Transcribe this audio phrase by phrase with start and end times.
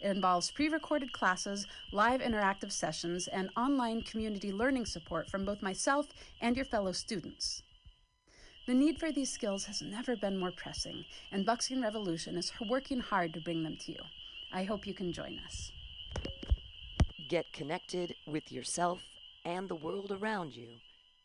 [0.00, 5.62] It involves pre recorded classes, live interactive sessions, and online community learning support from both
[5.62, 6.08] myself
[6.40, 7.62] and your fellow students.
[8.66, 12.98] The need for these skills has never been more pressing, and Buckskin Revolution is working
[12.98, 14.00] hard to bring them to you.
[14.52, 15.70] I hope you can join us.
[17.28, 19.02] Get connected with yourself
[19.44, 20.66] and the world around you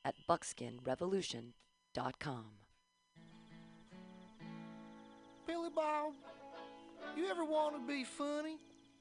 [0.06, 2.46] at buckskinrevolution.com.
[5.48, 6.14] Billy Bob,
[7.18, 8.58] you ever want to be funny?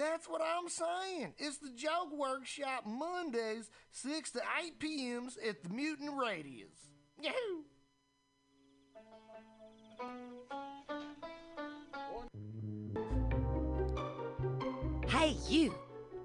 [0.00, 1.34] That's what I'm saying.
[1.36, 6.72] It's the Joke Workshop Mondays, 6 to 8 p.m.s at the Mutant Radius.
[7.20, 7.64] Yahoo!
[15.06, 15.74] Hey, you,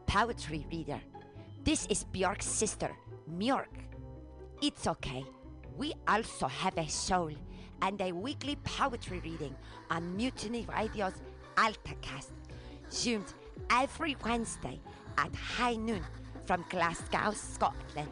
[0.06, 1.02] poetry reader.
[1.66, 2.92] This is Bjork's sister,
[3.30, 3.66] Mjork.
[4.62, 5.26] It's okay.
[5.76, 7.34] We also have a soul
[7.82, 9.54] and a weekly poetry reading
[9.92, 11.22] on Mutiny Radio's
[11.58, 12.32] AltaCast,
[12.90, 13.34] zoomed
[13.70, 14.80] every Wednesday
[15.18, 16.04] at high noon
[16.46, 18.10] from Glasgow, Scotland.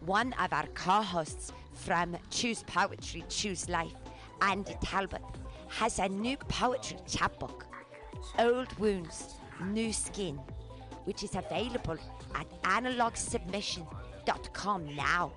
[0.00, 3.94] One of our co hosts from Choose Poetry, Choose Life,
[4.42, 5.22] Andy Talbot,
[5.68, 7.66] has a new poetry chapbook,
[8.38, 9.34] Old Wounds,
[9.66, 10.36] New Skin,
[11.04, 11.98] which is available
[12.34, 15.32] at analogsubmission.com now.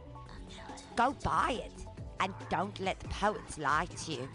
[0.96, 1.86] Go buy it
[2.20, 4.30] and don't let the poets lie to you.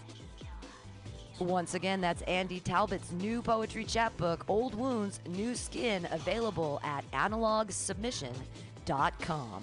[1.40, 9.62] Once again, that's Andy Talbot's new poetry chapbook, Old Wounds, New Skin, available at analogsubmission.com.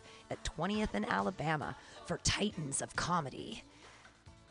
[0.31, 1.75] at 20th and Alabama
[2.07, 3.63] for Titans of Comedy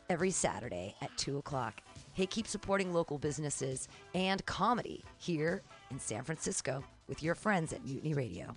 [0.09, 1.81] every Saturday at 2 o'clock.
[2.13, 7.85] Hey, keep supporting local businesses and comedy here in San Francisco with your friends at
[7.85, 8.55] Mutiny Radio.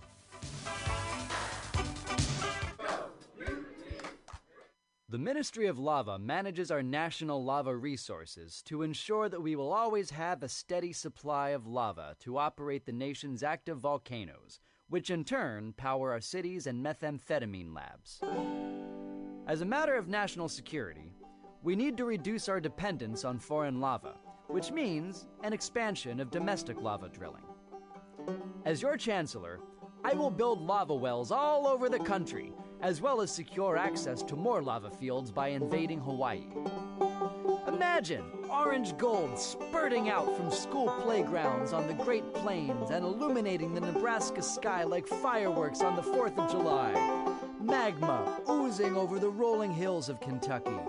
[5.13, 10.09] The Ministry of Lava manages our national lava resources to ensure that we will always
[10.09, 14.59] have a steady supply of lava to operate the nation's active volcanoes,
[14.89, 18.21] which in turn power our cities and methamphetamine labs.
[19.47, 21.11] As a matter of national security,
[21.61, 24.15] we need to reduce our dependence on foreign lava,
[24.47, 27.43] which means an expansion of domestic lava drilling.
[28.65, 29.59] As your chancellor,
[30.03, 34.35] I will build lava wells all over the country, as well as secure access to
[34.35, 36.47] more lava fields by invading Hawaii.
[37.83, 43.81] Imagine orange gold spurting out from school playgrounds on the Great Plains and illuminating the
[43.81, 46.93] Nebraska sky like fireworks on the 4th of July.
[47.61, 50.79] Magma oozing over the rolling hills of Kentucky.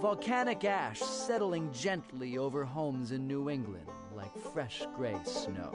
[0.00, 5.74] Volcanic ash settling gently over homes in New England like fresh gray snow.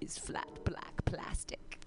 [0.00, 1.78] is flat black plastic.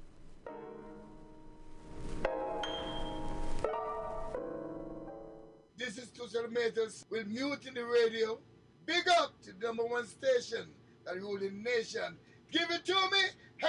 [5.77, 8.39] This is Tushar Matters with Mutiny Radio.
[8.86, 10.67] Big up to the number one station
[11.05, 12.17] that rule the nation.
[12.51, 13.20] Give it to me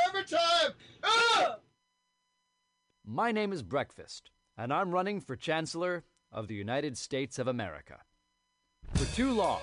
[0.06, 0.72] every time.
[1.02, 1.56] Ah!
[3.06, 8.00] My name is Breakfast, and I'm running for Chancellor of the United States of America.
[8.94, 9.62] For too long,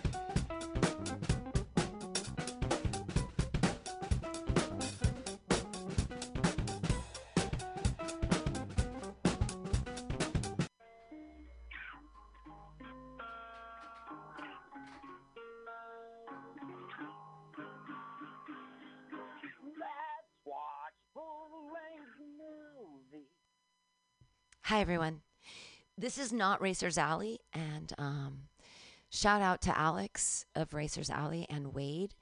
[24.65, 25.21] Hi, everyone.
[25.97, 28.43] This is not Racers Alley, and um,
[29.09, 32.13] shout out to Alex of Racers Alley and Wade,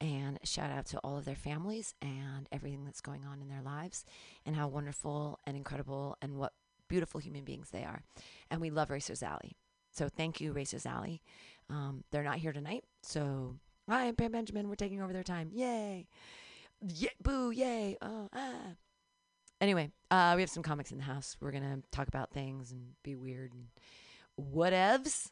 [0.00, 3.60] and shout out to all of their families and everything that's going on in their
[3.60, 4.04] lives,
[4.46, 6.52] and how wonderful and incredible and what
[6.88, 8.04] beautiful human beings they are.
[8.48, 9.56] And we love Racers Alley.
[9.90, 11.20] So thank you, Racers Alley.
[11.68, 13.56] Um, they're not here tonight, so
[13.88, 14.68] hi, I am Pam Benjamin.
[14.68, 15.50] We're taking over their time.
[15.52, 16.06] Yay!
[16.80, 17.50] Yeah, boo!
[17.50, 17.98] Yay!
[18.00, 18.76] Oh, ah.
[19.60, 21.36] Anyway, uh, we have some comics in the house.
[21.40, 23.66] We're gonna talk about things and be weird and
[24.38, 25.30] whatevs.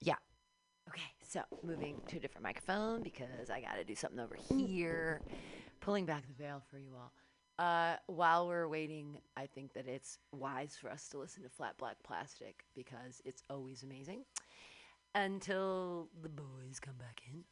[0.00, 0.16] Yeah.
[0.88, 5.20] Okay, so moving to a different microphone because I got to do something over here.
[5.80, 7.12] Pulling back the veil for you all.
[7.58, 11.76] Uh, while we're waiting, I think that it's wise for us to listen to Flat
[11.76, 14.24] Black Plastic because it's always amazing
[15.14, 17.42] until the boys come back in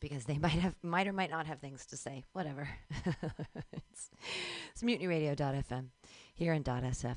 [0.00, 2.24] because they might have might or might not have things to say.
[2.32, 2.68] Whatever.
[3.72, 4.10] it's,
[4.72, 5.86] it's mutinyradio.fm
[6.34, 7.16] here in .sf.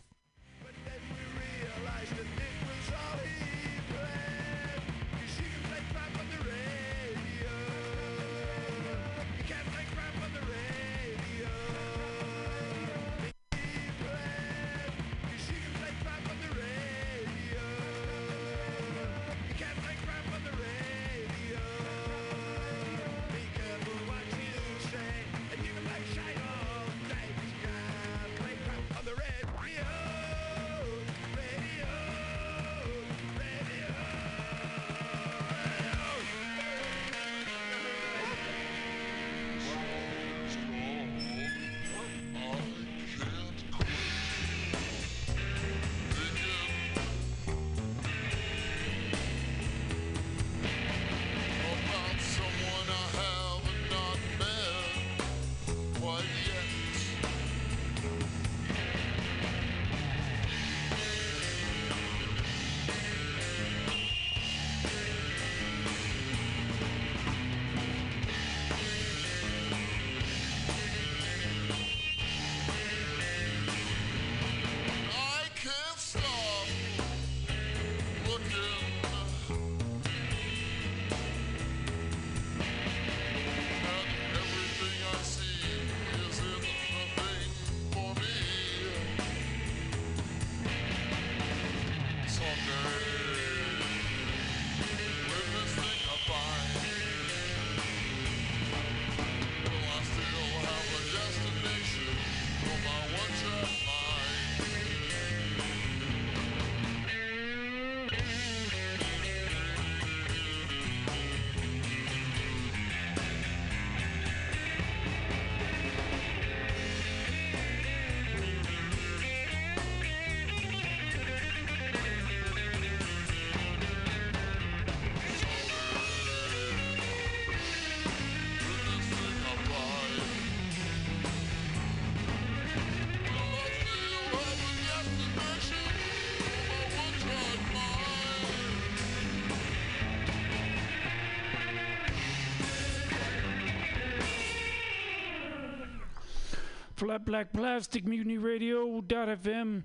[147.09, 149.81] Flat Black Plastic Mutiny Radio FM,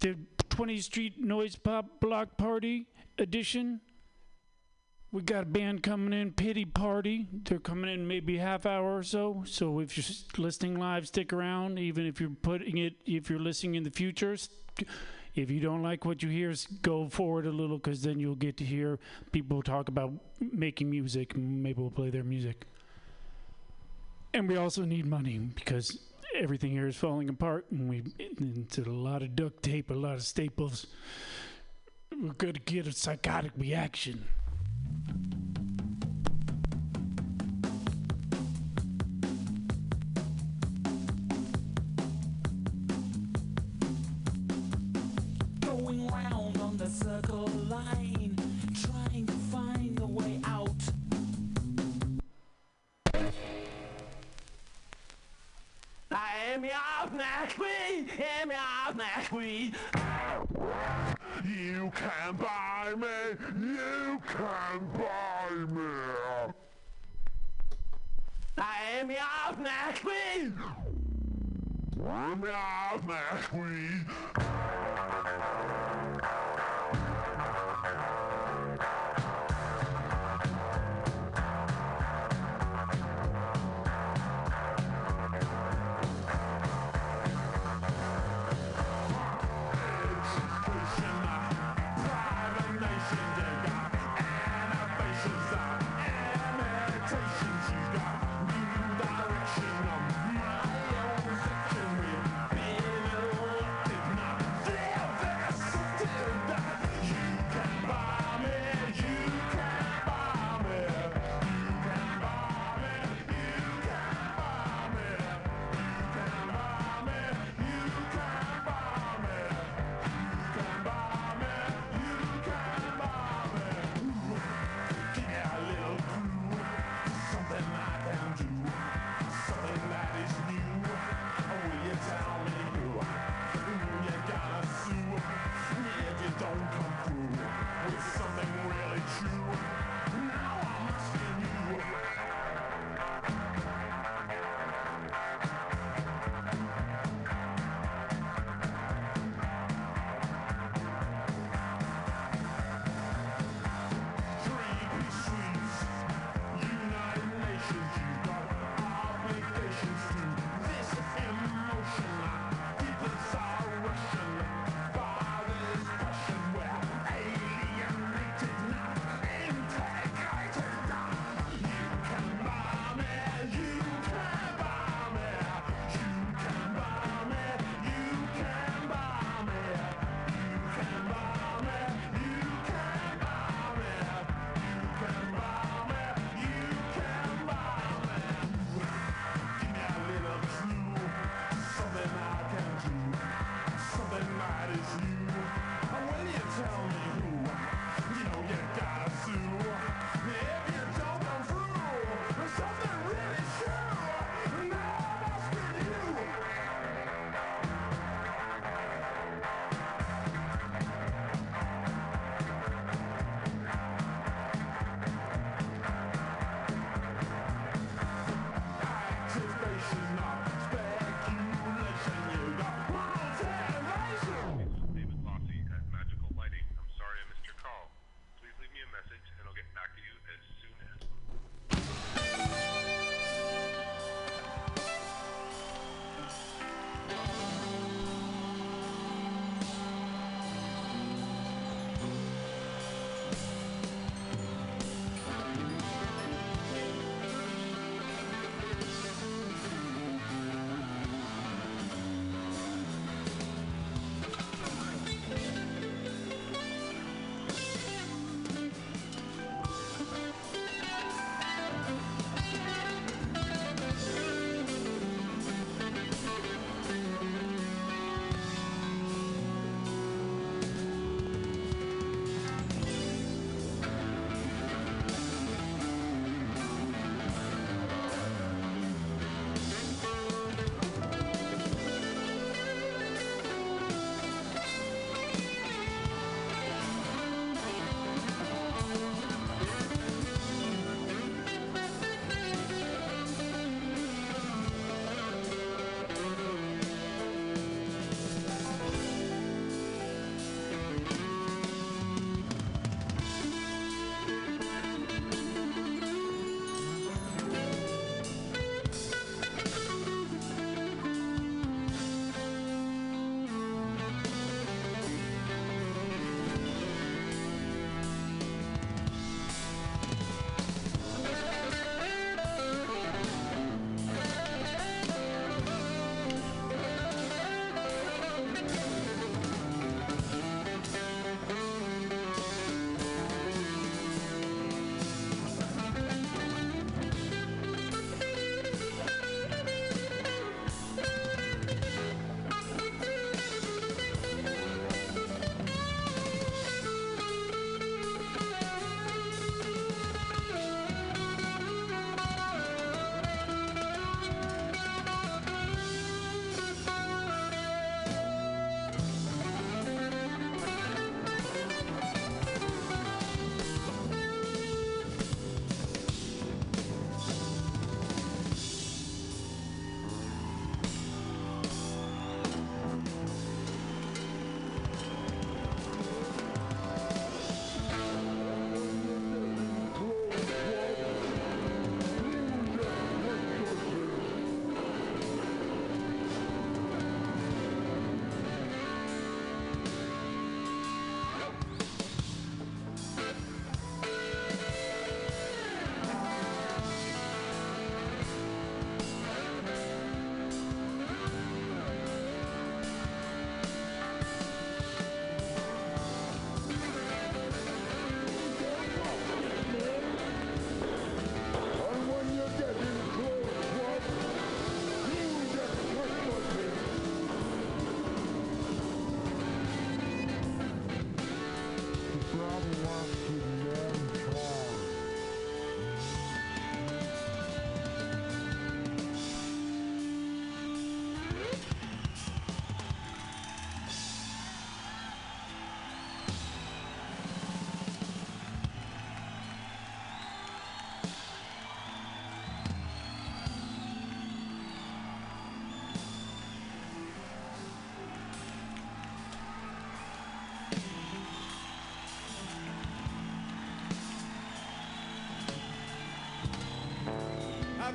[0.00, 0.16] the
[0.48, 2.88] 20th Street Noise Pop Block Party
[3.18, 3.80] edition.
[5.12, 7.28] We got a band coming in, Pity Party.
[7.32, 9.44] They're coming in maybe half hour or so.
[9.46, 11.78] So if you're listening live, stick around.
[11.78, 14.36] Even if you're putting it, if you're listening in the future,
[15.36, 16.52] if you don't like what you hear,
[16.82, 18.98] go forward a little because then you'll get to hear
[19.30, 21.36] people talk about making music.
[21.36, 22.66] Maybe we'll play their music.
[24.34, 28.90] And we also need money because everything here is falling apart, and we into a
[28.90, 30.86] lot of duct tape, a lot of staples.
[32.12, 34.24] We're going to get a psychotic reaction.
[56.70, 58.08] Your McQueen,
[58.40, 59.74] am your McQueen.
[61.44, 63.06] You can buy me,
[63.60, 66.52] you can buy me.
[68.58, 70.52] I am your McQueen.
[72.08, 74.49] I'm your McQueen.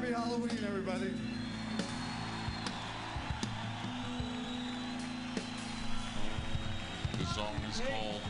[0.06, 1.12] Happy Halloween, everybody.
[7.18, 8.22] The song is called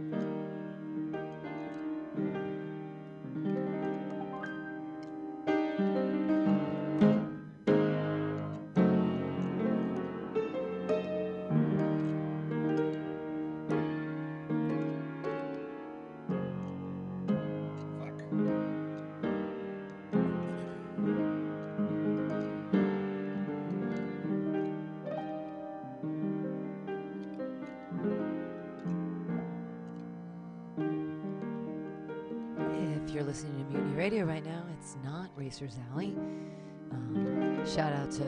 [0.00, 0.33] If you're
[33.34, 36.14] listening to Mutiny Radio right now, it's not Racers Alley.
[36.92, 38.24] Um, shout out to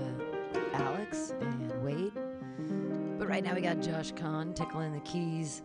[0.73, 2.13] Alex and Wade.
[3.17, 5.63] But right now we got Josh Kahn tickling the keys,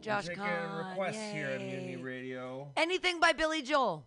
[0.00, 0.88] Josh Taking Kahn.
[0.90, 1.96] requests here at Mutiny yay.
[1.96, 2.68] Radio.
[2.76, 4.04] Anything by Billy Joel.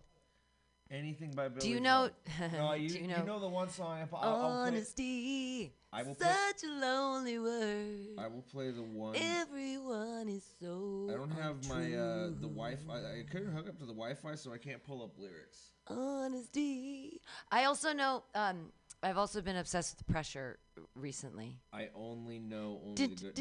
[0.90, 2.10] Anything by Billy Do you know?
[2.38, 2.50] Joel.
[2.52, 3.24] No, you, do you you know?
[3.24, 3.98] know the one song.
[3.98, 5.72] I, I'll, I'll Honesty.
[5.92, 8.08] I will play- Such a lonely word.
[8.18, 9.14] I will play the one.
[9.16, 11.08] Everyone is so.
[11.10, 12.48] I don't have my uh, the.
[12.48, 12.94] Wi-Fi.
[12.98, 15.70] I couldn't hook up to the Wi-Fi, so I can't pull up lyrics.
[15.88, 17.20] Honesty.
[17.50, 18.24] I also know.
[18.34, 18.70] Um,
[19.02, 20.58] I've also been obsessed with pressure
[20.94, 21.58] recently.
[21.72, 23.34] I only know only the good.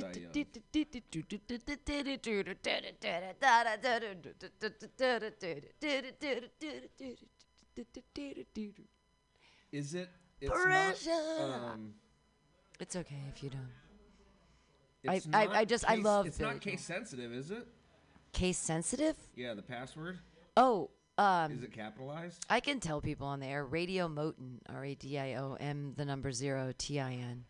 [9.71, 10.09] Is it?
[10.41, 11.09] It's Pressure.
[11.11, 11.93] Not, um,
[12.79, 13.69] It's okay if you don't.
[15.03, 17.67] it's I- I- I just- I case- love It's not case sensitive, is it?
[18.33, 19.15] Case sensitive?
[19.35, 20.19] Yeah, the password.
[20.57, 20.89] Oh,
[21.21, 22.45] um, Is it capitalized?
[22.49, 23.63] I can tell people on the air.
[23.65, 27.45] Radio Motin, R A D I O M, the number zero, T I N.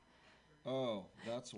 [0.66, 1.58] Oh, that's why.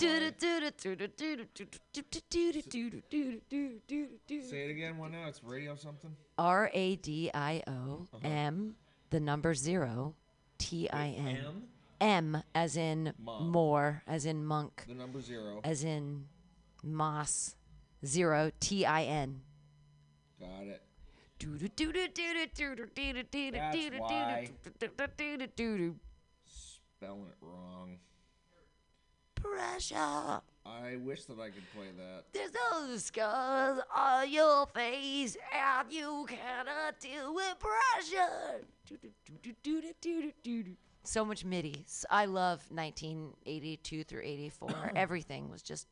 [4.42, 4.98] Say it again.
[4.98, 5.28] One now.
[5.28, 6.12] It's radio something.
[6.38, 8.76] R A D I O M,
[9.10, 10.16] the number zero,
[10.58, 11.64] T I N.
[12.02, 13.50] M as in Mom.
[13.50, 15.62] more, as in monk, The number zero.
[15.64, 16.26] as in
[16.84, 17.56] moss,
[18.06, 19.42] zero, T I N.
[20.40, 20.82] Got it.
[23.52, 24.52] Pressure.
[26.46, 27.98] Spelling it wrong.
[29.36, 30.42] Pressure.
[30.66, 32.24] I wish that I could play that.
[32.34, 38.62] There's those scars on your face, and you cannot deal with pressure.
[41.04, 41.84] So much MIDI.
[41.86, 44.92] S- I love 1982 through 84.
[44.96, 45.88] Everything was just.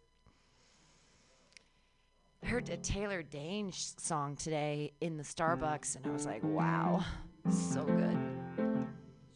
[2.43, 6.49] I heard a Taylor Dayne song today in the Starbucks, and I was like, mm.
[6.53, 7.03] wow,
[7.49, 8.17] so good.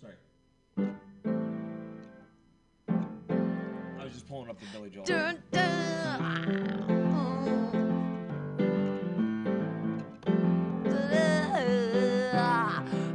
[0.02, 0.16] Sorry.
[4.00, 5.06] I was just pulling up the Billy Joel.
[5.06, 6.46] Dun, ah,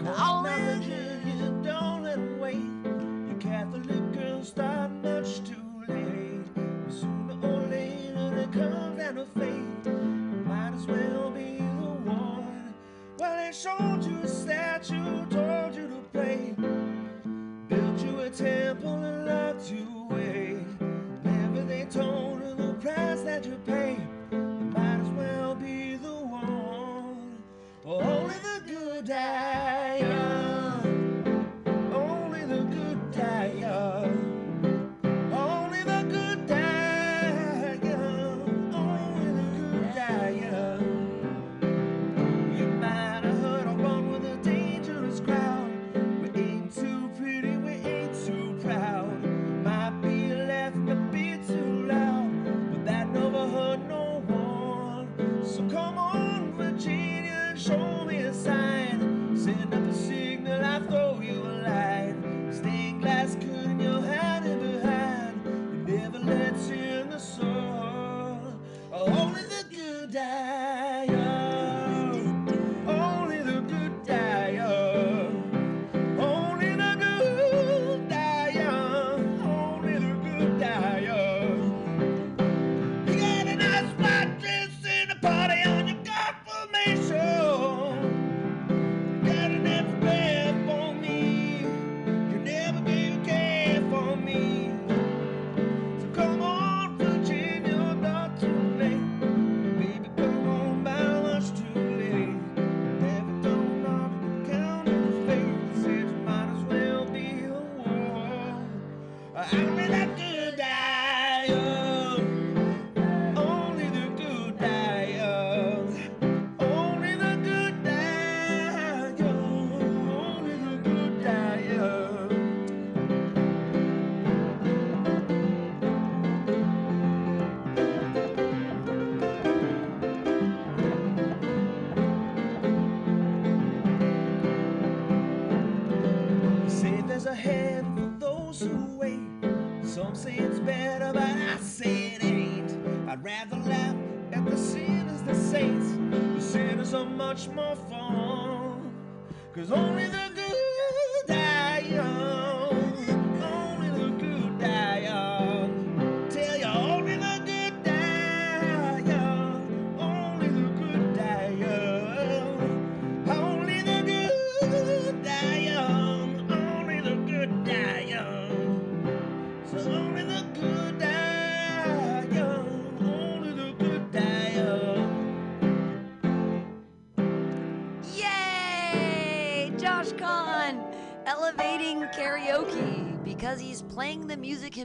[0.02, 0.76] Now, Virginia,
[1.28, 1.28] ah,
[1.58, 1.60] ah.
[1.62, 2.56] don't let 'em wait.
[3.28, 5.56] Your Catholic girls start much too
[5.88, 6.46] late.
[6.88, 9.69] Sooner or later, they come down to fate.
[10.90, 12.74] Well be the one.
[13.18, 14.26] Well, they showed you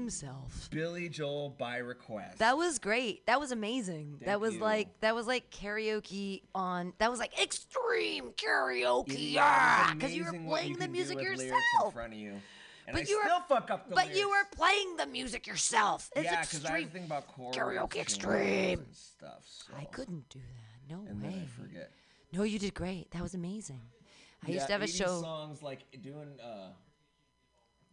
[0.05, 0.69] himself.
[0.71, 2.37] Billy Joel by request.
[2.37, 3.25] That was great.
[3.25, 4.19] That was amazing.
[4.25, 4.61] that was you.
[4.61, 9.33] like that was like karaoke on that was like extreme karaoke.
[9.33, 11.51] Yeah, because you were playing you the music yourself
[11.85, 12.33] in front of you.
[12.87, 14.19] And but I you still were, fuck up the But lyrics.
[14.19, 16.11] you were playing the music yourself.
[16.15, 16.83] It's yeah, because I extreme.
[16.83, 18.85] was thinking about karaoke extreme.
[18.91, 19.41] stuff.
[19.43, 19.73] So.
[19.75, 20.93] I couldn't do that.
[20.95, 21.47] No and way.
[21.59, 21.91] forget.
[22.31, 23.09] No, you did great.
[23.11, 23.81] That was amazing.
[24.47, 25.21] I used to have a 80s show.
[25.21, 26.67] songs like doing, uh,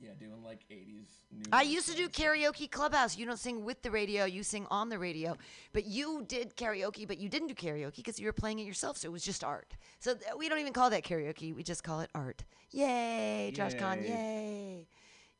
[0.02, 1.06] yeah, doing like 80s.
[1.30, 3.16] New I used to do karaoke clubhouse.
[3.16, 5.36] You don't sing with the radio, you sing on the radio.
[5.72, 8.96] But you did karaoke, but you didn't do karaoke because you were playing it yourself.
[8.96, 9.76] So it was just art.
[10.00, 11.54] So th- we don't even call that karaoke.
[11.54, 12.44] We just call it art.
[12.72, 14.02] Yay, Josh Kahn.
[14.02, 14.08] Yay.
[14.08, 14.86] Yay.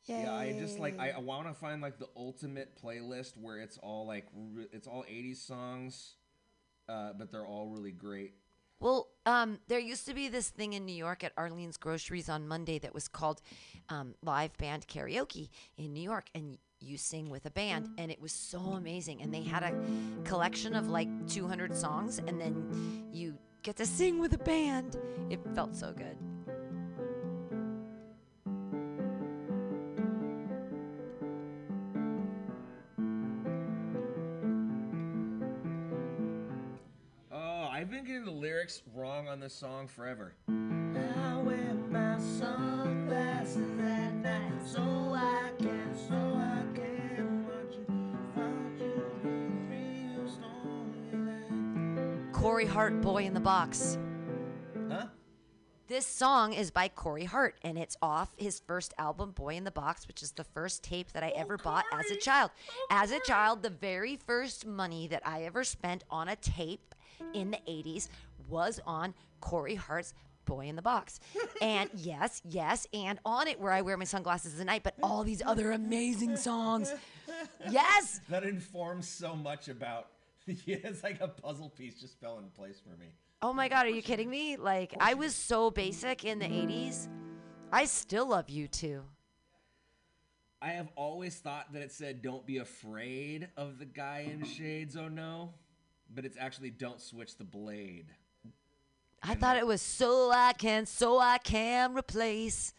[0.05, 0.23] Yay.
[0.23, 3.77] Yeah, I just like I, I want to find like the ultimate playlist where it's
[3.77, 6.15] all like re- it's all 80s songs,
[6.89, 8.33] uh, but they're all really great.
[8.83, 12.45] Well, um, there used to be this thing in New York at Arlene's Groceries on
[12.49, 13.41] Monday that was called
[13.87, 18.19] um, live band karaoke in New York, and you sing with a band, and it
[18.19, 19.21] was so amazing.
[19.21, 19.73] And they had a
[20.25, 24.97] collection of like 200 songs, and then you get to sing with a band.
[25.29, 26.17] It felt so good.
[38.63, 40.33] Lyrics wrong on this song forever.
[40.47, 47.85] I wear my sunglasses at night so I can, so I can watch you,
[48.37, 48.95] watch you.
[52.31, 53.97] Corey Hart, Boy in the Box.
[54.89, 55.07] Huh?
[55.87, 59.71] This song is by Corey Hart, and it's off his first album, Boy in the
[59.71, 62.51] Box, which is the first tape that I oh, ever bought as a child.
[62.69, 66.95] Oh, as a child, the very first money that I ever spent on a tape
[67.33, 68.07] in the 80s
[68.53, 70.13] was on Corey Hart's
[70.45, 71.19] Boy in the Box.
[71.61, 75.23] And yes, yes, and on it where I wear my sunglasses at night, but all
[75.23, 76.93] these other amazing songs.
[77.69, 78.21] Yes!
[78.29, 80.07] That informs so much about.
[80.65, 83.13] Yeah, it's like a puzzle piece just fell in place for me.
[83.41, 84.57] Oh my God, are you kidding me?
[84.57, 87.07] Like, I was so basic in the 80s.
[87.71, 89.03] I still love you too.
[90.61, 94.97] I have always thought that it said "Don't be afraid of the guy in shades."
[94.97, 95.53] Oh no,
[96.13, 98.07] but it's actually "Don't switch the blade."
[99.25, 102.73] I thought it was so I can, so I can replace.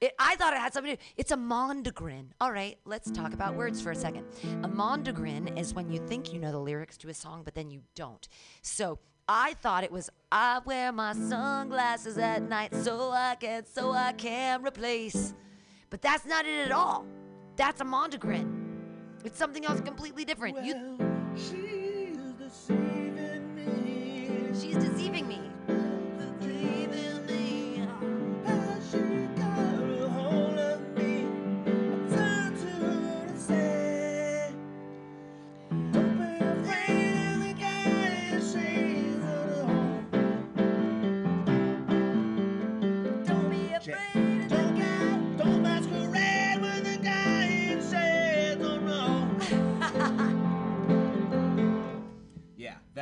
[0.00, 1.02] It, I thought it had something to do.
[1.18, 2.28] It's a mondegreen.
[2.40, 4.24] All right, let's talk about words for a second.
[4.64, 7.70] A mondegreen is when you think you know the lyrics to a song, but then
[7.70, 8.26] you don't.
[8.62, 13.92] So I thought it was I wear my sunglasses at night so I can, so
[13.92, 15.34] I can replace.
[15.90, 17.04] But that's not it at all.
[17.56, 18.60] That's a mondegreen.
[19.24, 20.64] It's something else completely different.
[20.64, 20.96] You,
[24.54, 25.52] She's deceiving me.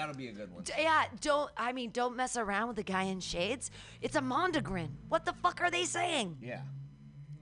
[0.00, 0.64] That'll be a good one.
[0.64, 1.50] D- Yeah, don't.
[1.58, 3.70] I mean, don't mess around with the guy in shades.
[4.00, 4.88] It's a mondegreen.
[5.10, 6.38] What the fuck are they saying?
[6.40, 6.62] Yeah.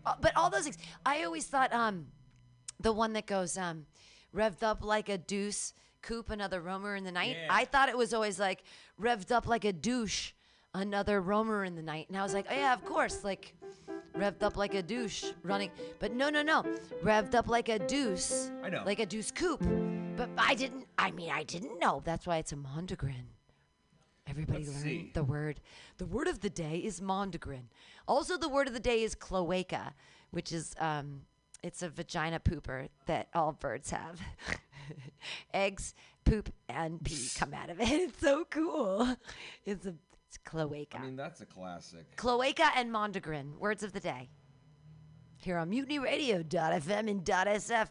[0.04, 0.78] Uh, but all those things.
[1.06, 2.06] I always thought um,
[2.80, 3.86] the one that goes um,
[4.34, 7.36] revved up like a deuce, coupe another roamer in the night.
[7.40, 7.46] Yeah.
[7.48, 8.64] I thought it was always like
[9.00, 10.32] revved up like a douche,
[10.74, 12.06] another roamer in the night.
[12.08, 13.54] And I was like, oh yeah, of course, like
[14.16, 15.70] revved up like a douche running.
[16.00, 16.64] But no, no, no,
[17.04, 18.50] revved up like a deuce.
[18.64, 18.82] I know.
[18.84, 19.62] Like a deuce coupe.
[20.18, 20.86] But I didn't.
[20.98, 22.02] I mean, I didn't know.
[22.04, 23.26] That's why it's a mondegreen.
[24.26, 25.10] Everybody Let's learn see.
[25.14, 25.60] the word.
[25.98, 27.68] The word of the day is mondegreen.
[28.08, 29.94] Also, the word of the day is cloaca,
[30.32, 31.20] which is um,
[31.62, 34.20] it's a vagina pooper that all birds have.
[35.54, 35.94] Eggs,
[36.24, 37.88] poop, and pee come out of it.
[37.88, 39.16] It's so cool.
[39.64, 39.94] It's a
[40.26, 40.98] it's cloaca.
[40.98, 42.16] I mean, that's a classic.
[42.16, 44.28] Cloaca and mondegreen, words of the day.
[45.40, 47.88] Here on mutinyradio.fm and .sf,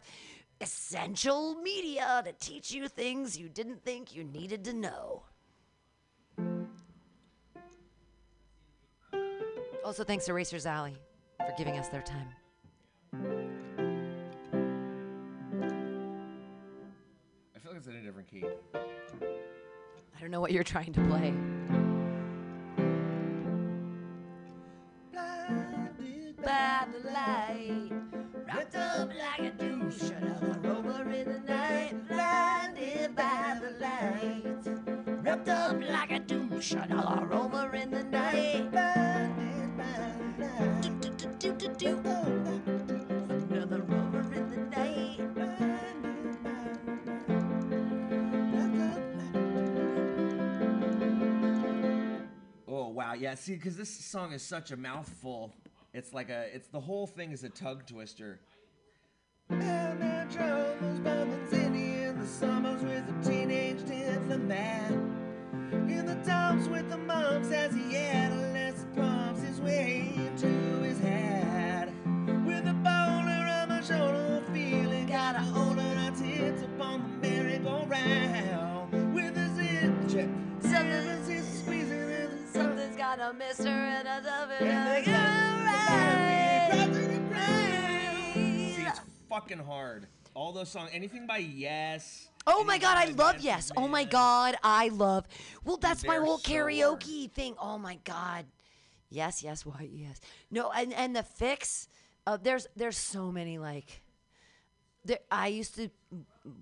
[0.60, 5.22] essential media to teach you things you didn't think you needed to know.
[9.84, 10.96] Also, thanks to Racers Alley
[11.38, 12.28] for giving us their time.
[17.54, 18.44] I feel like it's in a different key.
[18.74, 21.32] I don't know what you're trying to play.
[26.44, 27.97] By the light,
[35.28, 38.72] Wrapped up like a douche, another rover in the night.
[43.50, 44.56] Another rover in the.
[52.66, 53.34] Oh wow, yeah.
[53.34, 55.52] See, because this song is such a mouthful.
[55.92, 56.46] It's like a.
[56.54, 58.40] It's the whole thing is a tug twister.
[59.50, 63.68] Mountain troubles, bumping city in the summers with a teenage.
[65.72, 70.48] In the dumps with the mumps as he adolescent pumps his way into
[70.82, 71.90] his hat.
[72.46, 79.14] With a boulder on my shoulder, feeling gotta hold on our tits upon the merry-go-round.
[79.14, 80.28] With a zip check,
[80.60, 85.04] Something's is squeezing in the Something's got a mister and a dove And they
[88.74, 90.06] See, it's fucking hard.
[90.34, 92.27] All those songs, anything by Yes.
[92.50, 93.70] Oh my god, I love Yes.
[93.76, 95.26] Oh my god, I love.
[95.64, 97.54] Well, that's my They're whole so karaoke thing.
[97.60, 98.46] Oh my god.
[99.10, 100.20] Yes, yes, why yes.
[100.50, 101.88] No, and and the fix.
[102.26, 104.02] Uh, there's there's so many like.
[105.04, 105.90] There, I used to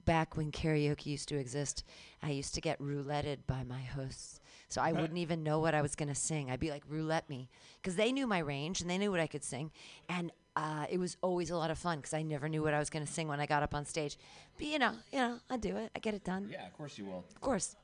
[0.04, 1.84] back when karaoke used to exist.
[2.22, 5.82] I used to get rouletted by my hosts, so I wouldn't even know what I
[5.82, 6.50] was gonna sing.
[6.50, 7.48] I'd be like, "Roulette me,"
[7.80, 9.72] because they knew my range and they knew what I could sing,
[10.08, 12.78] and uh, it was always a lot of fun because I never knew what I
[12.78, 14.16] was gonna sing when I got up on stage.
[14.56, 15.90] But you know, you know, I do it.
[15.94, 16.48] I get it done.
[16.50, 17.24] Yeah, of course you will.
[17.34, 17.76] Of course.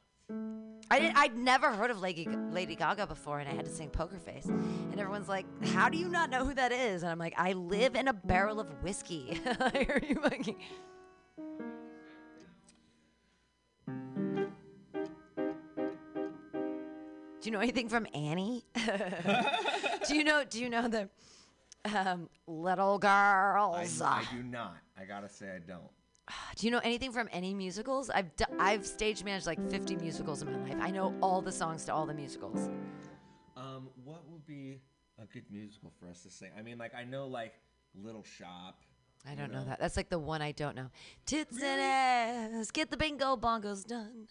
[0.91, 3.91] I did, I'd never heard of Lady, Lady Gaga before, and I had to sing
[3.91, 4.47] Poker Face.
[4.47, 7.53] And everyone's like, "How do you not know who that is?" And I'm like, "I
[7.53, 10.57] live in a barrel of whiskey." Are you fucking?
[17.41, 18.65] Do you know anything from Annie?
[20.07, 20.45] do you know?
[20.49, 21.11] Do you know the
[21.85, 24.01] um, little I, girls?
[24.01, 24.77] I do not.
[25.01, 25.91] I gotta say I don't.
[26.57, 28.11] Do you know anything from any musicals?
[28.11, 30.79] I've d- I've stage managed like 50 musicals in my life.
[30.81, 32.71] I know all the songs to all the musicals.
[33.57, 34.81] Um, what would be
[35.21, 36.51] a good musical for us to sing?
[36.59, 37.55] I mean, like I know like
[37.95, 38.81] Little Shop.
[39.29, 39.79] I don't know that.
[39.79, 40.91] That's like the one I don't know.
[41.27, 44.27] Tits and ass, get the bingo bongos done.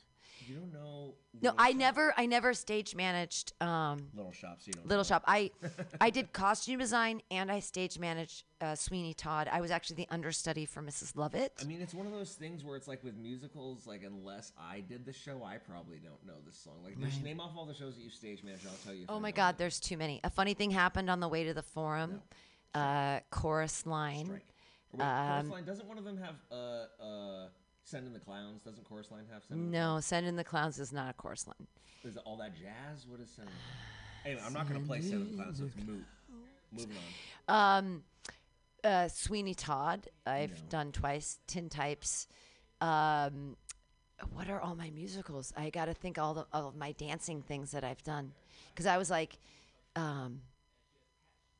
[0.48, 4.74] You don't know No, I never, I never stage managed um, Little Shop, so you
[4.74, 4.88] don't.
[4.88, 5.08] Little know.
[5.08, 5.24] Shop.
[5.28, 5.52] I,
[6.02, 9.50] I did costume design and I stage managed uh, Sweeney Todd.
[9.52, 11.16] I was actually the understudy for Mrs.
[11.16, 11.54] Lovett.
[11.62, 14.82] I mean, it's one of those things where it's like with musicals, like unless I
[14.82, 16.76] did the show, I probably don't know this song.
[16.84, 17.24] Like, Right.
[17.24, 19.06] name off all the shows that you stage managed, I'll tell you.
[19.10, 20.20] Oh my God, there's too many.
[20.24, 22.22] A funny thing happened on the way to the forum.
[22.74, 24.30] Uh, chorus line.
[24.30, 24.42] Wait,
[24.98, 27.48] Chorus Um, Line, doesn't one of them have uh uh
[27.92, 28.62] Send in the Clowns?
[28.62, 31.46] Doesn't Chorus Line have Send in no, Send in the Clowns is not a chorus
[31.46, 31.68] line.
[32.06, 33.06] Is it all that jazz?
[33.06, 35.66] What is Send in the Anyway, I'm not gonna play Send in the Clowns, so
[35.66, 36.06] it's moot.
[36.72, 36.96] Moving
[37.50, 37.78] on.
[37.78, 38.04] Um,
[38.84, 41.40] uh, Sweeney Todd, I've done twice.
[41.48, 42.28] Tin Types.
[42.80, 43.58] Um,
[44.34, 45.52] what are all my musicals?
[45.58, 48.32] I got to think all the all of my dancing things that I've done,
[48.70, 49.38] because I was like,
[49.96, 50.42] um,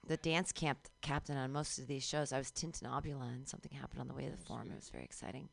[0.08, 2.32] the dance camp captain on most of these shows.
[2.32, 4.70] I was Tintinabula, and something happened on the way to the forum.
[4.72, 5.50] It was very exciting.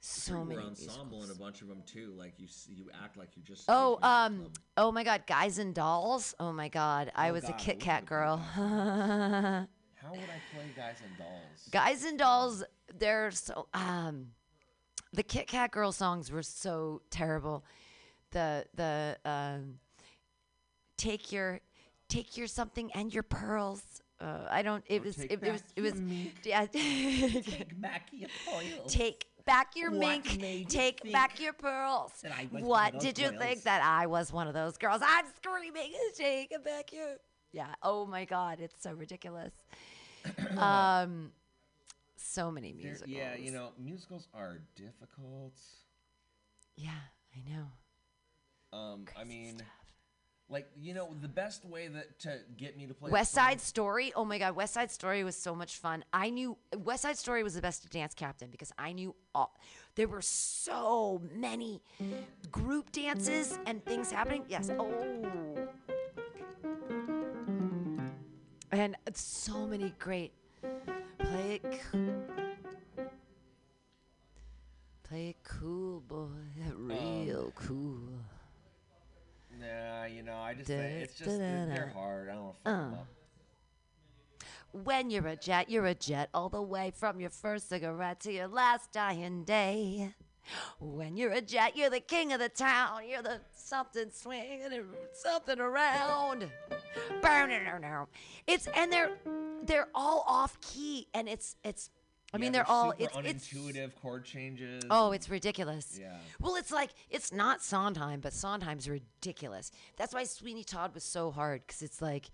[0.00, 1.24] So You many ensemble musicals.
[1.30, 2.14] in a bunch of them too.
[2.16, 3.64] Like you, you act like you just.
[3.68, 6.34] Oh, um, oh my God, Guys and Dolls.
[6.38, 8.36] Oh my God, I Oh was a God, I Kit Kat girl.
[9.96, 11.68] How would I play Guys and Dolls?
[11.72, 12.62] Guys and Dolls,
[12.98, 14.28] they're so um
[15.12, 17.64] the Kit Kat girl songs were so terrible.
[18.30, 19.78] The the um
[20.96, 21.60] take your
[22.08, 23.82] take your something and your pearls.
[24.20, 24.84] Uh, I don't.
[24.86, 25.18] It Or was.
[25.18, 25.62] It, it was.
[25.74, 25.94] It was.
[26.44, 26.66] Yeah.
[26.66, 28.92] Take back your pearls.
[28.92, 30.40] Take back your What mink.
[30.40, 32.12] made you Take back your pearls.
[32.22, 33.42] that I was one of What did you girls?
[33.42, 35.00] think that I was one of those girls?
[35.04, 35.92] I'm screaming.
[36.16, 37.16] Take back your.
[37.52, 37.74] Yeah.
[37.82, 38.58] Oh my God.
[38.60, 39.52] It's so ridiculous.
[40.58, 41.32] um,
[42.16, 43.08] so many musicals.
[43.10, 45.54] Yeah, you know, musicals are difficult.
[46.76, 46.90] Yeah,
[47.34, 47.66] I know.
[48.78, 49.62] Um, I mean,
[50.48, 54.12] like you know, the best way that to get me to play West Side Story.
[54.14, 56.04] Oh my God, West Side Story was so much fun.
[56.12, 59.58] I knew West Side Story was the best dance captain because I knew all.
[59.96, 61.82] There were so many
[62.50, 64.44] group dances and things happening.
[64.48, 64.70] Yes.
[64.78, 64.92] Oh.
[68.70, 70.32] And so many great.
[71.18, 71.80] Play it.
[75.02, 76.26] Play it cool, boy.
[76.76, 78.35] Real um, cool.
[79.66, 82.28] Nah, you know, I just think it's just they're, hard.
[82.28, 82.96] I don't want to fuck 'em Uh.
[82.96, 83.06] up.
[84.72, 88.32] When you're a jet, you're a jet all the way from your first cigarette to
[88.32, 90.14] your last dying day.
[90.78, 93.08] When you're a jet, you're the king of the town.
[93.08, 96.48] You're the something swinging and something around.
[98.46, 99.16] It's and they're
[99.64, 101.90] they're all off key and it's it's
[102.32, 104.84] I Yeah, mean they're, all super it's it's unintuitive chord changes.
[104.90, 105.98] Oh, it's ridiculous.
[106.00, 106.16] Yeah.
[106.40, 109.70] Well, it's like it's not Sondheim, but Sondheim's ridiculous.
[109.96, 112.30] That's why Sweeney Todd was so hard because it's like,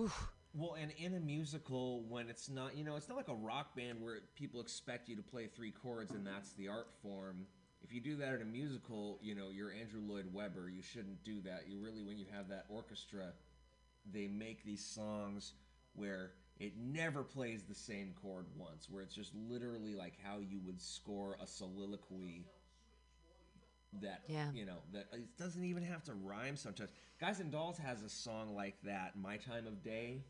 [0.00, 0.30] oof.
[0.52, 3.76] Well, and in a musical, when it's not, you know, it's not like a rock
[3.76, 7.46] band where people expect you to play three chords and that's the art form.
[7.82, 10.68] If you do that in a musical, you know, you're Andrew Lloyd Webber.
[10.68, 11.64] You shouldn't do that.
[11.68, 13.32] You really, when you have that orchestra,
[14.12, 15.52] they make these songs
[15.94, 20.60] where it never plays the same chord once, where it's just literally like how you
[20.66, 22.44] would score a soliloquy
[24.00, 24.52] that Yeah.
[24.54, 26.90] you know that uh, it doesn't even have to rhyme sometimes
[27.20, 30.22] guys and dolls has a song like that my time of day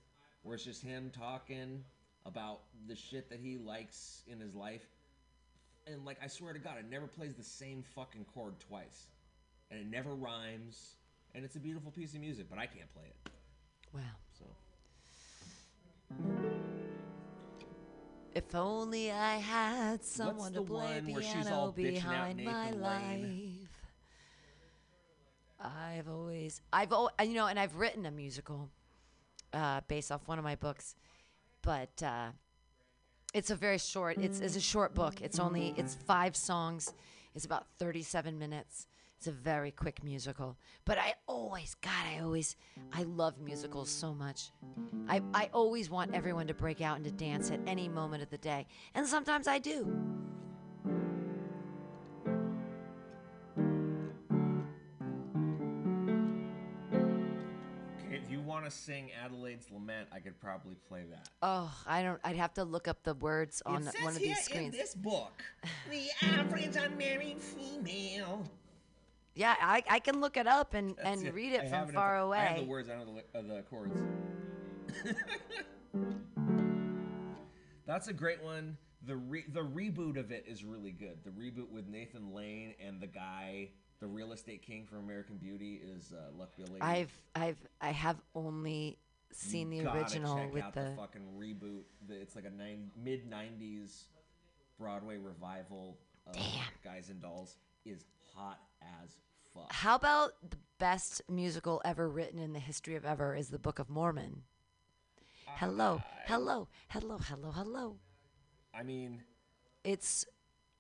[0.43, 1.85] where it's just him talking
[2.25, 4.87] about the shit that he likes in his life.
[5.87, 9.09] And like i swear to god it never plays the same fucking chord twice.
[9.71, 10.95] And it never rhymes.
[11.35, 13.31] And it's a beautiful piece of music but i can't play it.
[13.93, 14.01] Wow.
[18.33, 22.81] If only I had someone to play one where she's all piano behind my Nathan
[22.81, 23.03] life.
[23.23, 23.69] Lane?
[25.61, 28.71] I've always, I've, al- you know, and I've written a musical
[29.53, 30.95] uh, based off one of my books,
[31.61, 32.29] but uh,
[33.35, 34.17] it's a very short.
[34.19, 35.21] It's, it's a short book.
[35.21, 36.95] It's only it's five songs.
[37.35, 38.87] It's about thirty-seven minutes.
[39.21, 40.57] It's a very quick musical.
[40.87, 42.57] But I always, God, I always,
[42.91, 44.51] I love musicals so much.
[45.11, 48.39] I, I always want everyone to break out into dance at any moment of the
[48.39, 48.67] day.
[48.95, 49.95] And sometimes I do.
[58.11, 61.29] If you want to sing Adelaide's Lament, I could probably play that.
[61.43, 62.19] Oh, I don't.
[62.25, 64.73] I'd have to look up the words on one of these screens.
[64.75, 65.43] in this book,
[65.91, 68.51] the average unmarried female
[69.35, 71.91] yeah, I, I can look it up and, That's and read it I from have
[71.93, 72.39] far away.
[72.39, 72.89] I have the words.
[72.91, 73.97] I know the, uh, the chords.
[77.87, 78.77] That's a great one.
[79.07, 81.19] The re- the reboot of it is really good.
[81.25, 83.71] The reboot with Nathan Lane and the guy,
[84.01, 86.81] the real estate king from American Beauty, is uh, Luck Lady.
[86.81, 88.99] I've I've I have only
[89.33, 90.93] seen You the original check with out the.
[90.97, 91.83] fucking reboot.
[92.11, 94.03] It's like a nine, mid '90s
[94.79, 96.37] Broadway revival of
[96.85, 97.57] Guys and Dolls.
[97.87, 98.05] Is
[98.37, 99.17] hot as
[99.55, 99.73] fuck.
[99.73, 103.79] How about the best musical ever written in the history of ever is the Book
[103.79, 104.43] of Mormon?
[105.47, 107.97] Hello, hello, hello, hello, hello.
[108.75, 109.23] I mean,
[109.85, 110.25] It's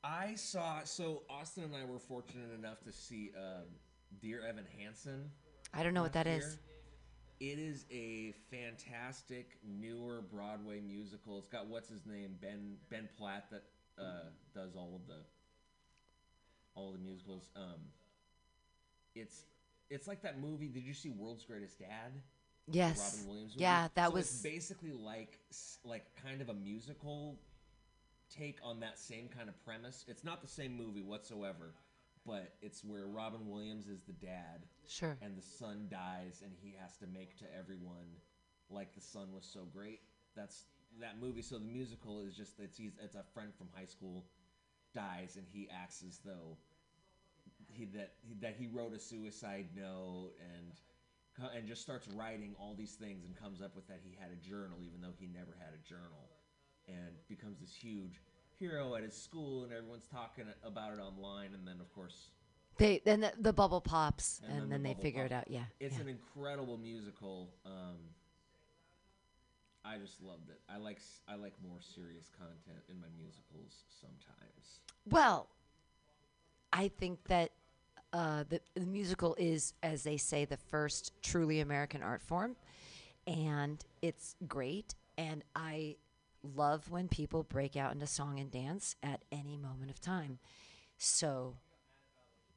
[0.04, 0.80] I saw.
[0.84, 3.64] So Austin and I were fortunate enough to see um,
[4.22, 5.30] Dear Evan Hansen.
[5.74, 6.38] I don't know what that year.
[6.38, 6.58] is.
[7.40, 11.38] It is a fantastic newer Broadway musical.
[11.38, 13.64] It's got what's his name Ben Ben Platt that
[13.98, 15.22] uh, does all of the
[16.80, 17.50] all the musicals.
[17.56, 17.80] Um,
[19.14, 19.44] it's
[19.90, 20.68] it's like that movie.
[20.68, 22.12] Did you see World's Greatest Dad?
[22.70, 22.98] Yes.
[23.18, 23.52] Robin Williams.
[23.54, 23.62] movie?
[23.62, 25.38] Yeah, that So it's was- basically like
[25.84, 27.38] like kind of a musical
[28.34, 30.04] take on that same kind of premise.
[30.08, 31.74] It's not the same movie whatsoever,
[32.24, 34.64] but it's where Robin Williams is the dad.
[34.86, 35.16] Sure.
[35.22, 38.06] And the son dies, and he has to make to everyone
[38.70, 40.00] like the son was so great.
[40.36, 40.64] That's
[41.00, 41.42] that movie.
[41.42, 44.24] So the musical is just it's he's, it's a friend from high school
[44.94, 46.56] dies, and he acts as though
[47.80, 50.72] he that he, that he wrote a suicide note and
[51.56, 54.36] and just starts writing all these things and comes up with that he had a
[54.46, 56.28] journal even though he never had a journal
[56.86, 58.20] and becomes this huge
[58.58, 62.28] hero at his school and everyone's talking about it online and then of course
[62.76, 65.50] they then the, the bubble pops and, the then they bubble figure it out.
[65.50, 65.64] Yeah.
[65.80, 66.02] it's yeah.
[66.02, 67.96] an incredible musical um
[69.82, 70.60] I just loved it.
[70.68, 74.80] I like I like more serious content in my musicals sometimes.
[75.06, 75.48] Well,
[76.72, 77.52] I think that
[78.12, 82.56] uh, the, the musical is, as they say, the first truly American art form,
[83.26, 84.94] and it's great.
[85.16, 85.96] And I
[86.42, 90.38] love when people break out into song and dance at any moment of time.
[90.98, 91.56] So,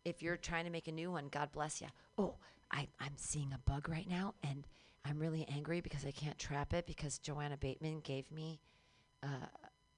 [0.06, 1.88] if you're trying to make a new one, God bless you.
[2.18, 2.36] Oh,
[2.72, 4.66] I, I'm seeing a bug right now, and
[5.06, 8.60] I'm really angry because I can't trap it because Joanna Bateman gave me
[9.22, 9.48] uh,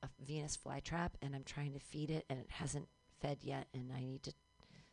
[0.04, 2.88] a Venus flytrap, and I'm trying to feed it, and it hasn't
[3.22, 4.34] fed yet, and I need to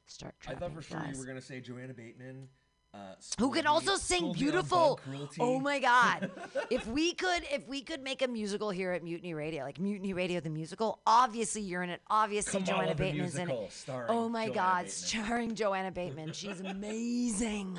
[0.06, 2.48] start I thought for sure you were gonna say Joanna Bateman.
[2.94, 5.00] Uh, Who can also sing schooled me on beautiful?
[5.40, 6.30] Oh my God!
[6.70, 10.12] if we could, if we could make a musical here at Mutiny Radio, like Mutiny
[10.12, 12.02] Radio the musical, obviously you're in it.
[12.10, 13.84] Obviously Kamala Joanna Bateman's in it.
[14.08, 14.76] Oh my Joanna God!
[14.84, 14.90] Bateman.
[14.90, 16.32] Starring Joanna Bateman.
[16.34, 17.78] She's amazing.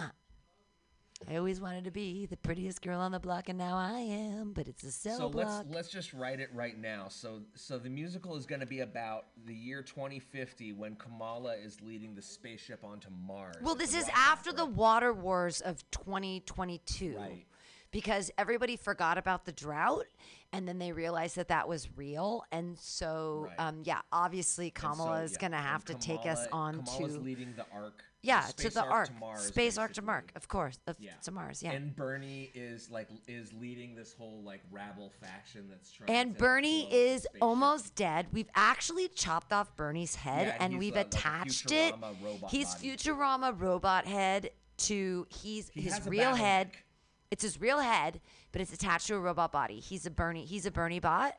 [1.29, 4.53] I always wanted to be the prettiest girl on the block, and now I am.
[4.53, 5.65] But it's a cell so block.
[5.65, 7.07] let's let's just write it right now.
[7.09, 11.81] So so the musical is going to be about the year 2050 when Kamala is
[11.81, 13.55] leading the spaceship onto Mars.
[13.61, 17.15] Well, this is after the water wars of 2022.
[17.17, 17.45] Right.
[17.91, 20.07] Because everybody forgot about the drought
[20.51, 22.43] and then they realized that that was real.
[22.51, 23.67] And so, Right.
[23.67, 26.47] um, yeah, obviously And so, Kamala is yeah, going to and have to take us
[26.51, 27.19] on Kamala's to.
[27.19, 28.03] leading the arc.
[28.25, 29.07] Yeah, to the arc.
[29.07, 30.79] to Mars, Space arc to Mark, of course.
[30.87, 31.11] Of, Yeah.
[31.23, 31.71] To Mars, yeah.
[31.73, 36.09] And Bernie is like is leading this whole like rabble faction that's trying.
[36.09, 38.27] And to Bernie blow up the is almost dead.
[38.31, 41.93] We've actually chopped off Bernie's head Yeah, and we've a- like attached it.
[42.23, 42.69] Robot He's.
[42.75, 46.67] Futurama robot head to he's He his real head.
[46.67, 46.83] neck.
[47.29, 48.21] It's his real head,
[48.53, 49.79] but it's attached to a robot body.
[49.81, 50.45] He's a Bernie.
[50.45, 51.35] He's a Bernie bot,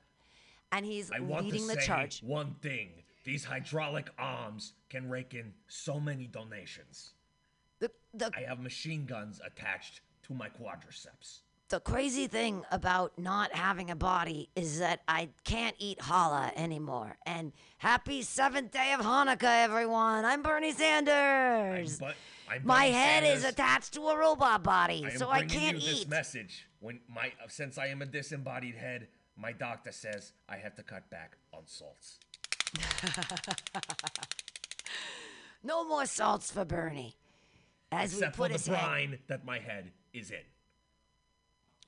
[0.70, 2.20] and he's I want leading to the say charge.
[2.22, 2.90] one thing:
[3.24, 7.14] these hydraulic arms can rake in so many donations.
[7.80, 11.40] The, the, I have machine guns attached to my quadriceps.
[11.70, 17.16] The crazy thing about not having a body is that I can't eat challah anymore.
[17.24, 20.26] And happy seventh day of Hanukkah, everyone!
[20.26, 21.98] I'm Bernie Sanders.
[21.98, 22.16] But
[22.48, 25.90] I'm My Bernie head is attached to a robot body, I so I can't you
[25.90, 26.08] this eat.
[26.08, 26.66] message.
[26.80, 31.08] When my since I am a disembodied head, my doctor says I have to cut
[31.10, 32.18] back on salts.
[35.62, 37.16] no more salts for Bernie.
[37.92, 38.84] As Except we put for his the head.
[38.86, 40.38] brine that my head is in.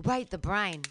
[0.05, 0.83] Right, the brine.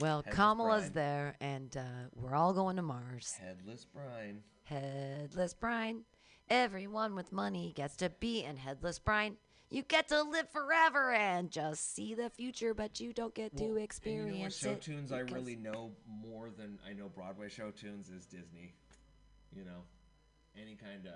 [0.00, 0.92] Well, Headless Kamala's brine.
[0.92, 1.82] there, and uh,
[2.14, 3.34] we're all going to Mars.
[3.40, 4.42] Headless Brine.
[4.64, 6.02] Headless brine.
[6.48, 9.36] Everyone with money gets to be in headless brine.
[9.74, 13.70] You get to live forever and just see the future, but you don't get Well,
[13.70, 14.82] to experience you know show it.
[14.82, 18.72] tunes I really know more than I know Broadway show tunes is Disney.
[19.52, 19.82] You know,
[20.60, 21.14] any kind of.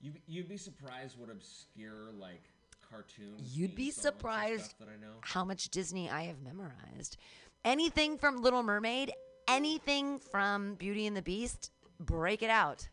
[0.00, 2.48] You you'd be surprised what obscure like
[2.90, 3.56] cartoons.
[3.56, 5.14] You'd be theme songs and surprised that I know.
[5.20, 7.18] how much Disney I have memorized.
[7.62, 9.12] Anything from Little Mermaid,
[9.48, 11.70] anything from Beauty and the Beast,
[12.00, 12.88] break it out.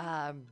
[0.00, 0.46] Um,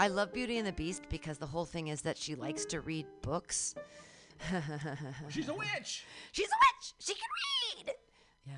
[0.00, 2.80] I love Beauty and the Beast because the whole thing is that she likes to
[2.80, 3.74] read books.
[5.28, 6.04] She's a witch.
[6.32, 6.92] She's a witch.
[6.98, 7.28] She can
[7.86, 7.94] read.
[8.46, 8.54] Yeah,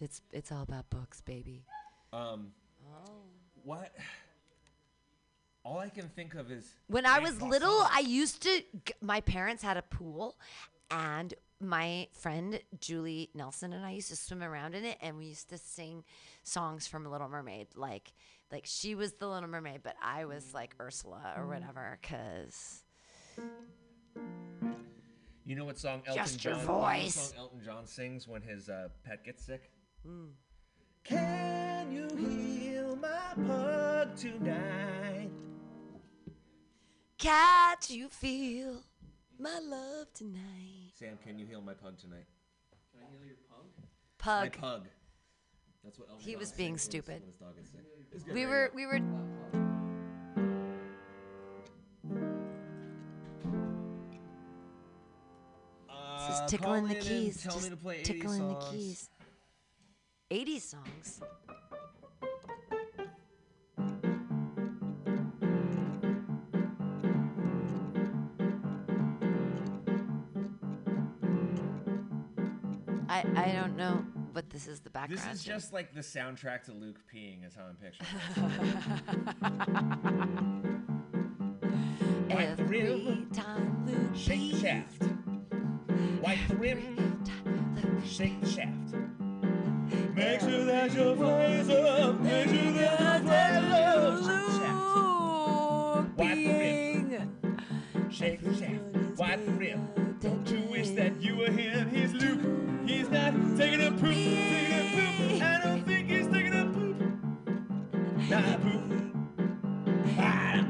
[0.00, 1.64] it's it's all about books, baby.
[2.12, 2.52] Um,
[3.04, 3.10] Oh.
[3.64, 3.94] what?
[5.62, 8.48] All I can think of is When I was Boss little, I used to.
[8.86, 10.38] g- My parents had a pool,
[10.90, 15.26] and my friend Julie Nelson and I used to swim around in it, and we
[15.26, 16.04] used to sing
[16.44, 17.66] songs from Little Mermaid.
[17.76, 18.14] Like,
[18.50, 20.54] like she was the Little Mermaid, but I was mm.
[20.54, 21.48] like Ursula or mm.
[21.48, 21.98] whatever.
[22.02, 22.82] Cause
[25.44, 26.62] You know what song Elton Just your John?
[26.62, 27.14] you know what voice.
[27.14, 29.70] song Elton John sings when his uh, pet gets sick.
[30.06, 30.30] Mm.
[31.04, 35.30] Can you heal my pug tonight?
[37.16, 38.82] Cat, you feel
[39.38, 40.92] my love tonight.
[40.94, 42.26] Sam, can you heal my pug tonight?
[42.92, 43.66] Can I heal your pug?
[44.18, 44.42] Pug.
[44.42, 44.86] My pug.
[45.84, 47.22] That's what Elton He was being sings stupid.
[47.24, 48.34] his dog gets sick.
[48.34, 49.00] We were we were.
[55.88, 57.42] This is Uh, tickling the keys.
[57.42, 59.08] Tell just me to play 80 tickling the keys.
[60.30, 61.20] 80 songs.
[73.08, 74.04] I I don't know,
[74.38, 75.20] but this is the background.
[75.20, 78.08] This is just like the soundtrack to Luke peeing, is how I'm picturing
[82.30, 82.46] it.
[82.60, 85.02] Every time Luke Shake the shaft.
[86.22, 87.24] Wipe the rim.
[88.06, 88.94] Shake shaft.
[90.14, 92.20] Make sure that your flames up.
[92.20, 93.07] Make sure that
[103.58, 104.00] taking a poop.
[104.02, 105.42] Taking a poop.
[105.42, 106.96] I don't think he's taking a poop.
[108.30, 108.82] Not a poop.
[110.16, 110.64] Ah.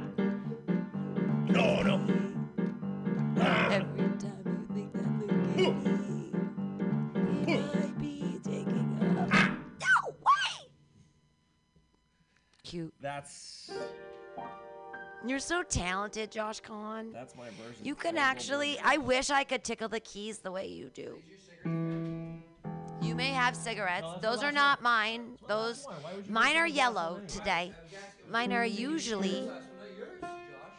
[1.48, 2.00] No, no.
[3.38, 3.68] Ah.
[3.72, 5.10] Every time you think that
[5.58, 6.06] Luke is
[7.46, 9.04] he might be taking a.
[9.04, 10.70] No way!
[12.64, 12.94] Cute.
[13.02, 13.70] That's
[15.26, 17.12] You're so talented, Josh Kahn.
[17.12, 17.84] that's my version.
[17.84, 18.78] You can actually.
[18.82, 21.18] I wish I could tickle the keys the way you do.
[23.08, 24.06] You may have cigarettes.
[24.20, 25.38] Those are not mine.
[25.46, 25.86] Those
[26.28, 27.72] mine are yellow today.
[28.30, 29.48] Mine are usually.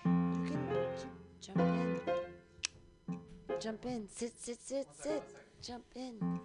[0.06, 1.08] You can j-
[1.42, 3.20] jump in.
[3.60, 4.08] Jump in.
[4.10, 5.24] Sit, sit, sit, sit.
[5.64, 6.40] Jump in.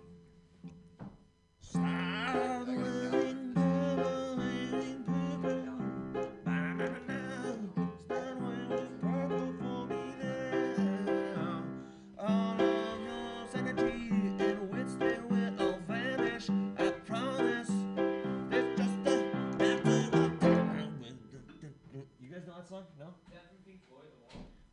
[22.65, 22.85] You guys know that song?
[22.99, 23.07] No.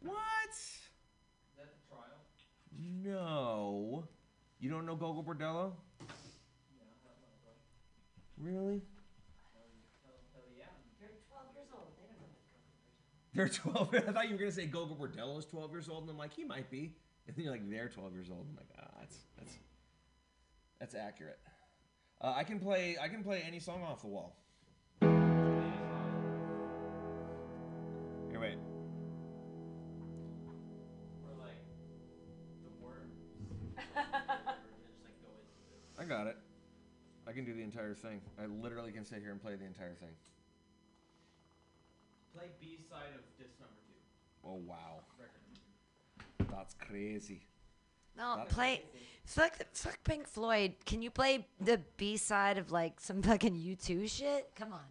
[0.01, 0.55] What?
[3.03, 4.07] No.
[4.59, 5.73] You don't know Gogol Bordello?
[8.37, 8.81] Really?
[13.33, 13.95] They're 12.
[14.07, 16.33] I thought you were gonna say Gogol Bordello is 12 years old, and I'm like,
[16.33, 16.95] he might be.
[17.27, 18.45] And then you're like, they're 12 years old.
[18.49, 19.57] I'm like, ah, that's that's
[20.79, 21.39] that's accurate.
[22.19, 24.40] Uh, I can play I can play any song off the wall.
[28.41, 28.57] Here, wait.
[35.99, 36.35] I got it.
[37.27, 38.19] I can do the entire thing.
[38.41, 40.09] I literally can sit here and play the entire thing.
[42.35, 43.93] Play B side of disc number two.
[44.43, 45.01] Oh wow.
[46.49, 47.45] That's crazy.
[48.17, 48.83] No, That- play.
[49.23, 50.73] Fuck, fuck Pink Floyd.
[50.85, 54.49] Can you play the B side of like some fucking U2 shit?
[54.55, 54.87] Come on.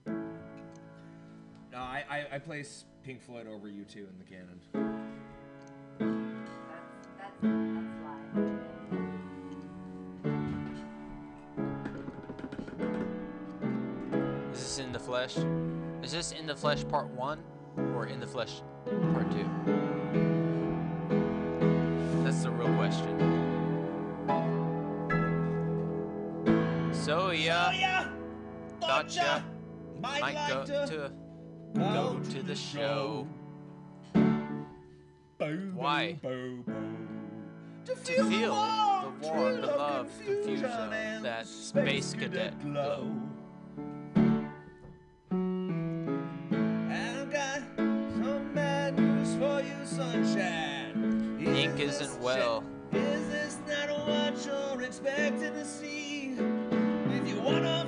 [1.72, 4.60] No, I, I, I place Pink Floyd over U2 in the canon.
[14.52, 15.38] Is this in the flesh?
[16.02, 17.42] Is this in the flesh part one
[17.94, 19.48] or in the flesh part two?
[22.22, 23.16] That's the real question.
[26.92, 28.08] So yeah,
[28.80, 29.40] thought ya
[30.00, 31.12] might go to
[31.74, 33.26] go to the show.
[35.74, 36.18] Why?
[36.22, 43.10] To feel, to feel the warmth, the love, confusion, that space cadet glow.
[51.60, 52.64] Pink isn't well.
[52.92, 56.36] Is this not what you're expecting to see?
[57.10, 57.79] If you wanna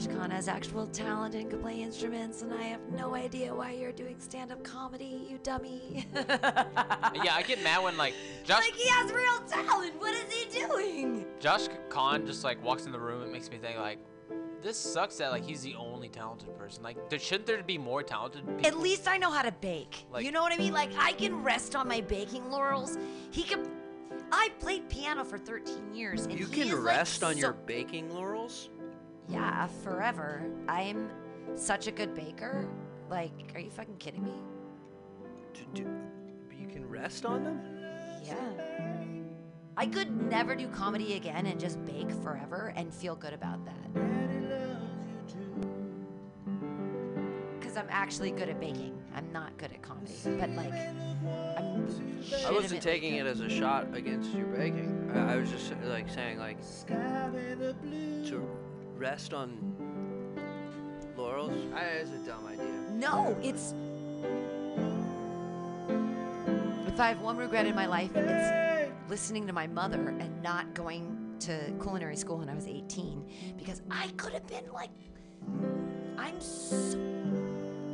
[0.00, 3.72] Josh Kahn has actual talent and can play instruments, and I have no idea why
[3.72, 6.06] you're doing stand-up comedy, you dummy.
[6.14, 10.00] yeah, I get mad when like Josh like he has real talent.
[10.00, 11.26] What is he doing?
[11.38, 13.22] Josh Khan just like walks in the room.
[13.22, 13.98] It makes me think like,
[14.62, 16.82] this sucks that like he's the only talented person.
[16.82, 18.66] Like, there, shouldn't there be more talented people?
[18.66, 20.06] At least I know how to bake.
[20.10, 20.72] Like- you know what I mean?
[20.72, 22.96] Like I can rest on my baking laurels.
[23.32, 23.68] He can.
[24.32, 26.24] I played piano for 13 years.
[26.24, 28.70] And You can is, like, rest on so- your baking laurels?
[29.30, 30.42] Yeah, forever.
[30.68, 31.10] I'm
[31.54, 32.68] such a good baker.
[33.08, 34.34] Like, are you fucking kidding me?
[35.74, 37.60] You can rest on them?
[38.24, 38.34] Yeah.
[39.76, 43.94] I could never do comedy again and just bake forever and feel good about that.
[47.58, 49.00] Because I'm actually good at baking.
[49.14, 50.12] I'm not good at comedy.
[50.24, 51.86] But, like, I'm.
[52.46, 53.26] I wasn't taking good.
[53.26, 55.10] it as a shot against your baking.
[55.14, 58.46] I, I was just like saying like to
[59.00, 59.56] rest on
[61.16, 61.52] laurels.
[61.74, 62.66] I, it's a dumb idea.
[62.92, 63.74] No, it's.
[66.86, 70.74] If I have one regret in my life, it's listening to my mother and not
[70.74, 74.90] going to culinary school when I was 18 because I could have been like.
[76.18, 76.98] I'm so.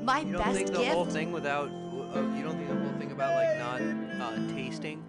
[0.03, 0.93] My You don't best think the gift.
[0.93, 3.59] whole thing without uh, you don't think the whole thing about like
[4.19, 5.05] not uh, tasting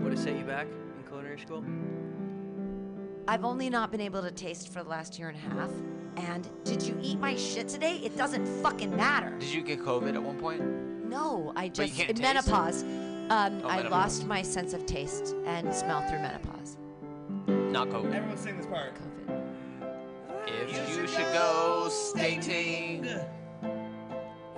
[0.00, 1.64] would have set you back in culinary school?
[3.28, 5.70] I've only not been able to taste for the last year and a half.
[6.16, 7.96] And did you eat my shit today?
[8.02, 9.30] It doesn't fucking matter.
[9.38, 10.60] Did you get COVID at one point?
[11.08, 12.22] No, I But you just can't taste?
[12.22, 12.82] menopause.
[12.82, 12.90] Um,
[13.30, 13.90] Oh, I menopause.
[13.90, 16.76] lost my sense of taste and smell through menopause.
[17.46, 18.12] Not COVID.
[18.12, 18.92] Everyone sing this part.
[18.94, 19.42] COVID.
[20.48, 23.06] If you should go skating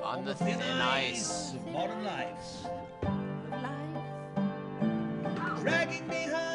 [0.03, 1.53] on the thin ice.
[1.55, 2.67] of modern life.
[5.61, 6.52] Dragging behind you the silent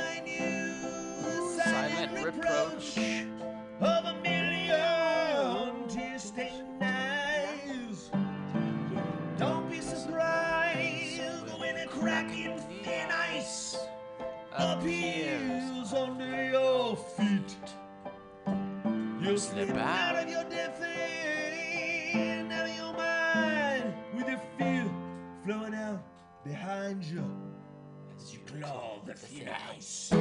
[2.27, 2.97] reproach
[3.79, 8.11] of a million tear-stained eyes.
[9.37, 11.21] Don't be surprised
[11.57, 13.77] when a crack in thin ice
[14.51, 17.55] appears under your feet.
[19.21, 20.43] You'll slip out of your
[22.13, 24.91] and out of your mind with your fear
[25.45, 26.03] flowing out
[26.43, 27.23] behind you
[28.19, 30.11] as you claw the thin ice.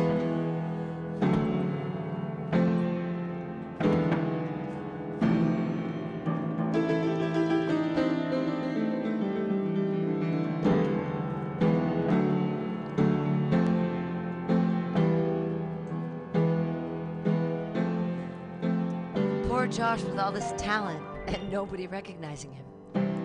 [19.76, 22.64] Josh with all this talent and nobody recognizing him.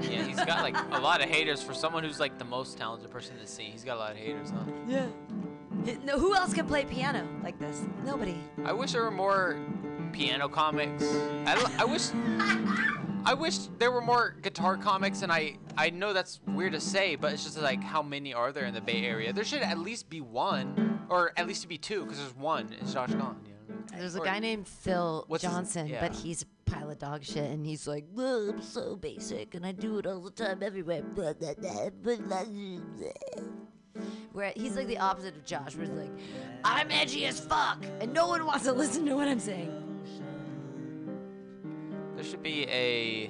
[0.01, 3.09] Yeah, he's got like a lot of haters for someone who's like the most talented
[3.09, 3.71] person in the scene.
[3.71, 4.65] He's got a lot of haters, huh?
[4.85, 5.05] Yeah.
[6.03, 7.85] No, who else can play piano like this?
[8.03, 8.37] Nobody.
[8.65, 9.57] I wish there were more
[10.11, 11.05] piano comics.
[11.45, 12.09] I wish
[13.23, 17.15] I wish there were more guitar comics and I I know that's weird to say,
[17.15, 19.31] but it's just like how many are there in the Bay Area?
[19.31, 22.75] There should at least be one or at least be two because there's one.
[22.81, 23.39] It's Josh Gone.
[23.91, 23.99] You know?
[23.99, 25.99] There's a Or- guy named Phil What's his- Johnson, yeah.
[26.01, 29.65] but he's a pile of dog shit, and he's like, "Ugh, I'm so basic, and
[29.65, 31.01] I do it all the time everywhere.
[31.03, 33.43] Blah, blah, blah, blah, blah, blah."
[34.31, 36.11] Where he's like the opposite of Josh, where he's like,
[36.63, 39.77] I'm edgy as fuck, and no one wants to listen to what I'm saying.
[42.15, 43.29] There should be a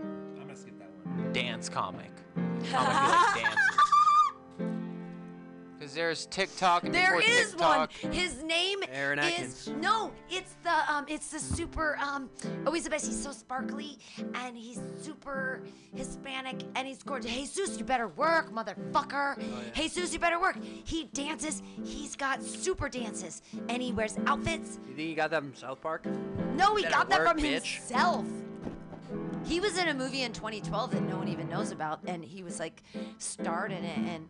[0.00, 1.32] I'm gonna skip that one.
[1.32, 2.10] dance comic.
[2.34, 3.73] Comic that dances.
[5.84, 8.12] Because there's TikTok and there is TikTok, one.
[8.12, 9.68] His name Aaron is Atkins.
[9.82, 10.12] no.
[10.30, 11.04] It's the um.
[11.08, 12.30] It's the super um.
[12.66, 13.04] Oh, he's the best.
[13.04, 13.98] He's so sparkly
[14.34, 15.60] and he's super
[15.94, 17.30] Hispanic and he's gorgeous.
[17.30, 19.38] Jesus, you better work, motherfucker.
[19.74, 20.56] Hey Jesus, you better work.
[20.62, 21.62] He dances.
[21.84, 24.80] He's got super dances and he wears outfits.
[24.88, 26.06] You think you got that from South Park?
[26.56, 27.76] No, he Better got that work, from bitch.
[27.76, 28.24] himself.
[29.44, 32.42] He was in a movie in 2012 that no one even knows about, and he
[32.42, 32.82] was like
[33.18, 34.26] starred in it, and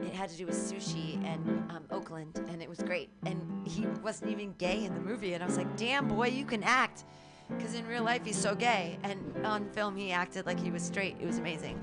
[0.00, 3.10] it had to do with sushi and um, Oakland, and it was great.
[3.26, 6.44] And he wasn't even gay in the movie, and I was like, damn boy, you
[6.44, 7.04] can act,
[7.48, 10.82] because in real life he's so gay, and on film he acted like he was
[10.82, 11.16] straight.
[11.20, 11.78] It was amazing.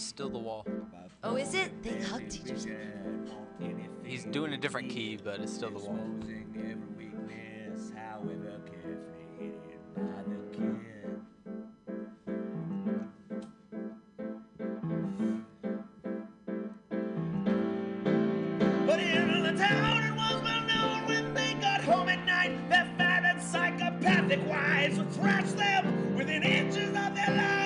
[0.00, 0.66] is still the wall.
[1.22, 1.82] Oh, is it?
[1.82, 2.66] They hug teachers.
[4.02, 5.98] He's doing a different key, but it's still the wall.
[23.40, 27.59] psychopathic wives would thrash them within inches of their lives.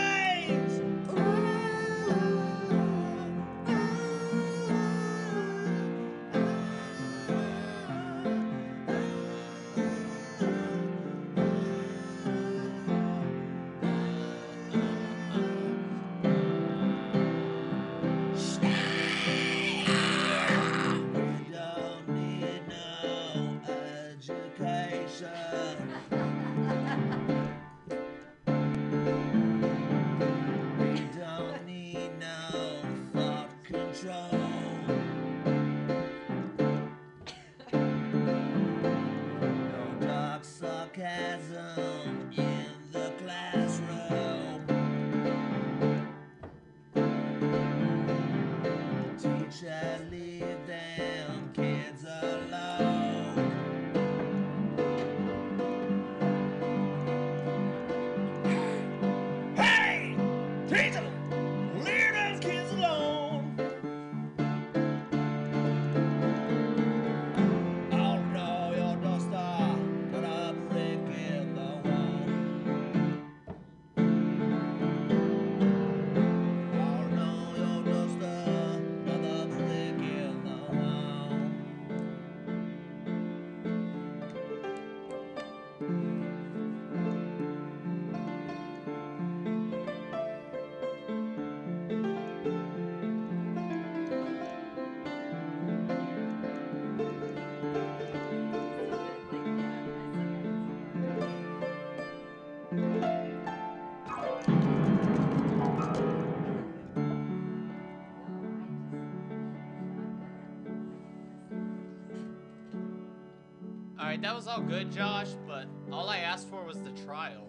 [114.24, 117.46] that was all good, Josh, but all I asked for was the trial.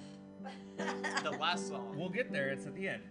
[0.78, 1.96] the last song.
[1.98, 2.50] We'll get there.
[2.50, 3.04] It's at the end.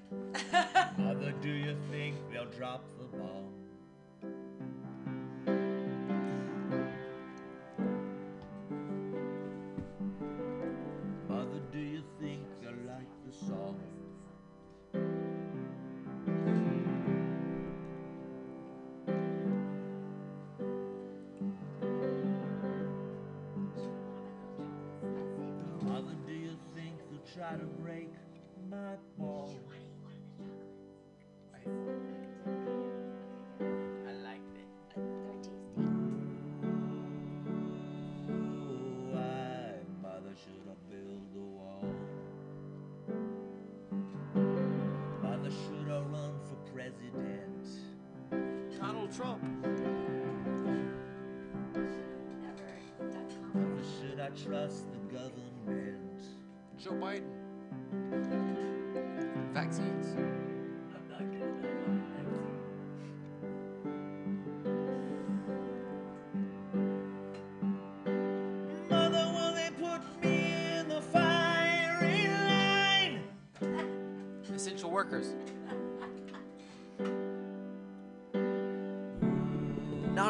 [0.99, 3.51] Mother, do you think they'll drop the ball?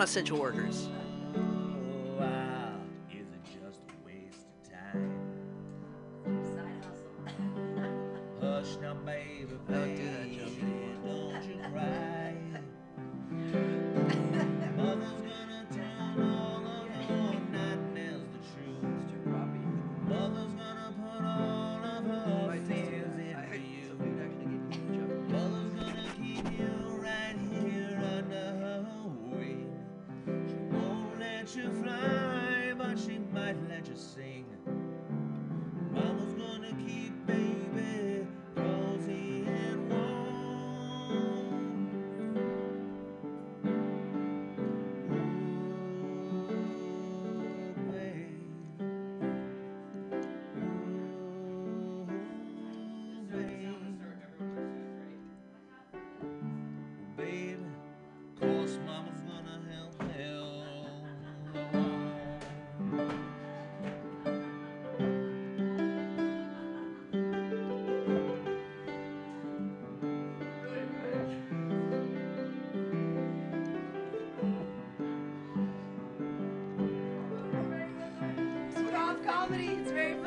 [0.04, 0.88] essential workers.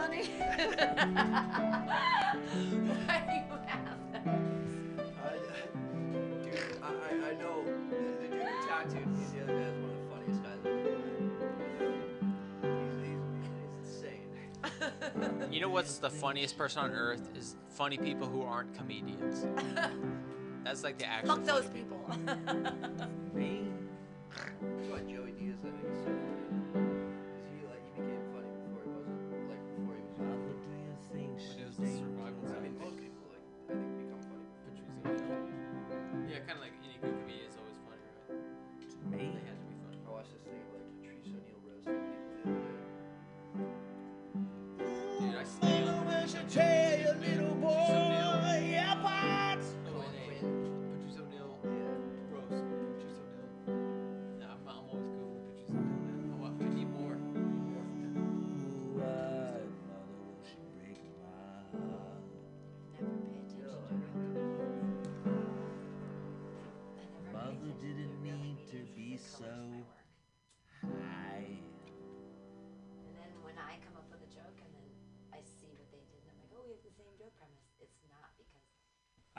[0.07, 0.23] Funny?
[2.95, 4.29] Why do you have uh,
[6.43, 7.55] Dude, I, I, I know
[7.89, 10.59] the, the dude who tattooed me the other day is one of the funniest guys
[10.59, 11.31] I've ever met.
[12.84, 13.23] He's, he's,
[13.53, 15.51] he's insane.
[15.51, 19.45] You know what's the funniest person on earth is funny people who aren't comedians.
[20.63, 21.35] That's like the actual.
[21.35, 23.07] Fuck those funny people.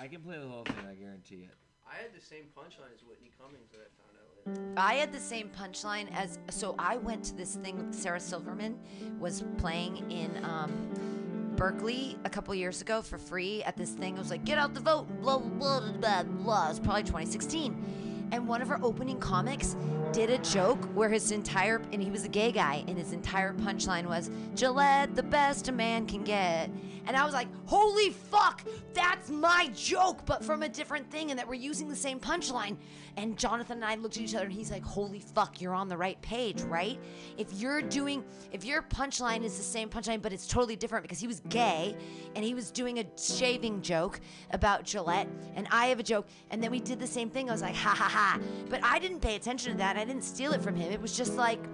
[0.08, 0.76] I can play the whole thing.
[0.90, 1.54] I guarantee it.
[1.86, 4.72] I had the same punchline as Whitney Cummings that I found out later.
[4.78, 8.78] I had the same punchline as so I went to this thing with Sarah Silverman
[9.20, 14.16] was playing in um, Berkeley a couple years ago for free at this thing.
[14.16, 16.64] It was like get out the vote, blah blah blah blah blah.
[16.64, 19.76] It was probably 2016, and one of our opening comics
[20.12, 23.52] did a joke where his entire and he was a gay guy and his entire
[23.52, 26.70] punchline was Gillette the best a man can get,
[27.08, 28.62] and I was like, holy fuck,
[28.92, 32.76] that's my joke, but from a different thing, and that we're using the same punchline.
[33.16, 35.88] And Jonathan and I looked at each other and he's like, holy fuck, you're on
[35.88, 37.00] the right page, right?
[37.38, 38.22] If you're doing,
[38.52, 41.96] if your punchline is the same punchline, but it's totally different because he was gay
[42.36, 44.20] and he was doing a shaving joke
[44.50, 47.48] about Gillette, and I have a joke, and then we did the same thing.
[47.48, 48.38] I was like, ha ha ha.
[48.68, 49.96] But I didn't pay attention to that.
[49.96, 50.92] I didn't steal it from him.
[50.92, 51.64] It was just like,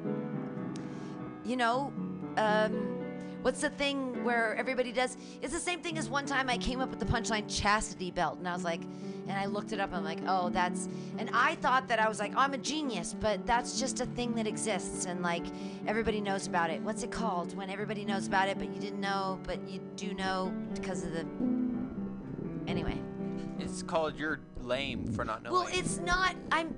[1.44, 1.92] you know,
[2.36, 2.93] um,
[3.44, 5.18] what's the thing where everybody does?
[5.42, 8.38] It's the same thing as one time I came up with the punchline chastity belt,
[8.38, 8.80] and I was like,
[9.28, 10.88] and I looked it up, and I'm like, oh, that's,
[11.18, 14.06] and I thought that I was like, oh, I'm a genius, but that's just a
[14.06, 15.44] thing that exists, and like
[15.86, 16.80] everybody knows about it.
[16.80, 17.54] What's it called?
[17.54, 21.12] When everybody knows about it, but you didn't know, but you do know because of
[21.12, 21.26] the.
[22.66, 22.98] Anyway.
[23.58, 25.54] It's called you're lame for not knowing.
[25.54, 26.34] Well, it's not.
[26.50, 26.74] I'm,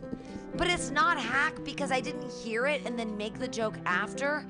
[0.56, 4.44] but it's not hack because I didn't hear it and then make the joke after.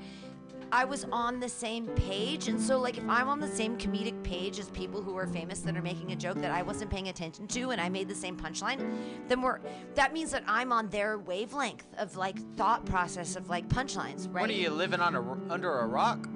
[0.71, 4.21] I was on the same page, and so like if I'm on the same comedic
[4.23, 7.07] page as people who are famous that are making a joke that I wasn't paying
[7.07, 8.79] attention to, and I made the same punchline,
[9.27, 9.59] then we're
[9.95, 14.41] that means that I'm on their wavelength of like thought process of like punchlines, right?
[14.41, 16.27] What are you living on a under a rock?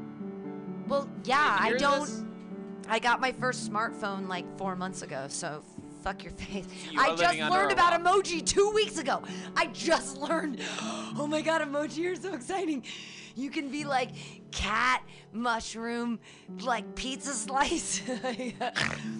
[0.88, 2.02] Well, yeah, I don't.
[2.02, 2.24] this?
[2.88, 5.64] I got my first smartphone like four months ago, so
[6.04, 6.66] fuck your face.
[6.90, 9.22] You I just learned about emoji two weeks ago.
[9.56, 10.62] I just learned.
[11.14, 12.86] Oh my god, emoji are so exciting.
[13.36, 14.12] You can be like
[14.52, 15.04] cat,
[15.34, 16.20] mushroom,
[16.62, 18.02] like pizza slice.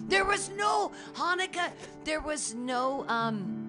[0.08, 1.72] there was no Hanukkah.
[2.04, 3.68] There was no um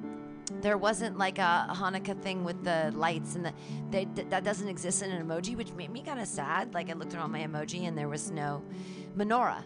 [0.61, 3.53] there wasn't like a Hanukkah thing with the lights and the
[3.89, 6.73] they, th- that doesn't exist in an emoji, which made me kind of sad.
[6.73, 8.61] Like I looked around my emoji and there was no
[9.17, 9.63] menorah.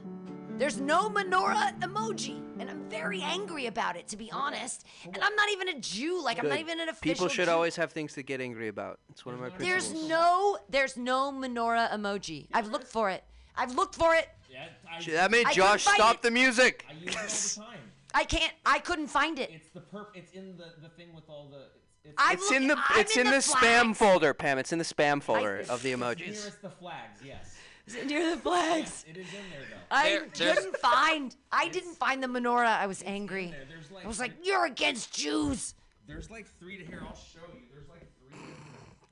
[0.57, 4.85] There's no menorah emoji, and I'm very angry about it, to be honest.
[5.05, 6.21] And I'm not even a Jew.
[6.23, 6.61] Like I'm not Good.
[6.61, 7.13] even an official.
[7.13, 7.51] People should Jew.
[7.51, 8.99] always have things to get angry about.
[9.11, 12.47] It's one of my There's no, there's no menorah emoji.
[12.53, 13.23] I've looked for it.
[13.55, 14.29] I've looked for it.
[14.51, 16.21] Yeah, I, Shit, That made I couldn't Josh find stop it.
[16.23, 16.85] the music.
[16.89, 17.17] I use it
[17.59, 17.79] all the time.
[18.15, 18.53] I can't.
[18.65, 19.51] I couldn't find it.
[19.53, 20.07] It's the perp.
[20.15, 21.57] It's in the, the thing with all the.
[22.03, 24.57] It's, it's, I'm It's in the looking- I'm it's in, the, spam folder, Pam.
[24.57, 26.19] It's in the spam folder of the It's emojis.
[26.19, 27.19] nearest the flags.
[27.23, 27.56] Yes.
[27.88, 29.05] Is it near the flags?
[29.07, 29.77] Yes, it is in there though.
[29.95, 31.35] I There- there's- couldn't find.
[31.51, 32.65] I didn't find the menorah.
[32.80, 33.47] I was angry.
[33.51, 33.65] there.
[33.91, 35.73] Like I was like, "You're against Jews."
[36.05, 37.01] There's like three to here.
[37.07, 37.61] I'll show you.
[37.73, 38.39] There's like three.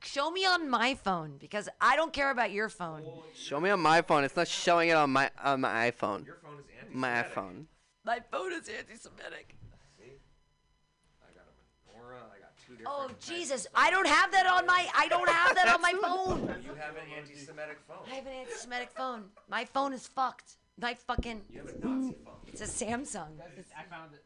[0.03, 3.03] Show me on my phone because I don't care about your phone.
[3.33, 4.23] Show me on my phone.
[4.25, 6.25] It's not showing it on my on my iPhone.
[6.25, 6.95] Your phone is anti-Semitic.
[6.95, 7.65] My iPhone.
[8.03, 9.55] My phone is anti-Semitic.
[12.77, 13.01] Two different.
[13.03, 13.65] Oh types Jesus!
[13.65, 14.87] of I don't have that on my.
[14.95, 16.49] I don't have that on my phone.
[16.49, 17.97] Oh, you have an anti-Semitic phone.
[18.11, 19.23] I have an anti-Semitic phone.
[19.49, 20.57] My phone is fucked.
[20.79, 21.41] My fucking.
[21.51, 22.33] You have a Nazi phone.
[22.47, 23.29] It's a Samsung.
[23.77, 24.23] I found it.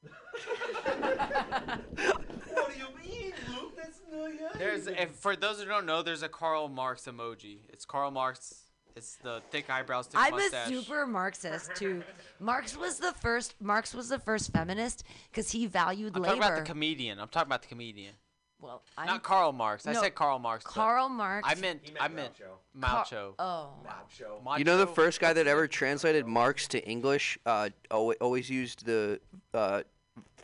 [2.52, 3.76] What do you mean, Luke?
[3.76, 4.50] That's New Year.
[4.56, 7.60] There's if, for those who don't know, there's a Karl Marx emoji.
[7.68, 8.62] It's Karl Marx.
[8.98, 10.70] It's the thick eyebrows, thick I'm mustache.
[10.70, 12.02] a super Marxist too.
[12.40, 13.54] Marx was the first.
[13.60, 16.34] Marx was the first feminist because he valued I'm labor.
[16.34, 17.20] talking about the comedian.
[17.20, 18.14] I'm talking about the comedian.
[18.60, 19.86] Well, I'm, Not Karl Marx.
[19.86, 20.64] I No, said Karl Marx.
[20.64, 21.48] Karl Marx.
[21.48, 23.70] I meant He meant I meant Car- oh.
[23.84, 24.56] Macho.
[24.58, 29.20] You know the first guy that ever translated Marx to English uh, always used the
[29.54, 29.82] uh,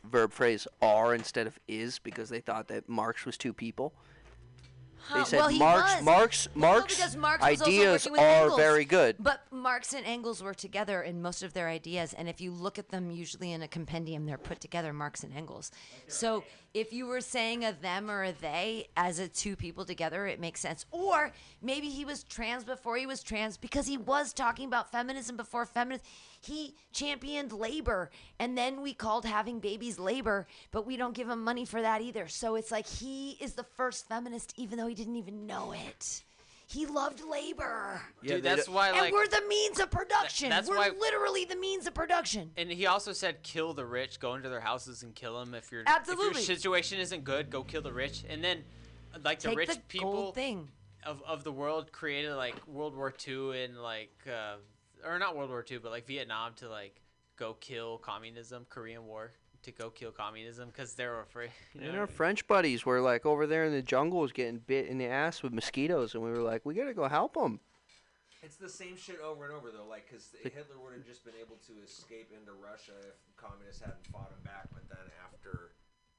[0.04, 3.94] verb phrase "are" instead of "is" because they thought that Marx was two people.
[5.06, 6.02] Huh, They said well, Marx, was.
[6.04, 8.58] Marx, Well, Marx because Marx ideas are Engels.
[8.58, 9.16] very good.
[9.18, 12.78] But Marx and Engels were together in most of their ideas, and if you look
[12.78, 15.70] at them, usually in a compendium, they're put together, Marx and Engels.
[16.08, 20.26] So if you were saying a them or a they as a two people together,
[20.26, 20.86] it makes sense.
[20.90, 25.36] Or maybe he was trans before he was trans because he was talking about feminism
[25.36, 26.04] before feminism.
[26.44, 31.42] He championed labor, and then we called having babies labor, but we don't give him
[31.42, 32.28] money for that either.
[32.28, 36.22] So it's like he is the first feminist, even though he didn't even know it.
[36.66, 38.00] He loved labor.
[38.22, 40.48] Yeah, Dude, that's don't- why and we're the means of production.
[40.50, 42.52] that's we're why- literally the means of production.
[42.56, 44.18] And he also said, "Kill the rich.
[44.18, 45.54] Go into their houses and kill them.
[45.54, 46.24] If your if Absolutely.
[46.40, 48.64] your situation isn't good, go kill the rich." And then,
[49.22, 50.70] like the rich the people gold thing.
[51.04, 54.56] of of the world created like World War II and like, uh,
[55.06, 57.00] or not World War II, but like Vietnam to like
[57.36, 59.32] go kill communism, Korean War
[59.62, 61.50] to go kill communism because they were afraid.
[61.74, 62.00] You And know?
[62.00, 65.42] our French buddies were like over there in the jungles getting bit in the ass
[65.42, 67.60] with mosquitoes, and we were like, we gotta go help them.
[68.42, 71.34] It's the same shit over and over though, like because Hitler would have just been
[71.40, 74.68] able to escape into Russia if communists hadn't fought him back.
[74.70, 75.70] But then after,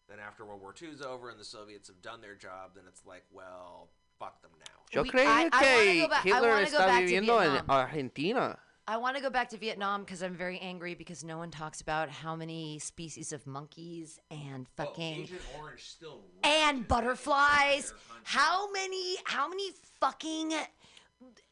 [0.09, 3.05] then after World War II's over and the Soviets have done their job, then it's
[3.05, 4.73] like, well, fuck them now.
[4.91, 8.57] Yo We- creo I- I que I Hitler wanna go está viviendo en Argentina.
[8.87, 11.81] I want to go back to Vietnam because I'm very angry because no one talks
[11.81, 16.21] about how many species of monkeys and fucking Agent Orange still.
[16.43, 17.93] and butterflies.
[18.23, 19.15] How many?
[19.25, 20.53] How many fucking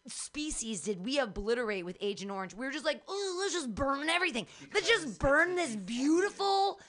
[0.07, 2.53] species did we obliterate with Agent Orange?
[2.53, 4.45] We were just like, oh, let's just burn everything.
[4.73, 6.79] let's just burn this beautiful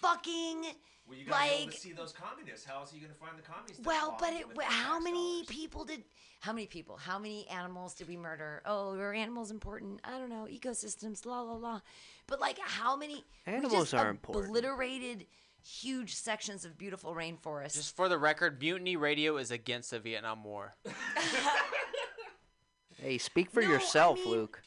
[0.00, 0.64] fucking
[1.10, 1.74] Well, you gotta be able like.
[1.74, 2.64] to see those communists.
[2.64, 3.84] How else are you gonna find the communists?
[3.84, 6.04] Well, but it, how many people did?
[6.38, 6.96] How many people?
[6.96, 8.62] How many animals did we murder?
[8.64, 10.00] Oh, are animals important?
[10.04, 10.46] I don't know.
[10.48, 11.80] Ecosystems, la la la.
[12.28, 13.24] But like, how many?
[13.46, 14.46] we Animals just are important.
[14.46, 15.26] Obliterated
[15.62, 17.74] huge sections of beautiful rainforest.
[17.74, 20.72] Just for the record, Mutiny Radio is against the Vietnam War.
[23.02, 24.62] Hey, speak for No, I yourself, mean- Luke.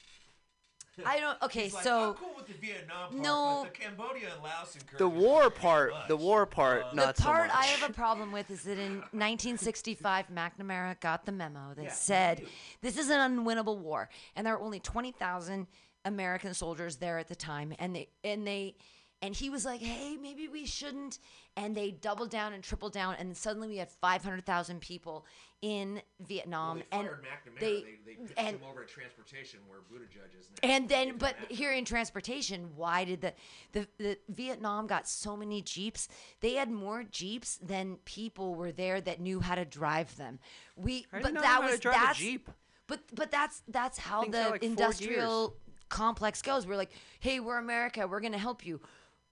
[1.05, 1.41] I don't.
[1.41, 3.61] Okay, He's like, so I'm cool with the Vietnam part, No.
[3.65, 7.23] but the Cambodia and Laos and The war part, the war part, the not the
[7.23, 7.55] part much.
[7.57, 12.45] I have a problem with is that in 1965, McNamara got the memo that said
[12.81, 15.67] this is an unwinnable war, and there were only 20,000
[16.05, 18.75] American soldiers there at the time, and they and they
[19.21, 21.17] and he was like, "Hey, maybe we shouldn't,"
[21.55, 25.25] and they doubled down and tripled down, and suddenly we had 500,000 people
[25.61, 27.59] in Vietnam, they and McNamara.
[27.59, 30.69] they, They, they, pitched and him over to transportation where Buttigieg is now.
[30.69, 33.33] and then, but here in transportation, why did the,
[33.71, 36.09] the the Vietnam got so many jeeps?
[36.41, 40.39] They had more jeeps than people were there that knew how to drive them.
[40.75, 42.49] We, How do you but not that know how to was drive a that's Jeep?
[42.87, 45.55] but but that's that's how the like industrial
[45.87, 46.67] complex goes.
[46.67, 48.05] We're like, hey, we're America.
[48.05, 48.81] We're gonna help you.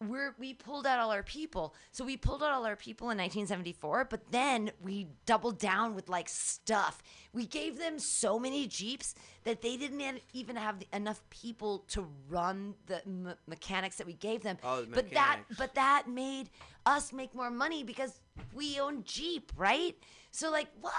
[0.01, 1.75] We're we pulled out all our people.
[1.91, 6.09] So we pulled out all our people in 1974, but then we doubled down with
[6.09, 7.03] like stuff.
[7.33, 9.13] We gave them so many jeeps
[9.43, 14.07] that they didn't e- even have the, enough people to run the m- mechanics that
[14.07, 14.57] we gave them.
[14.63, 16.49] Oh, the but that but that made
[16.85, 18.19] us make more money because
[18.53, 19.95] we own Jeep, right?
[20.31, 20.93] So like what?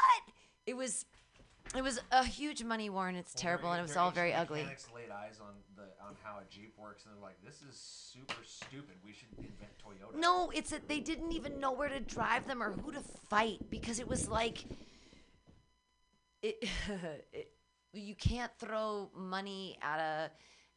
[0.64, 1.06] It was
[1.74, 4.60] it was a huge money war and it's terrible and it was all very ugly.
[4.60, 5.71] Mechanics laid eyes on the
[6.06, 8.96] on how a Jeep works, and they're like, "This is super stupid.
[9.04, 12.62] We should invent Toyota." No, it's that they didn't even know where to drive them
[12.62, 14.64] or who to fight because it was like
[16.42, 16.68] it,
[17.32, 17.52] it
[17.92, 20.30] you can't throw money at a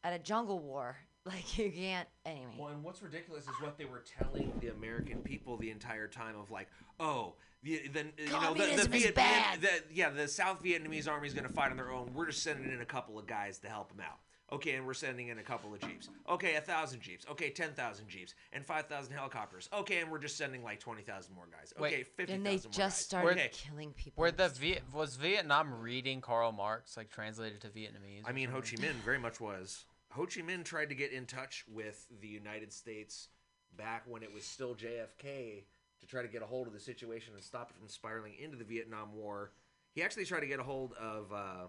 [0.06, 0.96] at a jungle war.
[1.26, 2.54] Like you can't anyway.
[2.56, 6.38] Well, and what's ridiculous is what they were telling the American people the entire time
[6.38, 6.68] of like,
[7.00, 7.34] oh,
[7.64, 9.60] the, the you know the, the, Viet, bad.
[9.60, 12.12] the yeah the South Vietnamese army is going to fight on their own.
[12.14, 14.20] We're just sending in a couple of guys to help them out.
[14.52, 16.08] Okay, and we're sending in a couple of jeeps.
[16.28, 17.26] Okay, a thousand jeeps.
[17.28, 19.68] Okay, ten thousand jeeps, and five thousand helicopters.
[19.72, 21.72] Okay, and we're just sending like twenty thousand more guys.
[21.76, 22.06] Okay, Wait.
[22.16, 22.94] fifty and they just guys.
[22.94, 23.50] started Okay.
[23.52, 24.20] killing people.
[24.20, 28.22] Where the Viet was Vietnam reading Karl Marx like translated to Vietnamese?
[28.24, 28.76] I or mean, Ho Chi?
[28.76, 29.84] Minh very much was.
[30.12, 33.28] Ho Chi Minh tried to get in touch with the United States
[33.76, 35.64] back when it was still JFK
[36.00, 38.56] to try to get a hold of the situation and stop it from spiraling into
[38.56, 39.50] the Vietnam War.
[39.92, 41.66] He actually tried to get a hold of uh,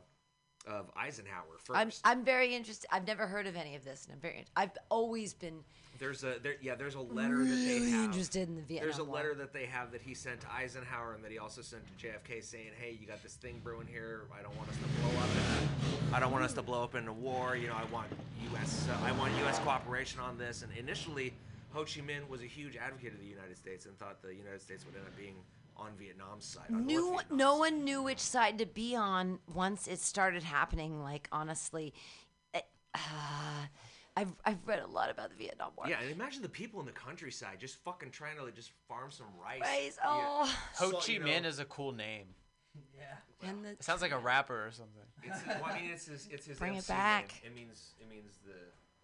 [0.67, 2.87] of Eisenhower 1st I'm I'm very interested.
[2.91, 4.45] I've never heard of any of this, and I'm very.
[4.55, 5.63] I've always been
[5.99, 8.05] there's a there, yeah, there's a letter that really they have.
[8.05, 9.15] interested in the Vietnam There's a War.
[9.15, 12.07] letter that they have that he sent to Eisenhower and that he also sent to
[12.07, 14.23] JFK saying, "Hey, you got this thing brewing here.
[14.37, 15.29] I don't want us to blow up.
[15.29, 17.55] In, I don't want us to blow up in a war.
[17.55, 18.07] You know, I want
[18.51, 18.87] U.S.
[18.89, 19.59] Uh, I want U.S.
[19.59, 21.33] cooperation on this." And initially,
[21.73, 24.61] Ho Chi Minh was a huge advocate of the United States and thought the United
[24.61, 25.35] States would end up being
[25.77, 26.65] on Vietnam's side.
[26.69, 27.37] on Knew, Vietnam.
[27.37, 31.01] no one knew which side to be on once it started happening.
[31.03, 31.93] Like honestly,
[32.53, 32.99] it, uh,
[34.15, 35.87] I've I've read a lot about the Vietnam War.
[35.87, 39.11] Yeah, and imagine the people in the countryside just fucking trying to like, just farm
[39.11, 39.61] some rice.
[39.61, 40.05] Rice, Yeah.
[40.05, 40.57] oh.
[40.75, 42.25] Ho So, Chi you know, Minh is a cool name.
[42.95, 43.49] Yeah.
[43.49, 45.01] And the It sounds like a rapper or something.
[45.23, 46.99] It's, well, I mean, it's his, it's his Bring it MC name.
[46.99, 47.41] back.
[47.45, 48.53] It means it means the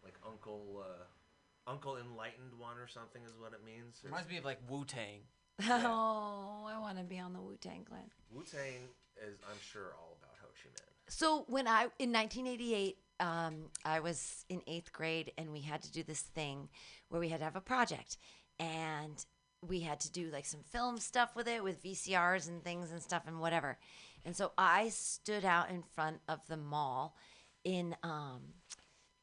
[0.04, 4.02] like uncle uh, uncle enlightened one or something is what it means.
[4.04, 5.20] Reminds me of like Wu Tang.
[5.70, 8.10] Oh, I want to be on the Wu Tang Clan.
[8.32, 10.94] Wu Tang is I'm sure all about Ho Chi Minh.
[11.10, 15.92] So when I in 1988, um, I was in eighth grade, and we had to
[15.92, 16.70] do this thing
[17.10, 18.18] where we had to have a project,
[18.60, 19.24] and
[19.62, 23.02] we had to do like some film stuff with it, with VCRs and things and
[23.02, 23.78] stuff and whatever.
[24.26, 27.16] And so I stood out in front of the mall,
[27.64, 28.42] in um,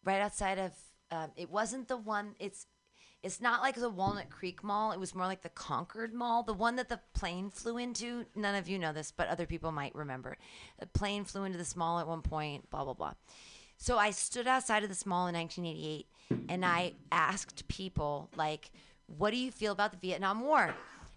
[0.05, 0.73] right outside of.
[1.13, 2.37] Um, it wasn't the one.
[2.39, 2.67] It's
[3.23, 4.93] it's not like the Walnut Creek Mall.
[4.93, 8.25] It was more like the Concord Mall, the one that the plane flew into.
[8.35, 10.39] None of you know this, but other people might remember.
[10.79, 13.15] The plane flew into this mall at one point, blah, blah, blah.
[13.77, 16.07] So I stood outside of this mall in 1988
[16.49, 18.71] and I asked people, like,
[19.07, 20.75] what do you feel about the Vietnam War?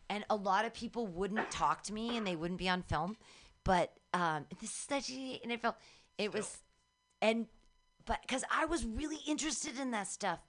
[0.09, 3.15] And a lot of people wouldn't talk to me and they wouldn't be on film.
[3.63, 5.75] But um, this is 1988 and it felt,
[6.17, 6.57] it was,
[7.21, 7.47] and,
[8.05, 10.39] but because I was really interested in that stuff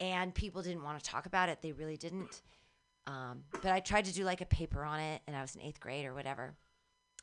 [0.00, 1.62] and people didn't want to talk about it.
[1.62, 2.42] They really didn't.
[3.06, 5.62] Um, but I tried to do like a paper on it, and I was in
[5.62, 6.54] eighth grade or whatever.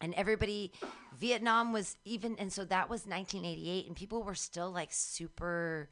[0.02, 0.72] And everybody,
[1.18, 5.90] Vietnam was even, and so that was 1988, and people were still like super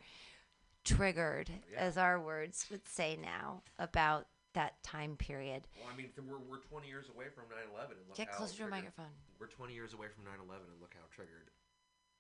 [0.86, 5.68] triggered, as our words would say now, about that time period.
[5.78, 8.60] Well, I mean, th- we're, we're 20 years away from 9/11, Get how closer to
[8.60, 9.12] your microphone.
[9.40, 11.52] We're 20 years away from 9/11, and look how triggered,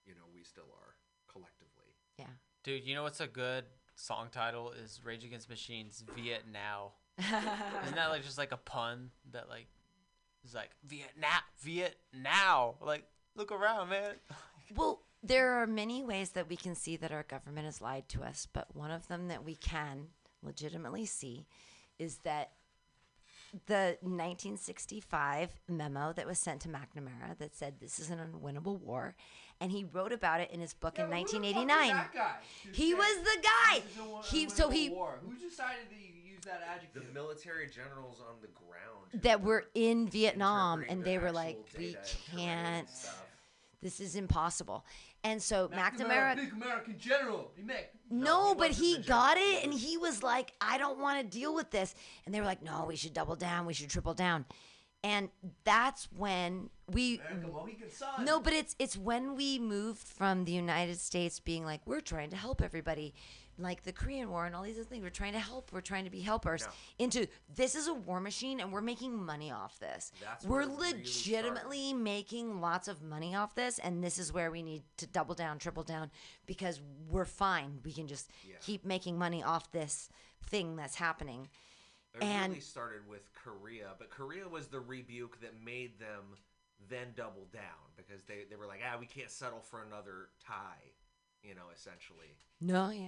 [0.05, 0.95] you know, we still are
[1.31, 1.95] collectively.
[2.19, 2.35] Yeah.
[2.63, 3.65] Dude, you know what's a good
[3.97, 6.91] song title is Rage Against Machines Viet Now.
[7.19, 9.65] Isn't that like just like a pun that like
[10.45, 12.75] is like Viet Now Viet Now?
[12.79, 13.05] Like
[13.35, 14.13] look around, man.
[14.75, 18.21] Well, there are many ways that we can see that our government has lied to
[18.21, 20.07] us, but one of them that we can
[20.43, 21.47] legitimately see
[21.97, 22.51] is that
[23.67, 29.15] the 1965 memo that was sent to McNamara that said this is an unwinnable war,
[29.59, 31.89] and he wrote about it in his book in 1989.
[32.63, 33.79] who He said was the guy.
[33.79, 35.19] this is a one- He so he war?
[35.25, 37.05] Who decided to use that adjective?
[37.07, 39.21] The military generals on the ground.
[39.23, 42.45] that were in Vietnam, and they were like, we data and terrain
[42.85, 42.89] can't.
[43.81, 44.85] This is impossible.
[45.23, 47.51] And so McNamara, McNamara big American general.
[47.55, 51.37] He make No, but he got it and he was like, I don't want to
[51.37, 51.93] deal with this.
[52.25, 53.65] And they were like, no, we should double down.
[53.65, 54.45] We should triple down.
[55.03, 55.29] And
[55.63, 58.25] that's when we America Mohican Sun.
[58.25, 62.31] No, but it's it's when we moved from the United States being like, we're trying
[62.31, 63.13] to help everybody,
[63.59, 65.03] like the Korean War and all these other things.
[65.03, 65.71] We're trying to help.
[65.71, 66.67] We're trying to be helpers.
[66.97, 70.11] Into this is a war machine and we're making money off this.
[70.21, 74.33] That's we're where it really legitimately making lots of money off this, and this is
[74.33, 76.09] where we need to double down, triple down,
[76.47, 77.79] because we're fine.
[77.85, 80.09] We can just keep making money off this
[80.43, 81.49] thing that's happening.
[82.17, 86.37] It and really started with Korea, but Korea was the rebuke that made them
[86.89, 87.63] then double down
[87.95, 90.91] because they, they were like, ah, we can't settle for another tie,
[91.43, 92.35] you know, essentially.
[92.61, 93.07] no, yeah.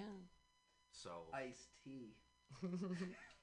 [0.92, 1.10] So.
[1.34, 2.16] Iced tea.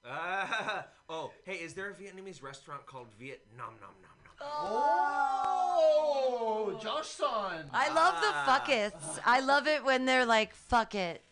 [0.05, 4.37] Ah, oh, hey, is there a Vietnamese restaurant called Vietnam Nom Nom Nom?
[5.79, 7.65] Oh, Josh son.
[7.73, 8.43] I love the Ah.
[8.47, 9.19] fuck it's.
[9.25, 11.23] I love it when they're like, fuck it.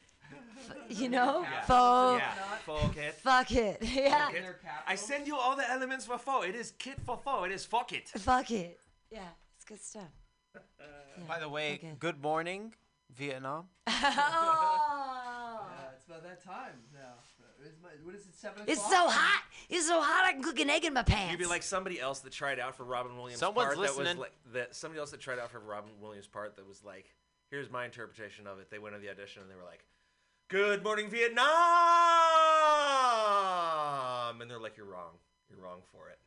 [0.70, 1.43] F- you know?
[1.43, 1.62] Yeah.
[1.62, 2.23] Faux.
[2.24, 2.32] Yeah,
[2.66, 3.15] fuck it.
[3.15, 3.78] Fuck it.
[3.82, 4.27] Yeah.
[4.27, 4.45] Fuck it.
[4.86, 6.47] I send you all the elements for faux.
[6.47, 7.47] It is kit for faux.
[7.47, 8.09] It is fuck it.
[8.09, 8.81] Fuck it.
[9.11, 9.20] Yeah,
[9.57, 10.11] it's good stuff.
[11.28, 11.93] By the way, okay.
[11.99, 12.73] good morning,
[13.15, 13.66] Vietnam.
[13.86, 13.93] Oh.
[15.70, 17.15] Yeah, it's about that time now.
[17.65, 18.35] Is my, what is it?
[18.35, 18.69] Seven o'clock.
[18.69, 19.43] It's so hot.
[19.70, 20.27] It's so hot.
[20.27, 21.32] I can cook an egg in my pants.
[21.32, 23.97] You'd be like somebody else that tried out for Robin Williams' Someone's part that was
[23.97, 24.19] listening.
[24.19, 27.07] like that somebody else that tried out for Robin Williams' part that was like,
[27.51, 28.70] here's my interpretation of it.
[28.70, 29.85] They went to the audition and they were like,
[30.49, 31.45] Good morning, Vietnam
[34.45, 35.15] and they're like, You're wrong.
[35.49, 36.19] You're wrong for it.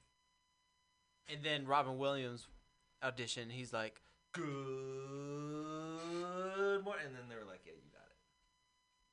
[1.32, 2.48] And then Robin Williams
[3.04, 3.50] audition.
[3.50, 4.02] He's like,
[4.34, 4.44] Good
[6.84, 8.18] morning and then they were like, Yeah, you got it.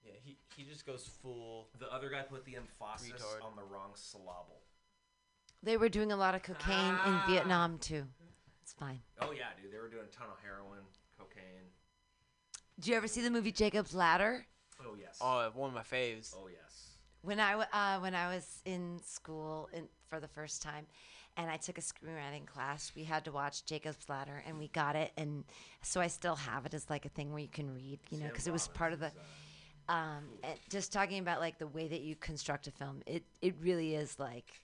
[0.07, 1.69] yeah, he he just goes full.
[1.79, 3.45] The other guy put the emphasis Retard.
[3.45, 4.63] on the wrong syllable.
[5.63, 7.25] They were doing a lot of cocaine in ah.
[7.29, 8.05] Vietnam too.
[8.63, 9.01] It's fine.
[9.21, 10.81] Oh yeah, dude, they were doing a ton of heroin,
[11.19, 11.69] cocaine.
[12.81, 14.47] Do you ever see the movie Jacob's Ladder?
[14.87, 15.19] Oh yes.
[15.21, 16.35] Oh, one of my faves.
[16.37, 16.91] Oh yes.
[17.23, 20.87] When I w- uh, when I was in school in, for the first time,
[21.37, 24.95] and I took a screenwriting class, we had to watch Jacob's Ladder, and we got
[24.95, 25.45] it, and
[25.83, 28.27] so I still have it as like a thing where you can read, you know,
[28.27, 29.11] because it was part of the.
[29.89, 33.55] Um, and just talking about like the way that you construct a film, it it
[33.61, 34.61] really is like,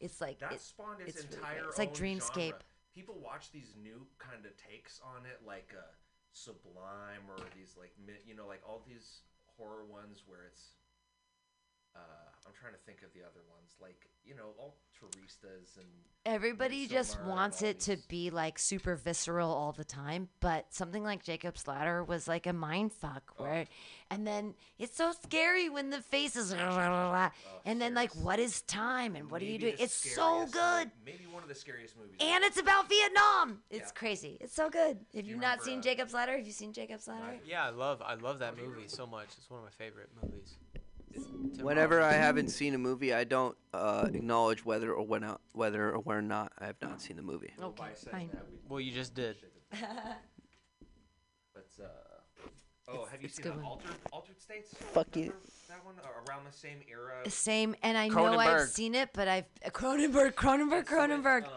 [0.00, 1.68] it's like That it- spawned its, it's entire great.
[1.68, 2.34] It's like Dreamscape.
[2.50, 2.58] genre.
[2.94, 5.82] People watch these new kind of takes on it, like uh,
[6.32, 7.92] Sublime or these like
[8.26, 9.22] you know like all these
[9.60, 10.79] horror ones where it's.
[11.96, 11.98] Uh,
[12.46, 15.86] I'm trying to think of the other ones, like you know, all Teristas and
[16.26, 20.66] Everybody just Midsommar and wants it to be like super visceral all the time, but
[20.74, 23.64] something like Jacob's Ladder was like a mind fuck where
[24.10, 29.30] and then it's so scary when the faces and then like what is time and
[29.30, 29.76] what are you doing?
[29.78, 30.60] It's so good.
[30.60, 32.16] like, maybe one of the scariest movies.
[32.20, 33.62] And it's about Vietnam.
[33.70, 33.98] It's Yeah.
[33.98, 34.36] crazy.
[34.40, 34.98] It's so good.
[35.14, 37.38] If you you've not remember, seen uh, Jacob's Ladder, have you seen Jacob's Ladder?
[37.46, 39.28] Yeah, I love I love that movie so much.
[39.38, 40.58] It's one of my favorite movies.
[41.56, 45.40] Tim Whenever I haven't seen a movie, I don't uh, acknowledge whether or when not,
[45.52, 47.52] whether or where not I have not seen the movie.
[47.60, 48.30] Okay, fine.
[48.68, 49.36] Well, you just did.
[51.54, 51.86] But uh,
[52.88, 53.64] oh, have you it's a seen good.
[53.64, 54.74] Altered Altered States?
[54.74, 55.32] Fuck you.
[55.68, 57.28] That one Uh, around the same era.
[57.30, 61.44] Same, and I know I've seen it, but I've uh, Cronenberg, Cronenberg, Cronenberg.
[61.44, 61.50] um,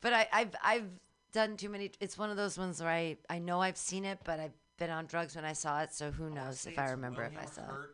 [0.00, 0.88] but I, I've I've
[1.32, 1.90] done too many.
[2.00, 4.90] It's one of those ones where I I know I've seen it, but I've been
[4.90, 7.34] on drugs when I saw it, so who knows if I it's remember if I
[7.34, 7.90] William saw it.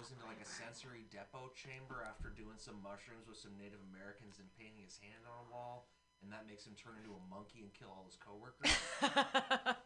[0.00, 3.84] Hurt, goes into like a sensory depot chamber after doing some mushrooms with some Native
[3.92, 5.92] Americans and painting his hand on a wall,
[6.24, 8.72] and that makes him turn into a monkey and kill all his coworkers.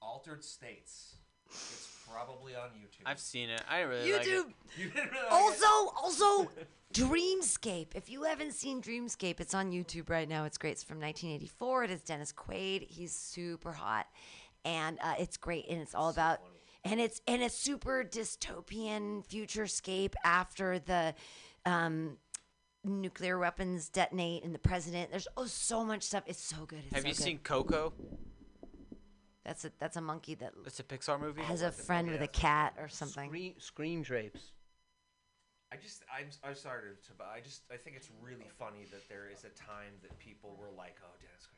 [0.00, 1.16] Altered States.
[1.50, 3.04] It's probably on YouTube.
[3.04, 3.62] I've seen it.
[3.68, 4.28] I really like it.
[4.28, 4.52] YouTube.
[4.76, 6.50] You didn't really like Also, also,
[6.92, 7.88] Dreamscape.
[7.94, 10.44] If you haven't seen Dreamscape, it's on YouTube right now.
[10.44, 10.72] It's great.
[10.72, 11.84] It's from 1984.
[11.84, 12.88] It is Dennis Quaid.
[12.88, 14.06] He's super hot,
[14.64, 15.66] and uh, it's great.
[15.68, 16.40] And it's all about,
[16.84, 21.14] and it's and it's super dystopian futurescape after the.
[21.66, 22.16] Um,
[22.84, 26.94] nuclear weapons detonate and the president there's oh so much stuff it's so good it's
[26.94, 27.22] Have so you good.
[27.22, 27.92] seen Coco?
[29.44, 31.42] that's a that's a monkey that It's a Pixar movie.
[31.42, 34.52] has a friend with a cat or something Screen, screen drapes.
[35.70, 38.86] I just, I'm, I'm sorry to, to, but I just, I think it's really funny
[38.90, 41.57] that there is a time that people were like, oh, Dennis Quaid's really hot.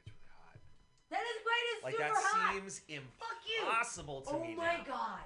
[1.10, 2.54] Dennis Quaid is Like super that hot.
[2.54, 3.00] seems you.
[3.60, 4.84] impossible to oh me my now.
[4.86, 5.20] god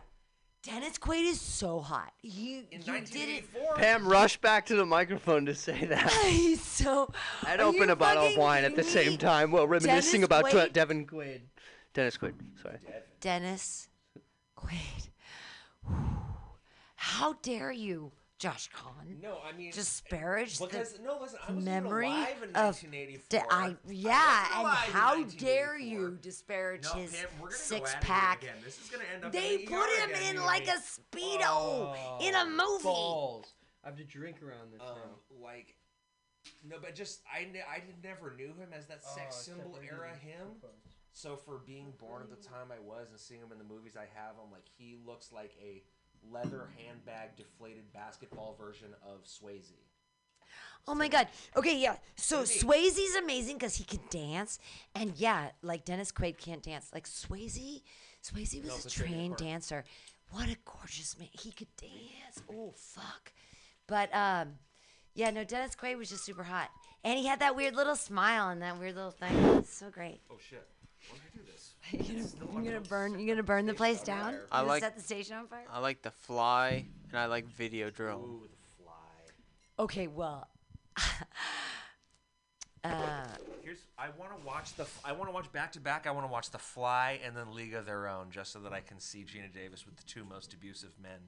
[0.62, 2.10] Dennis Quaid is so hot.
[2.22, 3.12] You In you didn't.
[3.12, 3.74] 1984.
[3.76, 6.10] Pam rushed back to the microphone to say that.
[6.24, 7.12] He's so.
[7.42, 10.72] I'd open a bottle of wine at the same time while reminiscing Dennis about Quaid?
[10.72, 11.40] Devin Quaid.
[11.92, 12.32] Dennis Quaid,
[12.62, 12.78] sorry.
[13.20, 13.90] Dennis
[14.56, 15.10] Quaid.
[16.96, 19.18] How dare you, Josh Kahn?
[19.22, 22.82] No, I mean disparage because the no, listen, I wasn't memory even alive in of
[22.82, 23.28] 1984.
[23.30, 27.50] the- I I yeah, wasn't and how dare you disparage No, his Pam, we're gonna
[27.50, 28.42] go six pack?
[28.42, 28.56] again.
[28.64, 30.72] This is gonna end up They in put ER him again, in you like a
[30.72, 30.80] and
[31.14, 31.38] me.
[31.38, 32.82] speedo in a movie.
[32.84, 33.54] Balls.
[33.84, 34.96] I have to drink around this Um,
[35.42, 35.76] like,
[36.64, 40.14] no, but just I, I never knew him as that Oh, sex except symbol era
[40.16, 40.48] him.
[41.12, 43.96] So for being born at the time I was and seeing him in the movies
[43.96, 45.82] I have, I'm like he looks like a
[46.32, 49.72] leather handbag deflated basketball version of Swayze.
[50.86, 51.28] Oh my god.
[51.56, 51.96] Okay, yeah.
[52.16, 54.58] So Swayze's amazing because he can dance,
[54.94, 56.90] and yeah, like Dennis Quaid can't dance.
[56.92, 57.82] Like Swayze,
[58.22, 59.84] Swayze was a it's a trivia trained dancer.
[60.30, 61.28] What a gorgeous man.
[61.32, 62.42] He could dance.
[62.52, 63.32] Oh fuck.
[63.86, 64.54] But um,
[65.14, 66.68] yeah, no, Dennis Quaid was just super hot,
[67.02, 69.34] and he had that weird little smile and that weird little thing.
[69.56, 70.20] It's so great.
[70.30, 70.66] Oh shit!
[71.10, 71.74] Why I do this?
[71.92, 73.18] You're gonna, you're gonna burn.
[73.18, 74.32] You're gonna burn the place down.
[74.32, 75.64] You're I gonna like- set the station on fire.
[75.70, 78.22] I like The Fly and I like Videodrome.
[78.22, 78.92] Ooh, the fly.
[79.78, 80.48] Okay, well.
[82.84, 83.24] uh,
[83.62, 86.06] Here's I want to watch the I want to watch back to back.
[86.06, 88.72] I want to watch The Fly and then League of Their Own, just so that
[88.72, 91.20] I can see Geena Davis with the two most abusive men,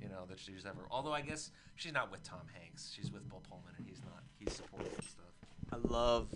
[0.00, 0.80] you know, that she's ever.
[0.90, 2.92] Although I guess she's not with Tom Hanks.
[2.94, 4.22] She's with Bill Pullman, and he's not.
[4.38, 5.24] He's supportive and stuff.
[5.72, 6.28] I love.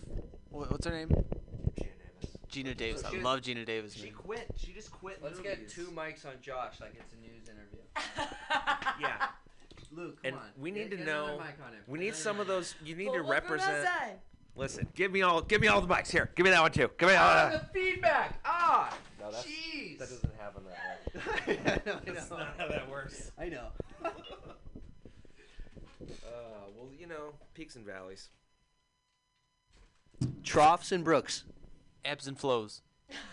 [0.50, 1.10] What, what's her name?
[2.54, 3.02] Geena Davis.
[3.02, 3.02] Davis.
[3.02, 3.94] So I love Geena Davis.
[3.94, 4.12] She man.
[4.14, 4.46] quit.
[4.56, 5.18] She just quit.
[5.22, 5.56] Let's movies.
[5.58, 7.80] get two mics on Josh like it's a news interview.
[9.00, 9.26] Yeah.
[9.90, 10.42] Luke, come And on.
[10.58, 11.36] we need Get- to get know.
[11.38, 11.80] mic on him.
[11.88, 12.74] We need some of those.
[12.84, 13.88] You need Well, to represent.
[14.56, 15.40] Listen, give me all.
[15.42, 16.30] Give me all the mics here.
[16.36, 16.88] Give me that one too.
[16.96, 17.26] Give me all.
[17.28, 18.38] Ah, the feedback.
[18.44, 19.98] Ah, No, that's, jeez.
[19.98, 21.58] that doesn't happen that way.
[21.66, 22.36] I know, That's know.
[22.38, 23.32] not how that works.
[23.38, 23.66] I know.
[24.04, 24.10] Uh,
[26.76, 28.28] well, you know, peaks and valleys.
[30.44, 31.44] Troughs and brooks,
[32.04, 32.82] Ebbs and flows.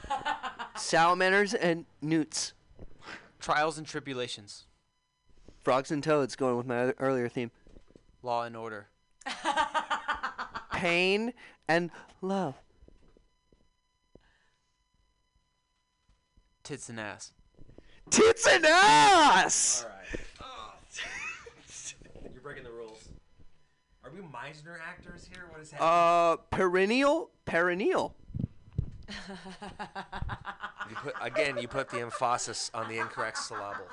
[0.76, 2.54] salamanders and newts,
[3.40, 4.66] Trials and tribulations.
[5.64, 6.36] frogs and toads.
[6.36, 7.52] Going with my other, earlier theme.
[8.22, 8.88] Law and order.
[10.74, 11.34] Pain
[11.68, 11.90] and
[12.22, 12.56] love.
[16.64, 17.34] Tits and ass.
[18.12, 19.86] Tits and ass.
[19.88, 20.20] All right.
[22.34, 23.10] You're breaking the rules.
[24.04, 25.46] Are we Meisner actors here?
[25.50, 25.90] What is happening?
[25.90, 28.16] Uh, perennial, perennial.
[30.90, 31.58] You put again.
[31.58, 33.86] You put the emphasis on the incorrect syllable.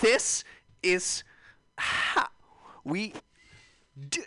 [0.00, 0.44] This
[0.82, 1.24] is
[1.78, 2.28] how
[2.84, 3.14] we.
[4.08, 4.20] D-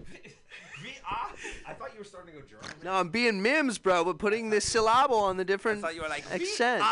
[0.00, 0.92] VR?
[1.04, 1.32] Ah,
[1.66, 2.70] I thought you were starting to go German.
[2.84, 5.94] no, I'm being Mims, bro, but putting the syllable on the different I different thought
[5.94, 6.82] you were like, accent.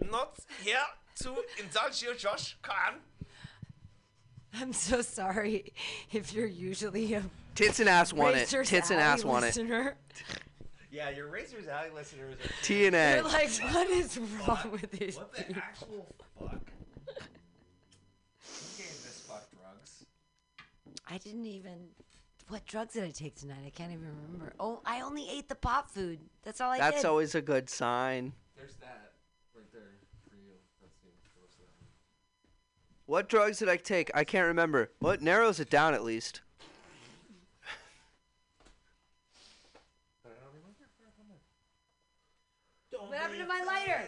[0.00, 0.76] we are not here
[1.22, 2.94] to indulge you, Josh Khan.
[4.54, 5.72] I'm so sorry
[6.12, 7.22] if you're usually a
[7.58, 8.40] Tits and ass want it.
[8.40, 9.48] Razor Tits and Sally ass want it.
[9.48, 9.96] listener.
[10.90, 12.38] Yeah, your Racers Alley listeners are...
[12.62, 13.16] T and A.
[13.16, 15.62] You're like, what is wrong with these What the people?
[15.62, 16.06] actual
[16.40, 16.50] fuck?
[16.50, 16.56] Who
[18.78, 20.06] gave this fuck drugs?
[21.06, 21.88] I didn't even.
[22.48, 23.64] What drugs did I take tonight?
[23.66, 24.54] I can't even remember.
[24.58, 26.20] Oh, I only ate the pot food.
[26.42, 26.84] That's all I did.
[26.84, 28.32] That's always a good sign.
[28.56, 29.12] There's that
[29.54, 29.82] right there
[30.30, 30.54] for you.
[30.80, 31.10] That's the.
[33.04, 34.10] What drugs did I take?
[34.14, 34.90] I can't remember.
[35.00, 36.40] What narrows it down at least?
[43.08, 44.02] What happened to my lighter?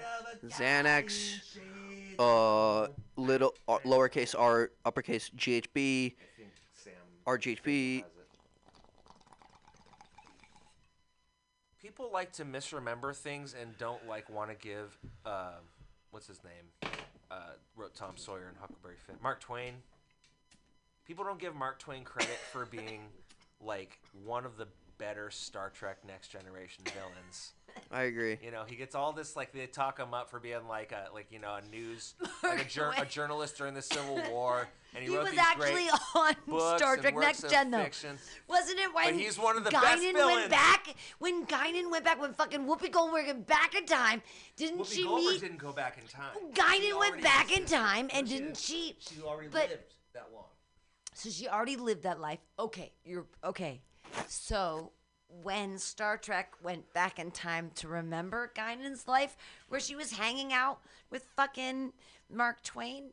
[0.46, 1.40] Xanax,
[2.18, 6.14] uh, little uh, lowercase r, uppercase GHB,
[7.26, 8.04] RGHB.
[11.80, 15.52] People like to misremember things and don't like want to give uh,
[16.10, 16.92] what's his name?
[17.30, 17.36] Uh,
[17.76, 19.16] wrote Tom Sawyer and Huckleberry Finn.
[19.22, 19.74] Mark Twain.
[21.06, 23.02] People don't give Mark Twain credit for being
[23.60, 24.66] like one of the
[24.98, 27.52] better Star Trek Next Generation villains.
[27.90, 28.38] I agree.
[28.42, 31.12] You know, he gets all this like they talk him up for being like a
[31.12, 35.02] like you know a news like a, jour- a journalist during the Civil War, and
[35.04, 35.90] he, He wrote was these actually great
[36.50, 37.82] on Star Trek Next Gen, though.
[37.82, 38.18] fiction.
[38.48, 40.94] Wasn't it when But he's one of the Guinan best went back?
[41.18, 44.22] When Guinan went back, when fucking Whoopi Goldberg went back in time,
[44.56, 45.40] didn't Whoopi she Goldberg meet?
[45.40, 46.52] didn't go back in time.
[46.54, 48.96] Guinan went back in time, and didn't she?
[48.98, 50.44] She already but, lived that long.
[51.14, 52.38] So she already lived that life.
[52.58, 53.80] Okay, you're okay.
[54.28, 54.92] So
[55.42, 59.36] when Star Trek went back in time to remember Guinan's life,
[59.68, 60.80] where she was hanging out
[61.10, 61.92] with fucking
[62.32, 63.10] Mark Twain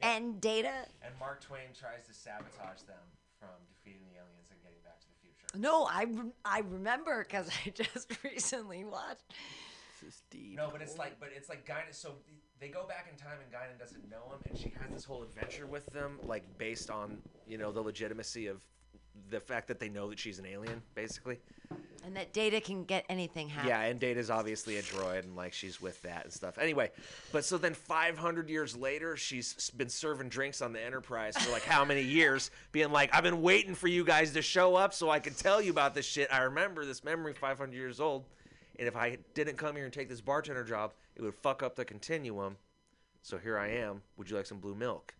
[0.00, 0.86] and Data.
[1.02, 2.96] And Mark Twain tries to sabotage them
[3.38, 5.58] from defeating the aliens and getting back to the future.
[5.58, 9.24] No, I, rem- I remember because I just recently watched.
[10.00, 10.56] This is deep.
[10.56, 11.92] No, but it's like, but it's like Guinan.
[11.92, 12.12] So
[12.60, 15.22] they go back in time, and Guinan doesn't know him, and she has this whole
[15.22, 18.62] adventure with them, like based on you know the legitimacy of
[19.30, 21.38] the fact that they know that she's an alien, basically.
[22.04, 23.68] And that Data can get anything happen.
[23.68, 26.56] Yeah, and Data's obviously a droid, and like she's with that and stuff.
[26.56, 26.90] Anyway,
[27.32, 31.64] but so then 500 years later, she's been serving drinks on the Enterprise for like
[31.64, 35.10] how many years, being like, "I've been waiting for you guys to show up so
[35.10, 36.32] I can tell you about this shit.
[36.32, 38.24] I remember this memory 500 years old,
[38.78, 41.76] and if I didn't come here and take this bartender job, it would fuck up
[41.76, 42.56] the continuum.
[43.22, 44.00] So here I am.
[44.16, 45.14] Would you like some blue milk?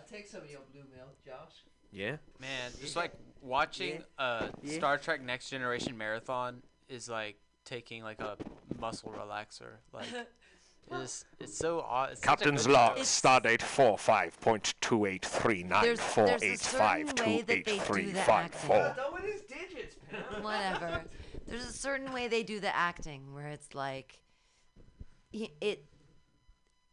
[0.00, 1.64] I'll take some of your blue milk, Josh.
[1.92, 2.16] Yeah.
[2.38, 3.12] Man, just like
[3.42, 4.78] watching a Yeah.
[4.78, 8.36] Star Trek Next Generation marathon is like taking like a
[8.78, 9.74] muscle relaxer.
[9.92, 10.06] Like
[10.92, 12.10] it's it's so odd.
[12.12, 13.02] It's such a Captain's good log, show.
[13.02, 15.82] stardate 45.2839485285283524.
[15.82, 15.98] There's-
[16.46, 18.94] there's a certain way that they do the acting.
[18.94, 20.42] Throwing his digits, Pam.
[20.42, 21.04] Whatever.
[21.46, 24.20] There's a certain way they do the acting where it's like
[25.32, 25.84] y- it.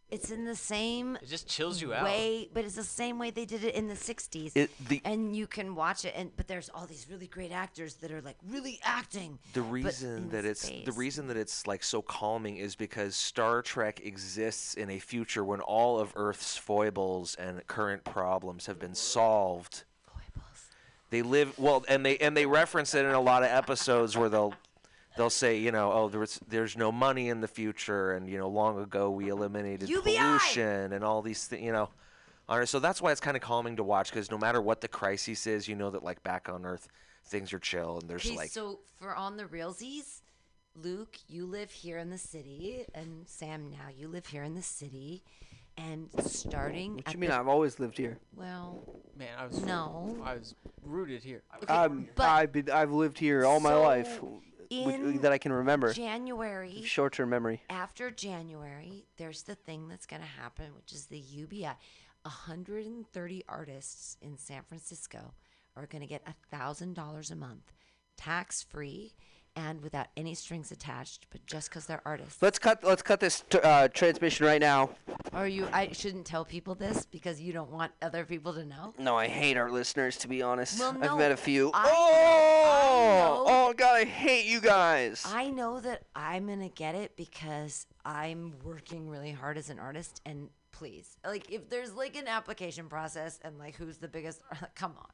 [0.09, 1.17] It's in the same.
[1.21, 2.05] It just chills you out.
[2.05, 4.53] Way, but it's the same way they did it in the '60s.
[4.55, 7.95] It- the- and you can watch it, and but there's all these really great actors
[7.95, 9.37] that are like really acting.
[9.53, 13.61] The reason in that it's the reason that it's like so calming is because Star
[13.61, 18.95] Trek exists in a future when all of Earth's foibles and current problems have been
[18.95, 19.83] solved.
[21.09, 24.29] They live well, and they and they reference it in a lot of episodes where
[24.29, 24.53] they'll
[25.17, 28.47] they'll say, you know, oh, there's there's no money in the future, and you know,
[28.47, 30.17] long ago we eliminated UBI!
[30.17, 31.89] pollution and all these things, you know.
[32.49, 34.79] All right, so that's why it's kind of calming to watch because no matter what
[34.79, 36.87] the crisis is, you know that like back on Earth
[37.25, 40.21] things are chill and there's Okay, like so for on the realsies,
[40.81, 44.61] Luke, you live here in the city, and Sam, now you live here in the
[44.61, 45.23] city,
[45.77, 46.95] and starting.
[46.95, 47.29] What you mean?
[47.31, 48.17] the- I've always lived here.
[48.35, 48.79] Well,
[49.17, 50.15] Man, I was No.
[50.23, 50.53] I was
[50.83, 51.41] rooted here.
[51.67, 54.21] I'm, but- I've been, I've lived here all my life,
[54.69, 55.93] w- uh, in that I can remember.
[55.93, 57.61] January, Short-term memory.
[57.69, 61.73] after January, there's the thing that's going to happen, which is the UBI.
[62.23, 65.33] 130 artists in San Francisco
[65.75, 66.23] are going to get
[66.53, 67.71] $1,000 a month,
[68.17, 69.13] tax free
[69.57, 72.41] and without any strings attached, but just because they're artists.
[72.41, 72.83] Let's cut.
[72.83, 74.91] Let's cut this t- uh, transmission right now.
[75.33, 78.93] Or you, I shouldn't tell people this because you don't want other people to know.
[78.99, 80.15] No, I hate our listeners.
[80.17, 81.71] To be honest, Well, I've met a few.
[81.73, 85.23] I- oh, know- oh God, I hate you guys.
[85.25, 90.21] I know that I'm gonna get it because I'm working really hard as an artist.
[90.25, 94.41] And please, like, if there's like an application process and like who's the biggest,
[94.75, 95.07] come on.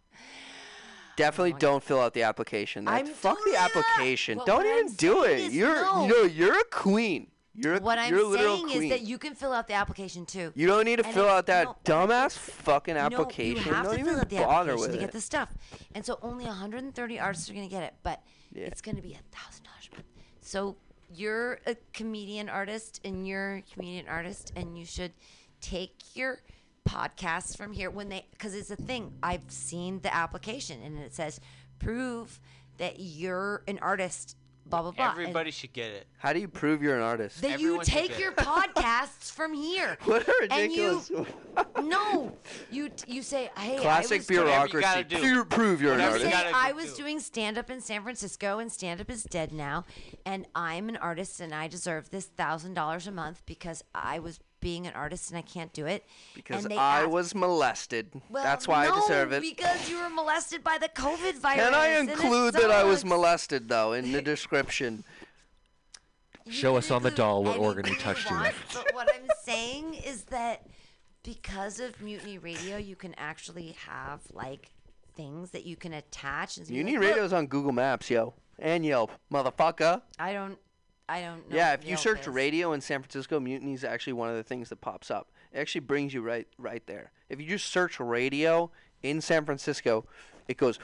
[1.15, 2.85] Definitely don't fill out the application.
[2.85, 4.37] That, I'm fuck the application.
[4.37, 5.51] Well, don't even I'm do it.
[5.51, 6.05] You're no.
[6.05, 7.27] you know you're a queen.
[7.55, 8.83] You're what I'm you're a literal saying queen.
[8.85, 10.51] is that you can fill out the application too.
[10.55, 13.63] You don't need to And fill it- out that no, dumbass fucking application.
[13.63, 15.01] No, you have don't to even fill out the bother application with to it.
[15.01, 15.49] get the stuff.
[15.93, 18.23] And so only 130 artists are going to get it, but
[18.55, 20.07] it's going to be a thousand dollars a month.
[20.41, 20.77] So
[21.13, 25.11] you're a comedian artist, and you're a comedian artist, and you should
[25.61, 26.39] take your
[26.87, 29.13] podcasts from here when they because it's a thing.
[29.23, 31.39] I've seen the application, and it says
[31.79, 32.39] prove
[32.77, 34.37] that you're an artist.
[34.65, 35.09] Blah blah blah.
[35.11, 36.07] and- Everybody should get it.
[36.17, 37.41] How do you prove you're an artist?
[37.41, 38.37] that you Everyone should take get your it.
[38.37, 39.97] podcasts from here.
[40.05, 41.33] What a And you- ridiculous.
[41.83, 42.31] no,
[42.71, 45.03] you you say, hey, I Classic was bureaucracy.
[45.03, 46.31] Prove, prove you're an You artist.
[46.31, 49.83] say, I was doing stand up in San Francisco, and stand up is dead now,
[50.25, 54.39] and I'm an artist, and I deserve this thousand dollars a month because I was
[54.63, 56.05] being an artist and I can't do it.
[56.33, 58.09] Because and I asked- was molested.
[58.29, 59.41] Well, That's why no, I deserve it.
[59.41, 61.63] Because you were molested by the COVID virus.
[61.63, 65.03] Can I include that I was molested though in the description?
[66.49, 68.55] Show us on the doll what anything organ he you touched you want, with.
[68.73, 70.65] But what I'm saying is that
[71.23, 74.71] because of Mutiny Radio, you can actually have like
[75.15, 76.57] things that you can attach.
[76.57, 80.01] And be Mutiny like, "Look, Radio's on Google Maps, yo, and Yelp, motherfucker.
[80.19, 80.57] I don't,
[81.09, 81.55] I don't know.
[81.55, 82.27] Yeah, if you search is.
[82.27, 85.31] radio in San Francisco, Mutiny is actually one of the things that pops up.
[85.51, 87.11] It actually brings you right, right there.
[87.29, 88.71] If you just search radio
[89.01, 90.05] in San Francisco,
[90.47, 90.79] it goes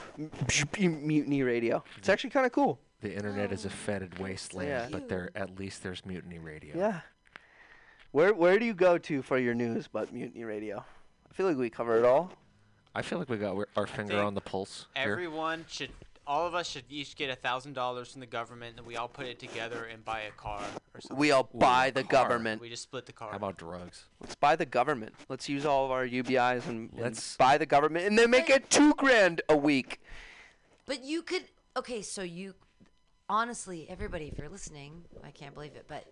[0.77, 1.83] Mutiny Radio.
[1.97, 2.79] It's actually kind of cool.
[3.01, 3.71] The internet is a oh.
[3.71, 4.87] fetid wasteland, Yeah.
[4.91, 6.77] but there at least there's Mutiny Radio.
[6.77, 7.01] Yeah.
[8.11, 10.83] Where where do you go to for your news but Mutiny Radio?
[11.29, 12.33] I feel like we cover it all.
[12.93, 14.87] I feel like we got our finger on the pulse.
[14.95, 15.11] here.
[15.11, 15.91] Everyone should,
[16.29, 19.07] all of us should each get a thousand dollars from the government, and we all
[19.07, 20.61] put it together and buy a car
[20.93, 21.17] or something.
[21.17, 22.27] We all buy the Car.
[22.29, 22.61] government.
[22.61, 23.31] We just split the car.
[23.31, 24.03] How about drugs?
[24.21, 25.15] Let's buy the government.
[25.27, 28.47] Let's use all of our UBIs and, and Let's- buy the government, and then make
[28.51, 29.99] it two grand a week.
[30.85, 31.45] But you could.
[31.75, 32.53] Okay, so you.
[33.27, 36.03] Honestly, everybody, if you're listening, I can't believe it, but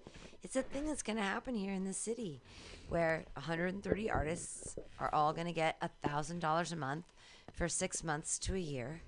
[0.43, 2.41] it's a thing that's going to happen here in the city
[2.89, 7.05] where 130 artists are all going to get a $1,000 a month
[7.51, 9.01] for six months to a year.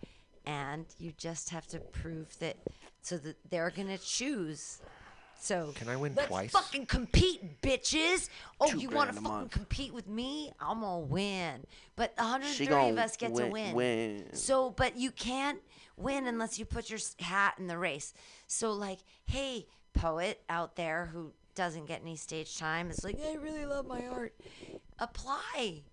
[0.50, 2.58] And you just have to prove that,
[3.04, 4.80] so that they're going to choose.
[5.40, 6.52] So Can I win let's twice?
[6.52, 8.30] fucking compete, bitches.
[8.60, 9.52] Oh, Two you want grand to fucking month.
[9.52, 10.52] compete with me?
[10.60, 11.66] I'm gonna win.
[11.96, 13.74] But She 130 of gonna us get to win- win.
[13.76, 14.34] win.
[14.36, 15.60] So, but you can't
[15.96, 18.14] win unless you put your s- hat in the race.
[18.48, 23.36] So, like, hey, poet out there who doesn't get any stage time is like, I
[23.36, 24.34] really love my art.
[25.00, 25.84] Apply.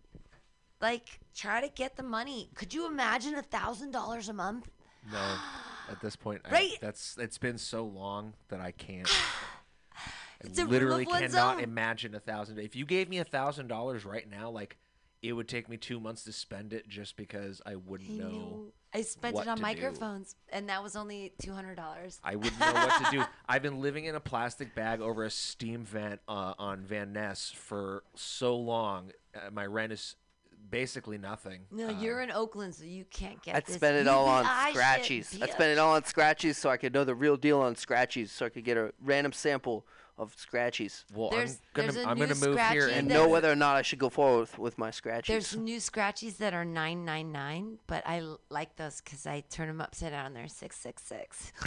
[0.81, 2.51] Like, try to get the money.
[2.55, 4.69] Could you imagine a thousand dollars a month?
[5.11, 5.37] No,
[5.91, 6.79] at this point, I- Right?
[6.81, 9.09] that's it's been so long that I can't.
[10.41, 11.63] It's a I literally cannot own.
[11.63, 12.59] imagine a thousand.
[12.59, 14.77] If you gave me a thousand dollars right now, like
[15.23, 18.67] it would take me two months to spend it just because I wouldn't I know.
[18.93, 19.63] I spent it on to do.
[19.63, 22.21] microphones, and that was only two hundred dollars.
[22.23, 23.25] I wouldn't know what to do.
[23.49, 27.51] I've been living in a plastic bag over a steam vent uh, on Van Ness
[27.51, 29.13] for so long.
[29.35, 30.17] Uh, my rent is
[30.71, 31.61] basically nothing.
[31.71, 34.45] No, Uh, you're in Oakland, so you can't get I'd this spend it all on
[34.45, 35.43] UBI shit, scratchies.
[35.43, 38.29] I'd spend it all on scratchies so I could know the real deal on scratchies,
[38.29, 39.87] so I could get a random sample
[40.19, 41.05] of scratchies.
[41.15, 43.57] Well, There's- I'm gonna there's a I'm new gonna move here and know whether or
[43.57, 45.27] not I should go forward with, with my scratchies.
[45.27, 49.41] There's new scratchies that are nine nine nine, but I l- like those because I
[49.51, 50.33] turn them upside down.
[50.33, 51.53] They're six six six.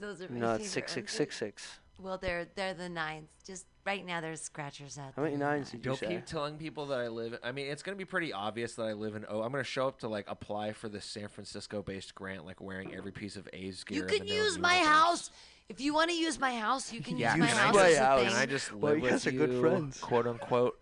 [0.00, 1.16] Those are my no, it's favorite six six ones.
[1.18, 1.78] six six.
[1.98, 3.28] Well, they're they're the nines.
[3.46, 5.24] Just right now, there's scratchers out How there.
[5.24, 6.06] many nines did you Don't say?
[6.08, 7.38] keep telling people that I live.
[7.42, 9.42] I mean, it's gonna be pretty obvious that I live in O.
[9.42, 13.12] I'm gonna show up to like apply for the San Francisco-based grant, like wearing every
[13.12, 13.96] piece of A's gear.
[13.98, 14.92] You in the can use my universe.
[14.94, 15.30] house
[15.68, 16.92] if you want to use my house.
[16.92, 17.76] You can Yeah, use my can house.
[17.76, 18.32] I as just, a can.
[18.42, 19.98] I just Well, live you with guys are good you, friends.
[20.00, 20.78] quote unquote?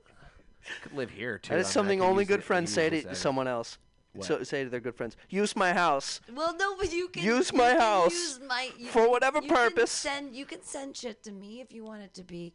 [0.67, 1.51] I could live here too.
[1.51, 3.03] That I is I something could only use good the- friends the say usual to
[3.03, 3.15] setting.
[3.17, 3.79] someone else.
[4.13, 4.27] What?
[4.27, 7.53] So say to their good friends, "Use my house Well, no, but you can Use
[7.53, 10.45] you my can house use my- you for can- whatever you can purpose." send you
[10.45, 12.53] can send shit to me if you want it to be,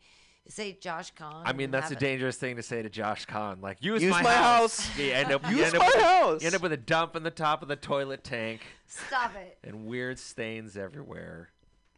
[0.48, 1.44] say Josh Khan.
[1.46, 3.60] I mean, that's a have it- dangerous thing to say to Josh Khan.
[3.62, 4.80] Like, use, Use my, my house.
[4.86, 4.98] house.
[5.00, 6.42] You end up, you Use end up my with house.
[6.42, 9.58] you end up with a dump in the top of the toilet tank Stop it.
[9.64, 11.50] and weird stains everywhere.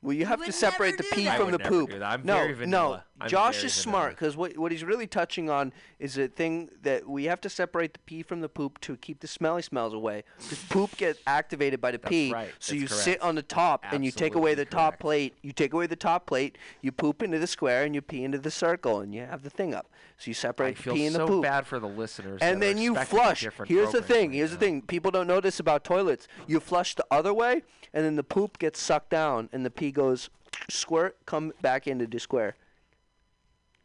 [0.01, 1.39] Well, you have to separate the pee that.
[1.39, 1.89] from the poop.
[2.23, 2.99] No, no.
[3.19, 7.09] I'm Josh is smart because what what he's really touching on is a thing that
[7.09, 10.23] we have to separate the pee from the poop to keep the smelly smells away.
[10.37, 12.49] Because poop gets activated by the That's pee, right.
[12.59, 13.03] so That's you correct.
[13.03, 15.33] sit on the top and you take away the Absolutely top plate.
[15.41, 16.59] You take away the top plate.
[16.81, 19.49] You poop into the square and you pee into the circle, and you have the
[19.49, 19.89] thing up.
[20.19, 21.41] So you separate the pee and the so poop.
[21.43, 22.39] bad for the listeners.
[22.43, 23.47] and then you flush.
[23.65, 24.31] Here's the thing.
[24.31, 24.83] Here's the thing.
[24.83, 26.27] People don't know this about toilets.
[26.45, 27.63] You flush the other way,
[27.93, 30.29] and then the poop gets sucked down, and the pee goes
[30.69, 32.55] squirt, come back into the square.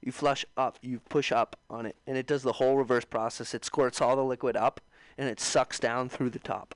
[0.01, 0.79] You flush up.
[0.83, 3.55] You push up on it, and it does the whole reverse process.
[3.55, 4.81] It squirts all the liquid up,
[5.17, 6.75] and it sucks down through the top.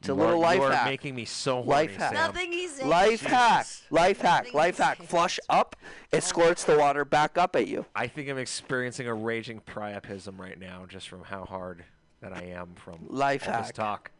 [0.00, 0.86] It's a You little are- life you are hack.
[0.86, 2.12] making me so life horny, hack.
[2.14, 2.26] Sam.
[2.34, 2.88] Nothing he's saying.
[2.88, 3.66] Life hack.
[3.90, 4.44] Life hack.
[4.44, 4.96] Nothing Life hack.
[4.98, 5.08] saying.
[5.08, 5.76] Flush up.
[6.12, 6.20] It oh.
[6.20, 7.84] squirts the water back up at you.
[7.94, 11.84] I think I'm experiencing a raging priapism right now, just from how hard
[12.20, 13.74] that I am from Life all this hack.
[13.74, 14.10] talk.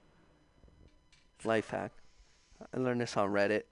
[1.45, 1.93] Life hack.
[2.75, 3.63] I learned this on Reddit.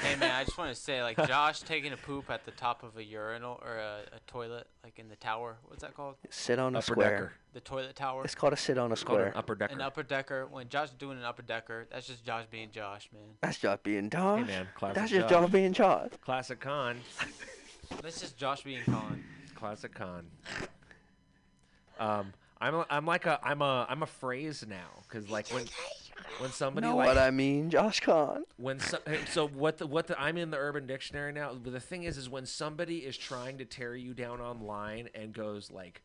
[0.00, 2.82] Hey man, I just want to say, like Josh taking a poop at the top
[2.82, 5.56] of a urinal or a, a toilet, like in the tower.
[5.66, 6.16] What's that called?
[6.30, 7.10] Sit on a Upper square.
[7.10, 7.32] decker.
[7.54, 8.24] The toilet tower.
[8.24, 9.38] It's called a sit on a It's called an square.
[9.38, 9.74] upper decker.
[9.74, 10.46] An upper decker.
[10.46, 13.22] When Josh is doing an upper decker, that's just Josh being Josh, man.
[13.40, 14.40] That's Josh being Josh.
[14.40, 15.42] Hey man, classic That's just Josh.
[15.42, 16.10] Josh being Josh.
[16.22, 17.00] Classic con.
[18.02, 19.22] That's just Josh being Colin.
[19.54, 20.26] Classic con.
[21.98, 25.64] Um, I'm a, I'm like a I'm a I'm a phrase now because like when
[26.38, 28.44] when somebody know like what I mean, Josh Khan?
[28.56, 28.98] when so,
[29.30, 31.52] so what the what the I'm in the Urban Dictionary now.
[31.54, 35.32] But the thing is, is when somebody is trying to tear you down online and
[35.32, 36.02] goes like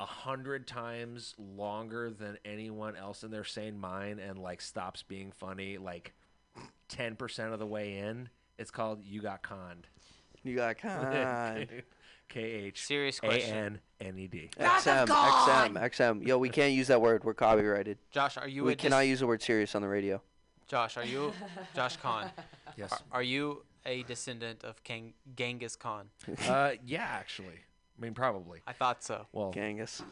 [0.00, 5.30] a hundred times longer than anyone else in their sane mind and like stops being
[5.30, 6.12] funny like
[6.88, 8.28] ten percent of the way in,
[8.58, 9.86] it's called you got conned.
[10.42, 11.68] You got Khan.
[12.32, 13.56] K H Serious A question.
[13.56, 14.50] N N E D.
[14.58, 16.26] XM, XM, XM.
[16.26, 17.24] Yo, we can't use that word.
[17.24, 17.98] We're copyrighted.
[18.10, 20.22] Josh, are you We a dis- cannot use the word serious on the radio.
[20.66, 21.32] Josh, are you
[21.76, 22.30] Josh Khan?
[22.76, 22.90] Yes.
[22.92, 26.06] Are, are you a descendant of King, Genghis Khan?
[26.48, 27.58] Uh, yeah, actually.
[27.98, 28.60] I mean, probably.
[28.66, 29.26] I thought so.
[29.32, 30.02] Well, Genghis.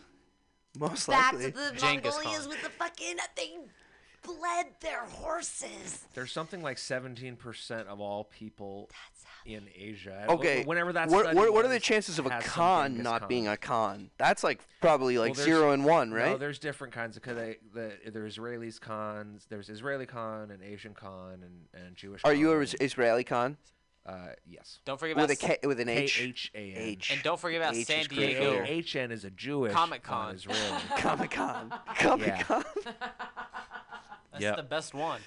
[0.78, 1.52] Most Back likely.
[1.52, 2.48] to the Genghis Mongolians Khan.
[2.51, 3.56] with the fucking they
[4.22, 6.05] bled their horses.
[6.14, 8.90] there's something like 17% of all people
[9.46, 10.26] in Asia.
[10.28, 10.64] Okay.
[10.64, 14.10] Whenever that's what, what, what are the chances of a con not being a con?
[14.18, 16.32] That's like probably like zero and one, right?
[16.32, 17.22] No, there's different kinds of.
[17.22, 17.36] Cause
[17.74, 19.46] the, there's Israelis cons.
[19.48, 22.22] There's Israeli con and Asian con and, and Jewish.
[22.24, 22.56] Are you con.
[22.56, 23.56] a Is- Israeli con?
[24.06, 24.80] Uh, yes.
[24.86, 26.16] Don't forget With about a K, with an H.
[26.18, 26.74] K-H-A-N.
[26.76, 27.10] H.
[27.12, 28.06] And don't forget about H San.
[28.06, 28.64] Diego.
[28.64, 30.80] HN is a Jewish Comic con Con.
[30.98, 31.72] Comic Con.
[31.96, 32.64] Comic Con.
[34.32, 34.56] That's Yep.
[34.56, 35.20] the best one.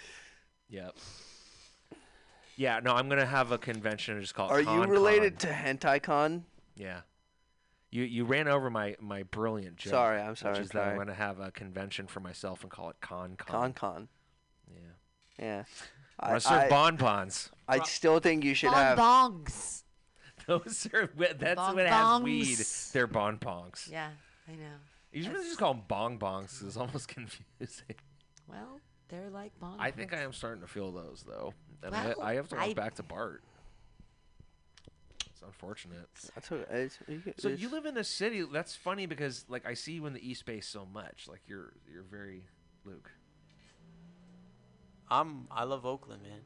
[0.69, 0.95] Yep.
[2.56, 4.52] Yeah, no, I'm gonna have a convention and just called.
[4.52, 5.50] Are you Con related Con.
[5.50, 6.46] to Hentai Con?
[6.76, 7.02] Yeah.
[7.90, 9.92] You you ran over my my brilliant joke.
[9.92, 12.62] Sorry, I'm sorry, Which I'm is that I'm going to have a convention for myself
[12.64, 13.48] and call it Con Con.
[13.62, 14.08] Con Con.
[14.72, 14.80] Yeah.
[15.40, 15.64] Yeah.
[16.20, 17.50] I'm gonna serve bonbons.
[17.68, 18.98] I still think you should have.
[18.98, 19.84] Bonbongs.
[20.48, 22.58] Those are that's Bong what has weed.
[22.58, 22.92] bongs.
[22.92, 23.90] They're bon bongs.
[23.92, 24.10] Yeah,
[24.48, 24.66] I know.
[25.12, 26.60] You should really just call them bong bongs.
[26.60, 27.96] 'cause It's almost confusing.
[28.48, 28.80] Well,
[29.14, 29.80] they're like bonbons.
[29.81, 31.53] I think I am starting to feel those though,
[31.84, 33.44] and Well, I, I have to walk I- back to BART.
[35.31, 36.07] It's unfortunate.
[36.34, 36.65] That's okay.
[36.72, 38.44] It's, you So you live in the city.
[38.52, 41.27] That's funny because like I see you in the East Bay so much.
[41.30, 42.45] Like you're you're very
[42.85, 43.11] Luke.
[45.10, 46.40] I'm I love Oakland, man.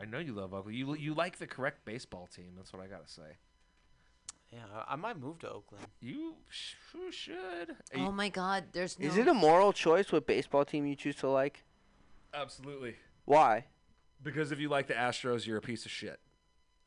[0.00, 0.76] I know you love Oakland.
[0.76, 2.52] You you like the correct baseball team.
[2.56, 3.36] That's what I gotta say.
[4.52, 5.86] Yeah, I, I might move to Oakland.
[6.00, 6.74] You sh-
[7.10, 7.76] should.
[7.96, 9.06] Oh my God, there's no.
[9.06, 11.64] Is it a moral choice what baseball team you choose to like?
[12.34, 12.96] Absolutely.
[13.24, 13.66] Why?
[14.22, 16.20] Because if you like the Astros, you're a piece of shit.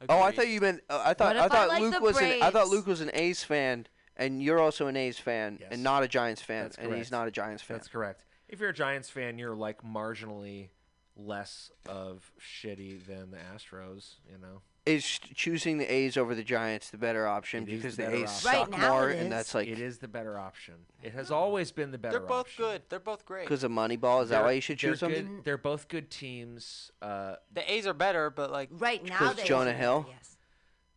[0.09, 0.81] Oh, I thought you meant.
[0.89, 1.35] Uh, I thought.
[1.35, 2.17] What I if I thought like Luke was.
[2.17, 2.71] An, I thought Braves?
[2.71, 6.41] Luke was an A's fan, and you're also an A's fan, and not a Giants
[6.41, 7.77] fan, That's and he's not a Giants fan.
[7.77, 8.25] That's correct.
[8.47, 10.69] If you're a Giants fan, you're like marginally
[11.15, 14.15] less of shitty than the Astros.
[14.29, 14.61] You know.
[14.85, 15.03] Is
[15.33, 18.29] choosing the A's over the Giants the better option It is because the the, A's
[18.45, 18.51] option.
[18.51, 20.75] suck more, and that's like it is the better option.
[21.01, 22.19] It has always been the better.
[22.19, 22.65] They're both option.
[22.65, 22.81] good.
[22.89, 23.45] They're both great.
[23.45, 24.21] because of Moneyball.
[24.21, 25.11] Is that They're- why you should they're choose them?
[25.11, 26.91] good- They're both good teams.
[27.01, 30.37] Uh, The A's are better, but like right now Because Jonah are, Hill Yes.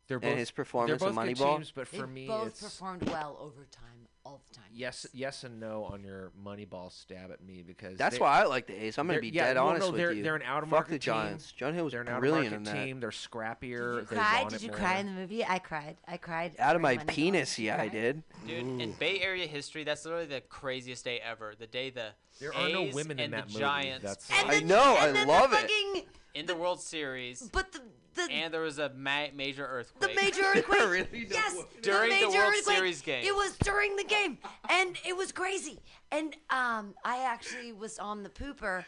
[0.06, 1.56] they're both, and both his performance they're in both good Moneyball.
[1.56, 4.64] teams, but They for me, both it's performed well over time, all the time.
[4.72, 8.44] yes, yes, and no on your Moneyball stab at me because That's they- why I
[8.44, 8.98] like the A's.
[8.98, 10.22] I'm gonna be yeah, dead well, honest no, with they're, you.
[10.22, 11.50] They're an out of Fuck market the Giants.
[11.50, 11.56] Team.
[11.59, 12.84] Jonah Hill was they're an brilliant out in of that.
[12.84, 13.00] team.
[13.00, 13.60] They're scrappier.
[13.60, 14.46] Did you they cry?
[14.48, 15.44] Did you cry in the movie?
[15.44, 15.96] I cried.
[16.06, 16.52] I cried.
[16.59, 17.06] Out of my Moneyball.
[17.09, 18.22] penis, yeah, I did.
[18.46, 21.55] Dude, in Bay Area history, that's literally the craziest day ever.
[21.59, 22.10] The day the
[22.40, 23.60] There are no women in and that the movie.
[23.60, 26.06] Giants That's- played And I know, and I love it.
[26.34, 27.80] in the World Series, But the
[28.18, 30.14] the and there was a ma- major earthquake.
[30.14, 30.80] the major earthquake.
[30.80, 32.76] really yes, During the major World earthquake.
[32.76, 33.24] Series game.
[33.24, 34.38] It was during the game,
[34.68, 35.80] and it was crazy.
[36.12, 38.84] And um, I actually was on the pooper,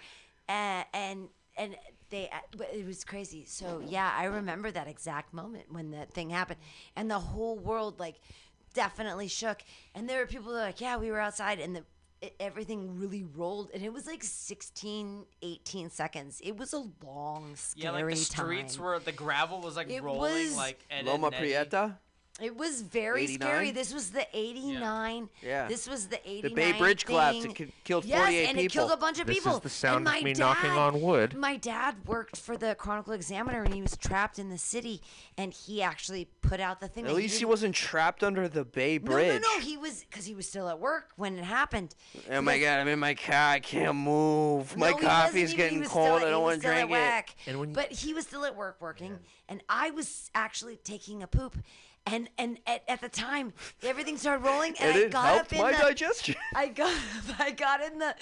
[0.49, 1.77] uh, and and
[2.11, 3.45] they uh, it was crazy.
[3.47, 6.61] So yeah, I remember that exact moment when that thing happened,
[6.97, 8.21] and the whole world like
[8.75, 9.63] definitely shook.
[9.95, 11.85] And there were people that were like, yeah, we were outside, and the
[12.23, 17.57] it, everything really rolled and it was like 16 18 seconds it was a long
[17.57, 18.85] scary yeah, like the streets time.
[18.85, 21.99] were the gravel was like It rolling was- like Loma Prieta.
[22.41, 23.49] It was very 89?
[23.49, 23.71] scary.
[23.71, 25.29] This was the 89.
[25.43, 25.69] Yeah.
[25.69, 26.43] This was the 89.
[26.43, 27.39] The Bay Bridge collapse.
[27.43, 27.51] thing.
[27.51, 28.65] It ki- killed yes, 48 and people.
[28.65, 29.59] it killed a bunch of This is people.
[29.61, 31.35] the sound and of me dad, knocking on wood.
[31.37, 35.03] My dad worked for the Chronicle Examiner, and he was trapped in the city,
[35.37, 37.07] and he actually put out the thing.
[37.07, 39.41] At least he didn't- wasn't trapped under the Bay Bridge.
[39.43, 39.61] No, no, no.
[39.61, 41.95] He was because he was still at work when it happened.
[42.31, 43.51] Oh my god, I'm in my car.
[43.53, 44.77] I can't move.
[44.77, 46.19] My No, he coffee's getting was cold.
[46.19, 47.25] still- I don't want to drink it.
[47.47, 49.19] And when you- but he was still at work working,
[49.49, 51.57] and I was actually taking a poop.
[52.07, 53.53] And and at, at the time,
[53.83, 56.35] everything started rolling, and, And I it got helped up in my the, digestion.
[56.55, 56.95] I got
[57.39, 58.15] I got in the,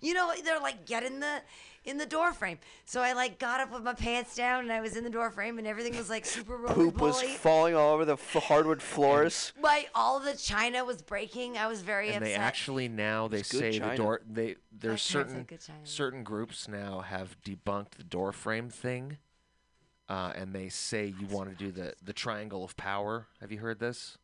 [0.00, 1.42] you know, they're like get in the
[1.84, 2.58] in the door frame.
[2.86, 5.30] So I like got up with my pants down, and I was in the door
[5.30, 7.34] frame, and everything was like super roly Poop was poly.
[7.34, 9.52] falling all over the f- hardwood floors.
[9.62, 11.56] My all the china was breaking.
[11.56, 12.28] I was very and upset.
[12.28, 15.78] they actually now they It's good say the door they there's certain had good China.
[15.84, 19.18] certain groups now have debunked the door frame thing
[20.08, 23.58] uh, and they say you want to do the the triangle of power have you
[23.58, 24.18] heard this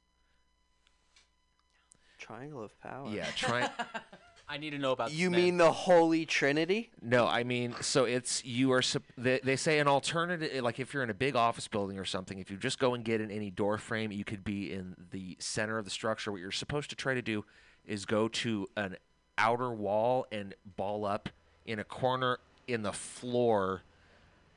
[2.18, 3.08] Triangle of power.
[3.10, 3.68] yeah try
[4.48, 5.12] I need to know about.
[5.12, 5.40] You this, man.
[5.44, 6.90] mean the Holy Trinity?
[7.00, 10.92] no i mean so it's you are sup- they, they say an alternative like if
[10.94, 13.30] you're in a big office building or something if you just go and get in
[13.30, 16.90] any door frame you could be in the center of the structure what you're supposed
[16.90, 17.44] to try to do
[17.84, 18.96] is go to an
[19.38, 21.28] outer wall and ball up
[21.66, 22.38] in a corner
[22.68, 23.82] in the floor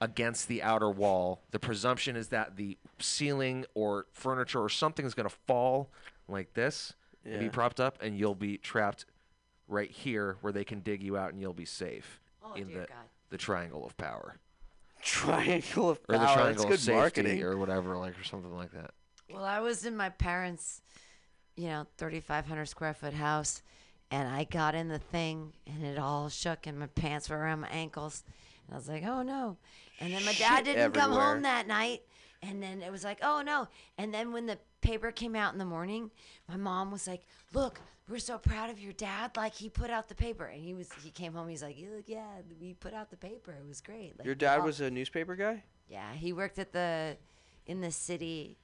[0.01, 1.41] against the outer wall.
[1.51, 5.89] The presumption is that the ceiling or furniture or something is going to fall
[6.27, 6.93] like this
[7.23, 9.05] and be propped up, and you'll be trapped
[9.67, 12.79] right here where they can dig you out and you'll be safe Oh, in the
[12.79, 12.89] God.
[13.31, 14.35] the triangle of power
[15.01, 16.19] Triangle of or power.
[16.19, 17.43] the That's triangle good of safety marketing.
[17.43, 18.91] or whatever, like or something like that.
[19.31, 20.81] Well, I was in my parents'
[21.55, 23.61] you know, 3,500 square foot house.
[24.11, 27.61] And I got in the thing and it all shook and my pants were around
[27.61, 28.23] my ankles.
[28.71, 29.57] I was like, oh no.
[29.99, 32.01] And then my dad Shit didn't come home that night.
[32.41, 33.67] And then it was like, oh no.
[33.97, 36.11] And then when the paper came out in the morning,
[36.47, 37.23] my mom was like,
[37.53, 39.31] look, we're so proud of your dad.
[39.37, 40.45] Like he put out the paper.
[40.45, 41.47] And he was, he came home.
[41.47, 41.77] He's like,
[42.07, 42.23] yeah,
[42.59, 43.51] we put out the paper.
[43.51, 44.13] It was great.
[44.19, 45.63] Like, Your dad all- was a newspaper guy?
[45.87, 47.17] yeah, he worked at the
[47.67, 48.57] in the city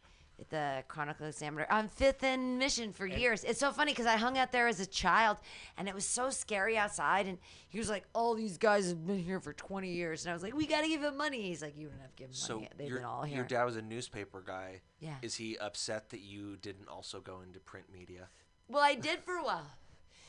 [0.49, 3.43] the Chronicle Examiner on Fifth and Mission for years.
[3.43, 5.37] It's so funny because I hung out there as a child,
[5.77, 7.27] and it was so scary outside.
[7.27, 7.37] And
[7.69, 10.43] he was like, "All these guys have been here for 20 years," and I was
[10.43, 12.33] like, "We got to give him money." He's like, "You don't have to give him
[12.33, 12.69] So money.
[12.77, 14.81] They've your, been all here." your dad was a newspaper guy.
[14.99, 15.15] Yeah.
[15.21, 18.29] Is he upset that you didn't also go into print media?
[18.67, 19.67] Well, I did for a while.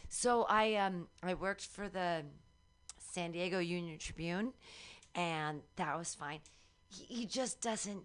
[0.09, 2.25] So I um I worked for the
[2.99, 4.53] San Diego Union Tribune,
[5.15, 6.41] and that was fine.
[6.89, 8.03] He, he just doesn't.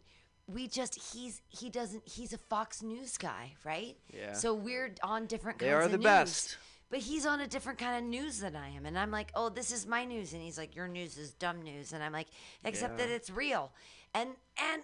[0.47, 3.97] We just he's he doesn't he's a Fox News guy, right?
[4.13, 4.33] Yeah.
[4.33, 5.59] So we're on different.
[5.59, 6.03] They kinds are the news.
[6.03, 6.57] best.
[6.89, 9.49] But he's on a different kind of news than I am, and I'm like, oh,
[9.49, 12.27] this is my news, and he's like, your news is dumb news, and I'm like,
[12.63, 13.73] except that it's real,
[14.13, 14.29] and
[14.71, 14.83] and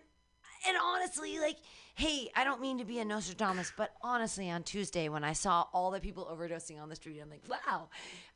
[0.68, 1.58] and honestly, like,
[1.96, 5.66] hey, I don't mean to be a Nostradamus, but honestly, on Tuesday when I saw
[5.74, 7.90] all the people overdosing on the street, I'm like, wow,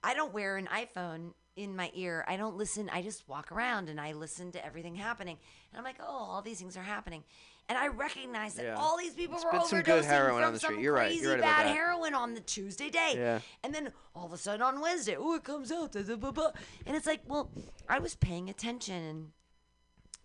[0.03, 2.23] I don't wear an iPhone in my ear.
[2.27, 2.89] I don't listen.
[2.93, 5.37] I just walk around and I listen to everything happening,
[5.71, 7.23] and I'm like, oh, all these things are happening.
[7.69, 8.75] And I recognize that Yeah.
[8.75, 10.75] all these people Spit were some overdosing good heroin from on the street.
[10.75, 11.07] some You're right.
[11.07, 11.75] crazy You're right bad that.
[11.75, 13.13] heroin on the Tuesday day.
[13.17, 13.39] Yeah.
[13.61, 15.91] And then all of a sudden on Wednesday, oh, it comes out.
[15.91, 16.53] da, da, ba, ba.
[16.85, 17.51] And it's like, well,
[17.89, 19.31] I was paying attention and,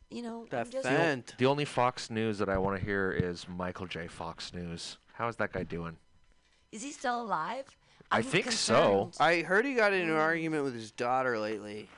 [0.09, 0.85] you know, I'm just.
[0.85, 4.07] The, the only Fox News that I want to hear is Michael J.
[4.07, 4.99] Fox News.
[5.15, 5.97] How is that guy doing?
[6.71, 7.77] Is he still alive?
[8.13, 9.15] I I'm think concerned.
[9.15, 9.25] so.
[9.25, 11.89] I heard he got in an argument with his daughter lately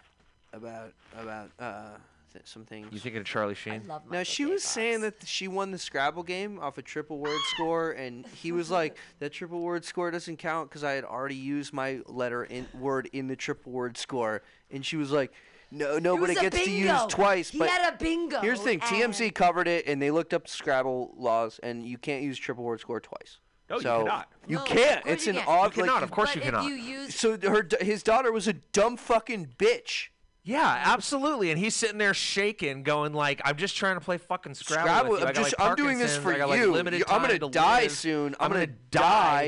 [0.52, 1.90] about about uh
[2.32, 2.86] th- some things.
[2.92, 3.82] You thinking of Charlie Sheen?
[4.10, 7.90] Now she was saying that she won the Scrabble game off a triple word score,
[7.92, 11.72] and he was like, "That triple word score doesn't count because I had already used
[11.72, 15.32] my letter in word in the triple word score." And she was like,
[15.72, 17.06] "No, nobody was a gets to use bingo.
[17.08, 20.32] twice." He but had a bingo, Here's the thing: TMZ covered it, and they looked
[20.32, 23.38] up Scrabble laws, and you can't use triple word score twice.
[23.70, 24.28] No, you cannot.
[24.46, 25.02] You No, can't.
[25.04, 25.48] course It's you an can't.
[25.48, 25.76] odd.
[25.76, 26.64] You cannot, like, of course But you if cannot.
[26.66, 30.08] you use So her his daughter was a dumb fucking bitch.
[30.46, 31.50] Yeah, absolutely.
[31.50, 35.10] And he's sitting there shaking, going like, "I'm just trying to play fucking Scrabble." Scrabble,
[35.12, 35.24] with you.
[35.24, 36.70] I I'm got, just- like, I'm doing this for got, like, you.
[36.70, 37.92] limited You- I'm gonna to die live.
[37.92, 38.34] soon.
[38.38, 39.00] I'm, I'm gonna gonna die.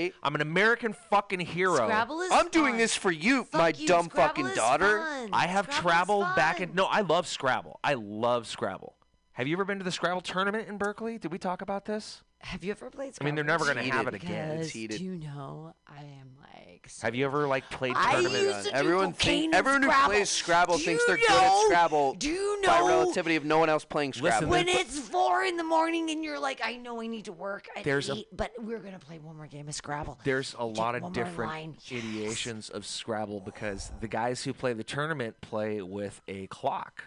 [0.09, 0.13] die.
[0.23, 1.77] I'm an American fucking hero.
[1.77, 5.01] Scrabble is I'm doing this for you, my you, dumb Scrabble fucking daughter.
[5.01, 5.29] fun.
[5.35, 6.69] I have Scrabble's traveled back in.
[6.71, 6.77] fun.
[6.77, 7.79] No, I love Scrabble.
[7.85, 8.95] I love Scrabble.
[9.33, 11.19] Have you ever been to the Scrabble tournament in Berkeley?
[11.19, 12.23] Did we talk about this?
[12.41, 13.27] Have you ever played Scrabble?
[13.27, 14.29] I mean, they're never gonna have it heated.
[14.29, 14.59] again.
[14.59, 14.99] It's heated.
[14.99, 16.91] Do you know I am like.
[17.03, 18.45] Have you ever like played I tournament?
[18.45, 20.09] used to do everyone cocaine think, everyone who Scrabble.
[20.15, 22.87] plays Scrabble Do thinks they're good at Scrabble Do you by know?
[22.89, 24.49] relativity of no one else playing Scrabble.
[24.49, 27.33] Listen, When it's four in the morning and you're like, I know I need to
[27.33, 30.21] work at There's a- but we're gonna play one more game of Scrabble.
[30.23, 31.77] There's a lot of different line.
[31.89, 37.03] ideations of Scrabble because the guys who play the tournament play with a clock.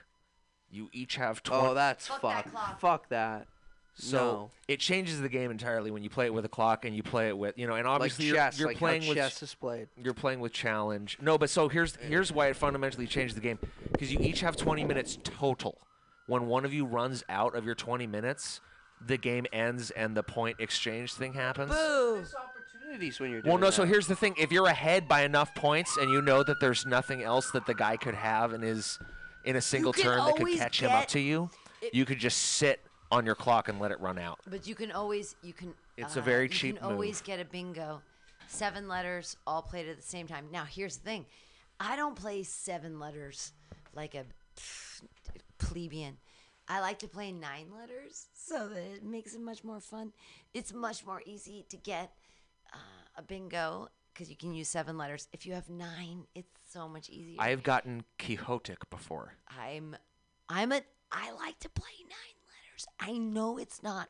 [0.70, 1.68] You each have 20.
[1.68, 2.44] oh, that's Fuck fuck.
[2.44, 2.80] that clock.
[2.82, 3.48] Fuck that.
[4.02, 4.52] So No.
[4.70, 7.28] it changes the game entirely when you play it with a clock and you play
[7.28, 9.54] it with you know, and obviously you're- chess, you're, like how playing with chess is
[9.54, 9.88] played.
[10.02, 11.18] You're playing with challenge.
[11.22, 13.60] No, but so here's here's why it fundamentally changed the game
[13.92, 15.78] because you each have 20 minutes total.
[16.28, 18.62] When one of you runs out of your 20 minutes,
[19.06, 21.72] the game ends and the point exchange thing happens.
[21.72, 22.24] Boo!
[22.38, 23.70] opportunities when you're doing Well, no.
[23.70, 26.86] So here's the thing: if you're ahead by enough points, and you know that there's
[26.86, 28.98] nothing else that the guy could have in his
[29.44, 31.50] in a single turn that could always catch him up to you,
[31.82, 32.82] it- you could just sit
[33.12, 34.40] on your clock and let it run out.
[34.48, 35.74] But you can always you can.
[35.98, 37.24] It's a uh, very you cheap can always move.
[37.24, 38.02] get a bingo,
[38.48, 40.48] seven letters all played at the same time.
[40.52, 41.26] Now here's the thing,
[41.80, 43.54] I don't play seven letters
[43.94, 44.26] like a
[44.58, 45.02] pff,
[45.58, 46.18] plebeian.
[46.68, 50.14] I like to play nine letters so that it makes it much more fun.
[50.54, 52.12] It's much more easy to get
[52.72, 52.78] uh,
[53.18, 55.28] a bingo because you can use seven letters.
[55.34, 57.38] If you have nine, it's so much easier.
[57.40, 59.34] I have gotten Quixotic before.
[59.48, 59.96] I'm
[60.48, 60.82] I'm a
[61.12, 62.39] I like to play nine
[63.00, 64.10] I know it's not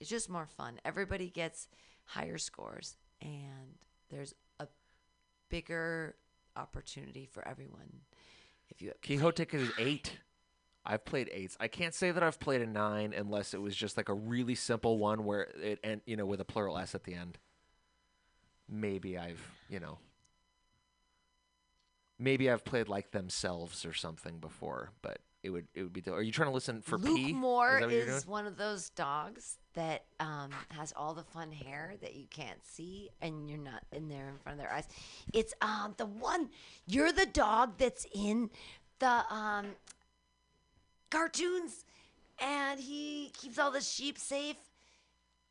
[0.00, 0.78] it's just more fun.
[0.84, 1.68] Everybody gets
[2.04, 3.78] higher scores and
[4.10, 4.66] there's a
[5.48, 6.16] bigger
[6.54, 8.00] opportunity for everyone.
[8.68, 10.18] If you Quixotic is eight.
[10.88, 11.56] I've played eights.
[11.58, 14.54] I can't say that I've played a nine unless it was just like a really
[14.54, 17.38] simple one where it and you know with a plural s at the end.
[18.68, 19.98] Maybe I've you know.
[22.18, 26.00] Maybe I've played like themselves or something before, but it would it would be.
[26.00, 26.12] The.
[26.12, 27.32] Are you trying to listen for Luke P?
[27.32, 31.22] Moore is, that what you're is one of those dogs that um, has all the
[31.22, 34.72] fun hair that you can't see, and you're not in there in front of their
[34.72, 34.88] eyes.
[35.32, 36.50] It's um, the one.
[36.86, 38.50] You're the dog that's in
[38.98, 39.66] the um,
[41.10, 41.84] cartoons,
[42.40, 44.56] and he keeps all the sheep safe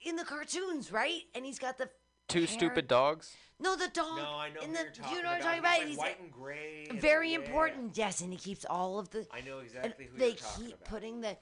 [0.02, 1.22] in the cartoons, right?
[1.34, 1.90] And he's got the
[2.28, 3.36] Two hair- stupid dogs.
[3.60, 4.18] No, the dog.
[4.18, 5.70] No, I know in who the, you're talking You know what I'm about.
[5.70, 5.88] talking about?
[5.88, 7.38] He's white and gray and- Very yeah.
[7.40, 7.98] important.
[7.98, 9.26] Yes, and he keeps all of the.
[9.34, 11.38] I know exactly who they you're talking keep putting the.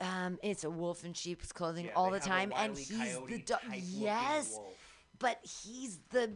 [0.00, 3.60] Um, it's a wolf in sheep's clothing Yeah, all the time, and he's the dog.
[3.74, 4.72] Yes, wolf.
[5.18, 6.32] but he's the.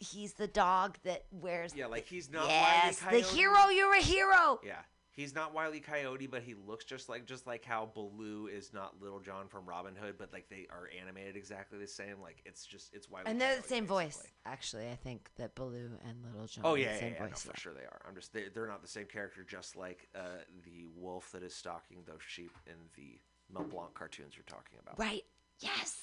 [0.00, 1.74] He's the dog that wears.
[1.74, 3.68] Yeah, like he's not Yes, the hero.
[3.68, 4.60] You're a hero.
[4.64, 4.76] Yeah.
[5.16, 9.00] He's not Wiley Coyote, but he looks just like just like how Baloo is not
[9.00, 12.16] Little John from Robin Hood, but like they are animated exactly the same.
[12.22, 13.24] Like it's just it's Wiley.
[13.26, 14.04] And they're Coyote, the same basically.
[14.04, 14.22] voice.
[14.44, 16.64] Actually, I think that Baloo and Little John.
[16.66, 18.02] Oh are yeah, the yeah, same yeah, no, for sure they are.
[18.06, 21.54] I'm just they, they're not the same character, just like uh, the wolf that is
[21.54, 23.18] stalking those sheep in the
[23.50, 24.98] Mel Blanc cartoons you're talking about.
[24.98, 25.24] Right.
[25.60, 25.96] Yes.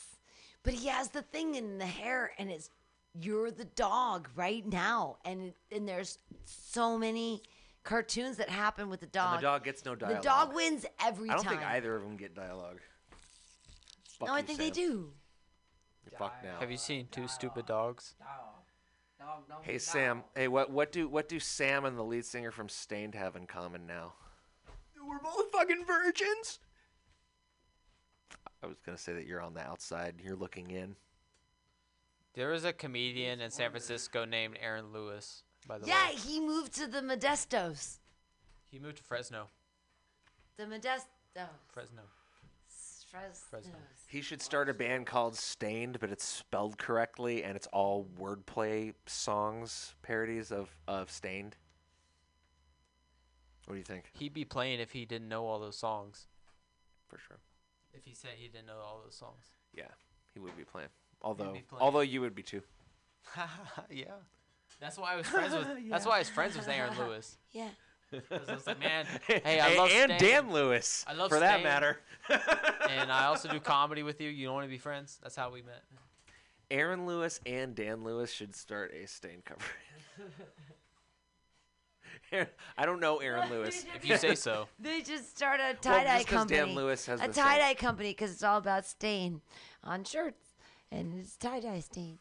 [0.63, 2.71] But he has the thing in the hair, and it's
[3.13, 7.43] you're the dog right now, and and there's so many
[7.83, 9.35] cartoons that happen with the dog.
[9.35, 10.21] And the dog gets no dialogue.
[10.21, 11.33] The dog wins every time.
[11.33, 11.57] I don't time.
[11.57, 12.79] think either of them get dialogue.
[14.19, 14.65] Fuck no, I think Sam.
[14.65, 15.11] they do.
[16.05, 16.59] You're fucked now.
[16.59, 18.15] Have you seen Two Stupid Dogs?
[19.61, 23.15] Hey Sam, hey what what do what do Sam and the lead singer from Staind
[23.15, 24.13] have in common now?
[25.01, 26.59] We're both fucking virgins.
[28.61, 30.95] I was gonna say that you're on the outside, you're looking in.
[32.33, 35.43] There was a comedian in San Francisco named Aaron Lewis.
[35.67, 37.99] By the Yeah, way, he moved to the Modestos.
[38.69, 39.47] he moved to Fresno.
[40.57, 41.07] The Modestos.
[41.71, 42.03] Fresno.
[43.49, 43.71] Fresno.
[44.07, 48.93] He should start a band called Stained, but it's spelled correctly and it's all wordplay
[49.05, 51.55] songs, parodies of, of Staind.
[53.65, 54.09] What do you think?
[54.13, 56.25] He'd be playing if he didn't know all those songs.
[57.07, 57.37] For sure.
[57.93, 59.45] If he said he didn't know all those songs.
[59.75, 59.91] Yeah,
[60.33, 60.89] he would be playing.
[61.21, 61.81] Although be playing.
[61.81, 62.63] although you would be too.
[63.89, 64.05] yeah.
[64.83, 65.67] That's why I was friends with.
[65.89, 67.37] That's why I was friends with Aaron Lewis.
[67.51, 67.69] Yeah.
[68.29, 70.19] 'Cause I was like, man, hey, I And- love and Staind.
[70.21, 71.97] Dan Lewis, I love for that matter.
[72.29, 74.29] and I also do comedy with you.
[74.29, 75.17] You don't want to be friends.
[75.23, 75.81] That's how we met.
[76.69, 79.63] Aaron Lewis and Dan Lewis should start a stain cover.
[82.77, 83.85] I don't know Aaron Lewis.
[83.95, 84.67] If you say so.
[84.79, 86.57] They just start a tie dye just 'cause company.
[86.59, 89.41] Dan Lewis has a tie dye company because it's all about stain
[89.83, 90.53] on shirts,
[90.91, 92.17] and it's tie dye stain,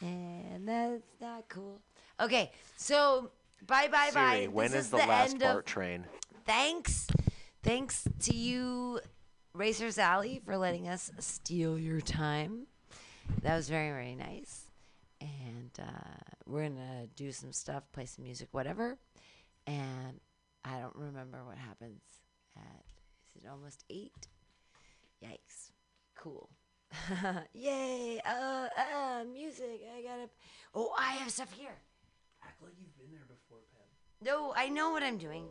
[0.00, 1.80] and that's not cool.
[2.20, 3.30] Okay, so
[3.66, 4.48] bye bye bye.
[4.50, 6.04] When this is the, the last end BART of train?
[6.44, 7.06] thanks
[7.62, 9.00] thanks to you
[9.52, 12.66] racers alley for letting us steal your time.
[13.42, 14.64] That was very very nice.
[15.20, 18.98] And uh, we're gonna do some stuff play some music whatever.
[19.66, 20.20] And
[20.64, 22.00] i don't remember what happens
[22.56, 22.84] at
[23.36, 24.26] is it almost eight?
[25.22, 25.70] Yikes.
[26.16, 26.48] Cool.
[27.52, 30.28] Yay uh uh music i gotta
[30.74, 31.76] oh i have stuff here
[32.58, 33.86] Act like you've been there before, Pam.
[34.20, 35.44] no i know what i'm doing